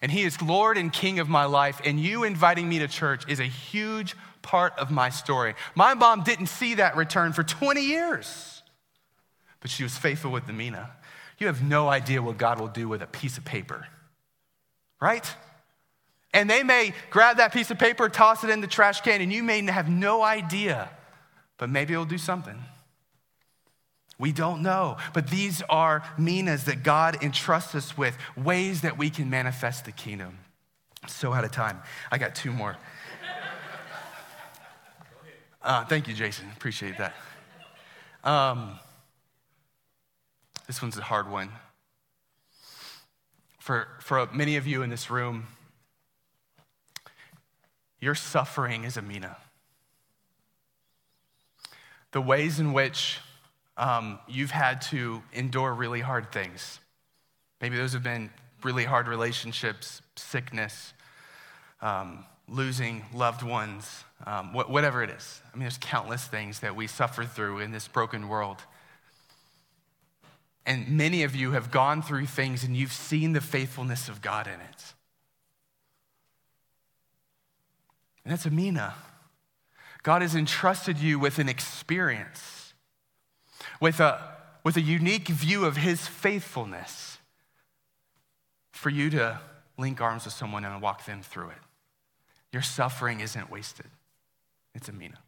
and 0.00 0.12
He 0.12 0.22
is 0.22 0.40
Lord 0.40 0.78
and 0.78 0.92
King 0.92 1.18
of 1.18 1.28
my 1.28 1.44
life, 1.44 1.80
and 1.84 1.98
you 1.98 2.24
inviting 2.24 2.68
me 2.68 2.78
to 2.80 2.88
church 2.88 3.24
is 3.28 3.40
a 3.40 3.44
huge 3.44 4.14
part 4.42 4.78
of 4.78 4.90
my 4.90 5.10
story. 5.10 5.54
My 5.74 5.94
mom 5.94 6.22
didn't 6.22 6.46
see 6.46 6.74
that 6.74 6.96
return 6.96 7.32
for 7.32 7.42
20 7.42 7.80
years, 7.80 8.62
but 9.60 9.70
she 9.70 9.82
was 9.82 9.96
faithful 9.96 10.30
with 10.30 10.46
the 10.46 10.52
Mina. 10.52 10.90
You 11.38 11.46
have 11.46 11.62
no 11.62 11.88
idea 11.88 12.22
what 12.22 12.38
God 12.38 12.58
will 12.60 12.68
do 12.68 12.88
with 12.88 13.02
a 13.02 13.06
piece 13.06 13.38
of 13.38 13.44
paper. 13.44 13.86
right? 15.00 15.34
And 16.34 16.48
they 16.48 16.62
may 16.62 16.92
grab 17.10 17.38
that 17.38 17.52
piece 17.52 17.70
of 17.70 17.78
paper, 17.78 18.08
toss 18.08 18.44
it 18.44 18.50
in 18.50 18.60
the 18.60 18.66
trash 18.66 19.00
can, 19.00 19.20
and 19.20 19.32
you 19.32 19.42
may 19.42 19.62
have 19.62 19.88
no 19.88 20.22
idea, 20.22 20.90
but 21.56 21.70
maybe 21.70 21.94
it'll 21.94 22.04
do 22.04 22.18
something. 22.18 22.62
We 24.18 24.32
don't 24.32 24.62
know. 24.62 24.96
But 25.14 25.28
these 25.28 25.62
are 25.68 26.02
minas 26.18 26.64
that 26.64 26.82
God 26.82 27.22
entrusts 27.22 27.74
us 27.74 27.96
with, 27.96 28.16
ways 28.36 28.80
that 28.80 28.98
we 28.98 29.10
can 29.10 29.30
manifest 29.30 29.84
the 29.84 29.92
kingdom. 29.92 30.38
I'm 31.02 31.08
so 31.08 31.32
out 31.32 31.44
of 31.44 31.52
time. 31.52 31.78
I 32.10 32.18
got 32.18 32.34
two 32.34 32.52
more. 32.52 32.76
Uh, 35.62 35.84
thank 35.84 36.08
you, 36.08 36.14
Jason. 36.14 36.46
Appreciate 36.56 36.98
that. 36.98 37.14
Um, 38.24 38.78
this 40.66 40.82
one's 40.82 40.96
a 40.98 41.02
hard 41.02 41.30
one. 41.30 41.50
For, 43.58 43.88
for 44.00 44.28
many 44.32 44.56
of 44.56 44.66
you 44.66 44.82
in 44.82 44.90
this 44.90 45.10
room, 45.10 45.46
your 48.00 48.14
suffering 48.14 48.84
is 48.84 48.96
a 48.96 49.02
mina. 49.02 49.36
The 52.12 52.20
ways 52.20 52.58
in 52.58 52.72
which 52.72 53.18
um, 53.78 54.18
you've 54.28 54.50
had 54.50 54.82
to 54.82 55.22
endure 55.32 55.72
really 55.72 56.00
hard 56.00 56.32
things. 56.32 56.80
Maybe 57.60 57.76
those 57.76 57.92
have 57.94 58.02
been 58.02 58.30
really 58.62 58.84
hard 58.84 59.08
relationships, 59.08 60.02
sickness, 60.16 60.92
um, 61.80 62.24
losing 62.48 63.04
loved 63.14 63.42
ones, 63.42 64.04
um, 64.26 64.48
wh- 64.48 64.68
whatever 64.68 65.02
it 65.02 65.10
is. 65.10 65.40
I 65.52 65.56
mean, 65.56 65.62
there's 65.62 65.78
countless 65.78 66.24
things 66.26 66.60
that 66.60 66.74
we 66.74 66.86
suffer 66.86 67.24
through 67.24 67.60
in 67.60 67.70
this 67.70 67.86
broken 67.86 68.28
world. 68.28 68.58
And 70.66 70.88
many 70.90 71.22
of 71.22 71.34
you 71.34 71.52
have 71.52 71.70
gone 71.70 72.02
through 72.02 72.26
things 72.26 72.64
and 72.64 72.76
you've 72.76 72.92
seen 72.92 73.32
the 73.32 73.40
faithfulness 73.40 74.08
of 74.08 74.20
God 74.20 74.46
in 74.46 74.54
it. 74.54 74.94
And 78.24 78.32
that's 78.32 78.44
a 78.44 78.50
mina. 78.50 78.94
God 80.02 80.22
has 80.22 80.34
entrusted 80.34 80.98
you 80.98 81.18
with 81.18 81.38
an 81.38 81.48
experience, 81.48 82.57
with 83.80 84.00
a, 84.00 84.36
with 84.64 84.76
a 84.76 84.80
unique 84.80 85.28
view 85.28 85.64
of 85.64 85.76
his 85.76 86.06
faithfulness 86.06 87.18
for 88.72 88.90
you 88.90 89.10
to 89.10 89.40
link 89.76 90.00
arms 90.00 90.24
with 90.24 90.34
someone 90.34 90.64
and 90.64 90.82
walk 90.82 91.04
them 91.06 91.22
through 91.22 91.50
it. 91.50 91.58
Your 92.52 92.62
suffering 92.62 93.20
isn't 93.20 93.50
wasted, 93.50 93.86
it's 94.74 94.88
a 94.88 94.92
mina. 94.92 95.18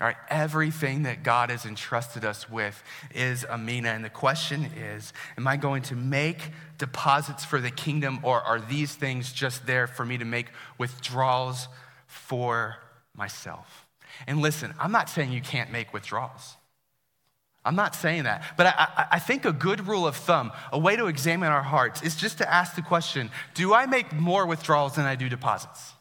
All 0.00 0.06
right, 0.06 0.16
everything 0.30 1.02
that 1.02 1.22
God 1.22 1.50
has 1.50 1.66
entrusted 1.66 2.24
us 2.24 2.48
with 2.48 2.82
is 3.14 3.44
a 3.44 3.58
mina. 3.58 3.90
And 3.90 4.02
the 4.02 4.08
question 4.08 4.64
is 4.74 5.12
Am 5.36 5.46
I 5.46 5.58
going 5.58 5.82
to 5.82 5.94
make 5.94 6.38
deposits 6.78 7.44
for 7.44 7.60
the 7.60 7.70
kingdom, 7.70 8.20
or 8.22 8.40
are 8.40 8.60
these 8.60 8.94
things 8.94 9.30
just 9.30 9.66
there 9.66 9.86
for 9.86 10.06
me 10.06 10.16
to 10.16 10.24
make 10.24 10.46
withdrawals 10.78 11.68
for 12.06 12.76
myself? 13.14 13.86
And 14.26 14.40
listen, 14.40 14.72
I'm 14.80 14.90
not 14.90 15.10
saying 15.10 15.32
you 15.32 15.42
can't 15.42 15.70
make 15.70 15.92
withdrawals. 15.92 16.56
I'm 17.70 17.76
not 17.76 17.94
saying 17.94 18.24
that. 18.24 18.42
But 18.56 18.66
I, 18.66 19.06
I, 19.12 19.18
think 19.20 19.44
a 19.44 19.52
good 19.52 19.86
rule 19.86 20.04
of 20.04 20.16
thumb, 20.16 20.50
a 20.72 20.78
way 20.78 20.96
to 20.96 21.06
examine 21.06 21.52
our 21.52 21.62
hearts, 21.62 22.02
is 22.02 22.16
just 22.16 22.38
to 22.38 22.52
ask 22.52 22.74
the 22.74 22.82
question 22.82 23.30
Do 23.54 23.72
I 23.72 23.86
make 23.86 24.12
more 24.12 24.44
withdrawals 24.44 24.96
than 24.96 25.06
I 25.06 25.14
do 25.14 25.28
deposits? 25.28 25.92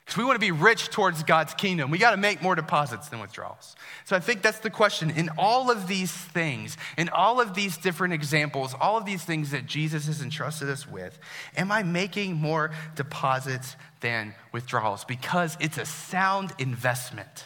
Because 0.00 0.16
we 0.16 0.24
want 0.24 0.36
to 0.36 0.40
be 0.40 0.50
rich 0.50 0.88
towards 0.88 1.22
God's 1.24 1.52
kingdom. 1.52 1.90
We 1.90 1.98
got 1.98 2.12
to 2.12 2.16
make 2.16 2.40
more 2.40 2.54
deposits 2.54 3.10
than 3.10 3.20
withdrawals. 3.20 3.76
So 4.06 4.16
I 4.16 4.20
think 4.20 4.40
that's 4.40 4.60
the 4.60 4.70
question. 4.70 5.10
In 5.10 5.28
all 5.36 5.70
of 5.70 5.88
these 5.88 6.10
things, 6.10 6.78
in 6.96 7.10
all 7.10 7.38
of 7.38 7.52
these 7.52 7.76
different 7.76 8.14
examples, 8.14 8.74
all 8.80 8.96
of 8.96 9.04
these 9.04 9.22
things 9.22 9.50
that 9.50 9.66
Jesus 9.66 10.06
has 10.06 10.22
entrusted 10.22 10.70
us 10.70 10.88
with, 10.88 11.18
am 11.54 11.70
I 11.70 11.82
making 11.82 12.36
more 12.36 12.70
deposits 12.96 13.76
than 14.00 14.34
withdrawals? 14.52 15.04
Because 15.04 15.58
it's 15.60 15.76
a 15.76 15.84
sound 15.84 16.54
investment. 16.58 17.44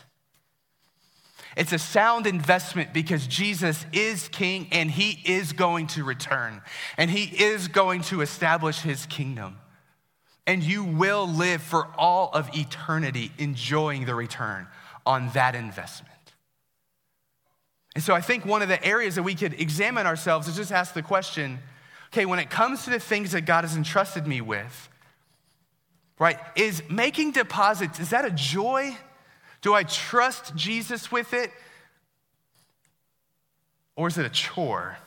It's 1.57 1.73
a 1.73 1.79
sound 1.79 2.27
investment 2.27 2.93
because 2.93 3.27
Jesus 3.27 3.85
is 3.93 4.29
king 4.29 4.69
and 4.73 4.91
he 4.91 5.21
is 5.25 5.53
going 5.53 5.87
to 5.89 6.05
return 6.05 6.63
and 6.97 7.11
he 7.11 7.25
is 7.25 7.69
going 7.69 8.03
to 8.03 8.21
establish 8.23 8.81
his 8.81 9.07
kingdom 9.07 9.59
and 10.47 10.63
you 10.63 10.85
will 10.85 11.27
live 11.27 11.63
for 11.63 11.89
all 11.97 12.31
of 12.33 12.51
eternity 12.57 13.31
enjoying 13.39 14.07
the 14.07 14.15
return 14.15 14.67
on 15.07 15.31
that 15.31 15.55
investment. 15.55 16.11
And 17.95 18.03
so 18.03 18.15
I 18.15 18.21
think 18.21 18.45
one 18.45 18.63
of 18.63 18.69
the 18.69 18.83
areas 18.85 19.17
that 19.17 19.23
we 19.23 19.35
could 19.35 19.61
examine 19.61 20.07
ourselves 20.07 20.49
is 20.49 20.57
just 20.57 20.73
ask 20.73 20.95
the 20.95 21.03
question 21.03 21.59
okay, 22.09 22.27
when 22.27 22.39
it 22.39 22.51
comes 22.51 22.85
to 22.85 22.91
the 22.91 23.01
things 23.01 23.33
that 23.33 23.43
God 23.43 23.65
has 23.65 23.75
entrusted 23.75 24.27
me 24.27 24.43
with, 24.43 24.91
right, 26.19 26.39
is 26.55 26.83
making 26.91 27.33
deposits, 27.33 28.01
is 28.01 28.11
that 28.11 28.27
a 28.27 28.31
joy? 28.31 28.95
Do 29.63 29.75
I 29.75 29.85
trust 29.85 30.55
Jesus 30.55 31.11
with 31.11 31.33
it? 31.33 31.51
Or 33.97 34.09
is 34.09 34.19
it 34.19 34.27
a 34.27 34.31
chore? 34.31 34.99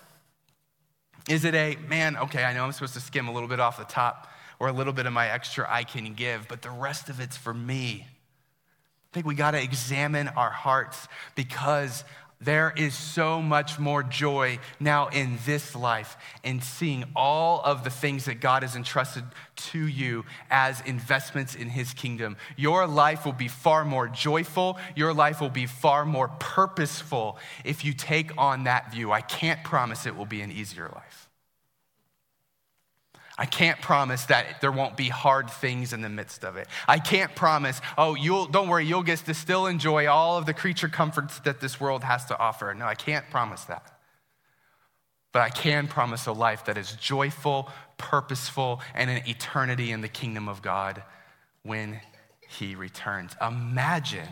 Is 1.29 1.43
it 1.43 1.55
a, 1.55 1.75
man, 1.87 2.17
okay, 2.17 2.43
I 2.43 2.53
know 2.53 2.63
I'm 2.63 2.71
supposed 2.71 2.93
to 2.93 2.99
skim 2.99 3.27
a 3.27 3.33
little 3.33 3.49
bit 3.49 3.59
off 3.59 3.77
the 3.77 3.83
top 3.83 4.31
or 4.59 4.67
a 4.67 4.71
little 4.71 4.93
bit 4.93 5.05
of 5.05 5.13
my 5.13 5.27
extra 5.27 5.67
I 5.69 5.83
can 5.83 6.13
give, 6.13 6.47
but 6.47 6.61
the 6.61 6.69
rest 6.69 7.09
of 7.09 7.19
it's 7.19 7.35
for 7.35 7.53
me. 7.53 8.07
I 8.07 9.13
think 9.13 9.25
we 9.25 9.35
got 9.35 9.51
to 9.51 9.61
examine 9.61 10.27
our 10.29 10.49
hearts 10.49 11.07
because 11.35 12.03
there 12.41 12.73
is 12.75 12.93
so 12.93 13.41
much 13.41 13.79
more 13.79 14.03
joy 14.03 14.59
now 14.79 15.07
in 15.07 15.37
this 15.45 15.75
life 15.75 16.17
in 16.43 16.61
seeing 16.61 17.05
all 17.15 17.61
of 17.63 17.83
the 17.83 17.89
things 17.89 18.25
that 18.25 18.41
God 18.41 18.61
has 18.61 18.75
entrusted 18.75 19.23
to 19.55 19.87
you 19.87 20.25
as 20.49 20.81
investments 20.81 21.55
in 21.55 21.69
His 21.69 21.93
kingdom. 21.93 22.37
Your 22.57 22.87
life 22.87 23.25
will 23.25 23.33
be 23.33 23.47
far 23.47 23.85
more 23.85 24.07
joyful. 24.07 24.77
Your 24.95 25.13
life 25.13 25.39
will 25.39 25.49
be 25.49 25.65
far 25.65 26.05
more 26.05 26.27
purposeful 26.27 27.37
if 27.63 27.85
you 27.85 27.93
take 27.93 28.31
on 28.37 28.65
that 28.65 28.91
view. 28.91 29.11
I 29.11 29.21
can't 29.21 29.63
promise 29.63 30.05
it 30.05 30.15
will 30.15 30.25
be 30.25 30.41
an 30.41 30.51
easier 30.51 30.89
life. 30.93 31.24
I 33.37 33.45
can't 33.45 33.81
promise 33.81 34.25
that 34.25 34.61
there 34.61 34.71
won't 34.71 34.95
be 34.95 35.09
hard 35.09 35.49
things 35.49 35.91
in 35.91 36.01
the 36.01 36.09
midst 36.09 36.45
of 36.45 36.55
it. 36.55 36.67
I 36.87 36.99
can't 36.99 37.35
promise, 37.35 37.81
oh, 37.97 38.15
you'll, 38.15 38.45
don't 38.45 38.69
worry, 38.69 38.85
you'll 38.85 39.03
get 39.03 39.19
to 39.19 39.33
still 39.33 39.67
enjoy 39.67 40.07
all 40.07 40.37
of 40.37 40.45
the 40.45 40.53
creature 40.53 40.87
comforts 40.87 41.39
that 41.39 41.59
this 41.59 41.79
world 41.79 42.03
has 42.03 42.25
to 42.25 42.39
offer. 42.39 42.73
No, 42.73 42.85
I 42.85 42.95
can't 42.95 43.29
promise 43.29 43.65
that. 43.65 43.91
But 45.33 45.41
I 45.41 45.49
can 45.49 45.89
promise 45.89 46.27
a 46.27 46.31
life 46.31 46.63
that 46.65 46.77
is 46.77 46.93
joyful, 46.93 47.69
purposeful, 47.97 48.79
and 48.93 49.09
an 49.09 49.23
eternity 49.27 49.91
in 49.91 49.99
the 49.99 50.07
kingdom 50.07 50.47
of 50.47 50.61
God 50.61 51.03
when 51.63 51.99
He 52.47 52.73
returns. 52.73 53.35
Imagine 53.45 54.29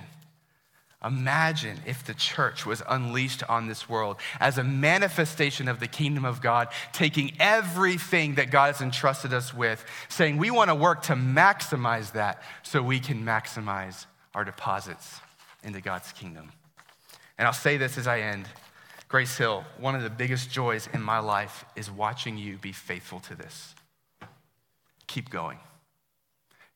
Imagine 1.04 1.80
if 1.86 2.04
the 2.04 2.14
church 2.14 2.66
was 2.66 2.82
unleashed 2.88 3.44
on 3.50 3.68
this 3.68 3.90
world 3.90 4.18
as 4.40 4.58
a 4.58 4.64
manifestation 4.64 5.68
of 5.68 5.80
the 5.80 5.88
kingdom 5.88 6.24
of 6.24 6.42
God, 6.42 6.70
taking 6.94 7.34
everything 7.40 8.36
that 8.36 8.52
God 8.52 8.68
has 8.68 8.82
entrusted 8.82 9.34
us 9.34 9.54
with, 9.54 9.84
saying 10.08 10.38
we 10.38 10.50
want 10.50 10.70
to 10.70 10.76
work 10.76 11.02
to 11.04 11.14
maximize 11.14 12.14
that 12.14 12.42
so 12.62 12.82
we 12.82 13.00
can 13.00 13.24
maximize 13.24 14.06
our 14.34 14.46
deposits 14.46 15.20
into 15.64 15.82
God's 15.82 16.12
kingdom. 16.14 16.52
And 17.38 17.48
I'll 17.48 17.54
say 17.54 17.78
this 17.78 17.98
as 17.98 18.08
I 18.08 18.20
end 18.20 18.48
Grace 19.10 19.38
Hill, 19.38 19.64
one 19.78 19.94
of 19.94 20.02
the 20.02 20.10
biggest 20.10 20.50
joys 20.50 20.90
in 20.92 21.02
my 21.02 21.20
life 21.20 21.66
is 21.76 21.92
watching 21.92 22.38
you 22.38 22.58
be 22.58 22.72
faithful 22.72 23.20
to 23.20 23.36
this. 23.36 23.76
Keep 25.06 25.30
going. 25.30 25.60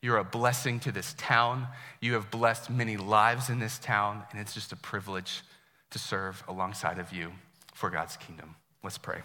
You're 0.01 0.17
a 0.17 0.23
blessing 0.23 0.79
to 0.81 0.91
this 0.91 1.15
town. 1.17 1.67
You 2.01 2.13
have 2.13 2.29
blessed 2.29 2.69
many 2.69 2.97
lives 2.97 3.49
in 3.49 3.59
this 3.59 3.79
town, 3.79 4.23
and 4.31 4.39
it's 4.39 4.53
just 4.53 4.71
a 4.71 4.75
privilege 4.75 5.41
to 5.89 5.99
serve 5.99 6.43
alongside 6.47 6.99
of 6.99 7.11
you 7.11 7.31
for 7.73 7.89
God's 7.89 8.17
kingdom. 8.17 8.55
Let's 8.83 8.97
pray. 8.97 9.21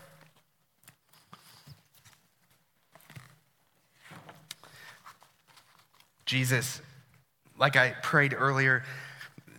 Jesus, 6.24 6.80
like 7.58 7.76
I 7.76 7.90
prayed 8.02 8.34
earlier, 8.36 8.84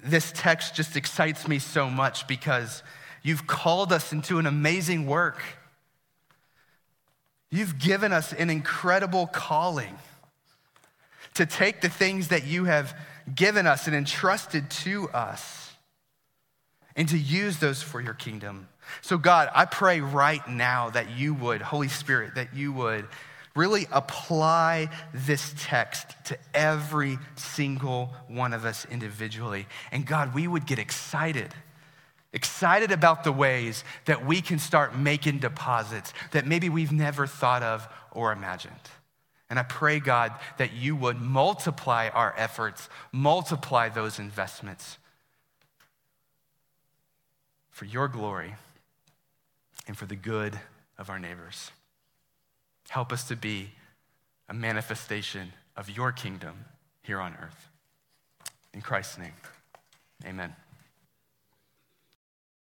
this 0.04 0.32
text 0.36 0.74
just 0.74 0.96
excites 0.98 1.48
me 1.48 1.60
so 1.60 1.90
much 1.90 2.28
because 2.28 2.82
you've 3.22 3.46
called 3.46 3.94
us 3.94 4.12
into 4.12 4.40
an 4.40 4.48
amazing 4.48 5.06
work. 5.06 5.40
You've 7.52 7.78
given 7.78 8.12
us 8.12 8.34
an 8.34 8.50
incredible 8.50 9.28
calling 9.28 9.96
to 11.36 11.46
take 11.46 11.82
the 11.82 11.90
things 11.90 12.30
that 12.30 12.46
you 12.46 12.66
have 12.66 12.98
given 13.34 13.68
us 13.68 13.88
and 13.88 13.96
entrusted 13.96 14.70
to 14.70 15.10
us 15.10 15.72
and 16.96 17.08
to 17.10 17.18
use 17.18 17.58
those 17.58 17.82
for 17.82 18.02
your 18.02 18.14
kingdom. 18.14 18.68
So, 19.02 19.18
God, 19.18 19.50
I 19.56 19.66
pray 19.66 20.02
right 20.02 20.48
now 20.48 20.90
that 20.92 21.12
you 21.12 21.34
would, 21.34 21.62
Holy 21.62 21.88
Spirit, 21.88 22.36
that 22.36 22.54
you 22.54 22.72
would 22.74 23.08
really 23.56 23.88
apply 23.92 24.90
this 25.14 25.54
text 25.58 26.08
to 26.26 26.38
every 26.54 27.18
single 27.36 28.14
one 28.28 28.54
of 28.54 28.66
us 28.66 28.86
individually. 28.90 29.68
And 29.92 30.06
God, 30.06 30.34
we 30.34 30.48
would 30.48 30.66
get 30.66 30.80
excited 30.80 31.54
excited 32.34 32.92
about 32.92 33.24
the 33.24 33.32
ways 33.32 33.84
that 34.06 34.26
we 34.26 34.42
can 34.42 34.60
start 34.60 34.98
making 34.98 35.38
deposits 35.38 36.14
that 36.32 36.48
maybe 36.48 36.68
we've 36.68 36.92
never 36.92 37.28
thought 37.28 37.62
of 37.62 37.88
or 38.12 38.32
imagined. 38.32 38.74
And 39.54 39.60
I 39.60 39.64
pray, 39.66 40.00
God, 40.00 40.32
that 40.58 40.74
you 40.74 40.96
would 40.96 41.22
multiply 41.22 42.10
our 42.10 42.34
efforts, 42.36 42.90
multiply 43.12 43.88
those 43.88 44.18
investments 44.18 44.98
for 47.70 47.86
your 47.86 48.08
glory 48.08 48.56
and 49.88 49.96
for 49.96 50.08
the 50.08 50.16
good 50.16 50.60
of 50.98 51.12
our 51.12 51.20
neighbors. 51.20 51.70
Help 52.90 53.14
us 53.14 53.28
to 53.28 53.36
be 53.36 53.70
a 54.50 54.56
manifestation 54.56 55.54
of 55.78 55.88
your 55.88 56.12
kingdom 56.12 56.66
here 57.04 57.20
on 57.20 57.36
earth. 57.40 57.70
In 58.74 58.82
Christ's 58.82 59.20
name, 59.20 59.34
amen. 60.26 60.56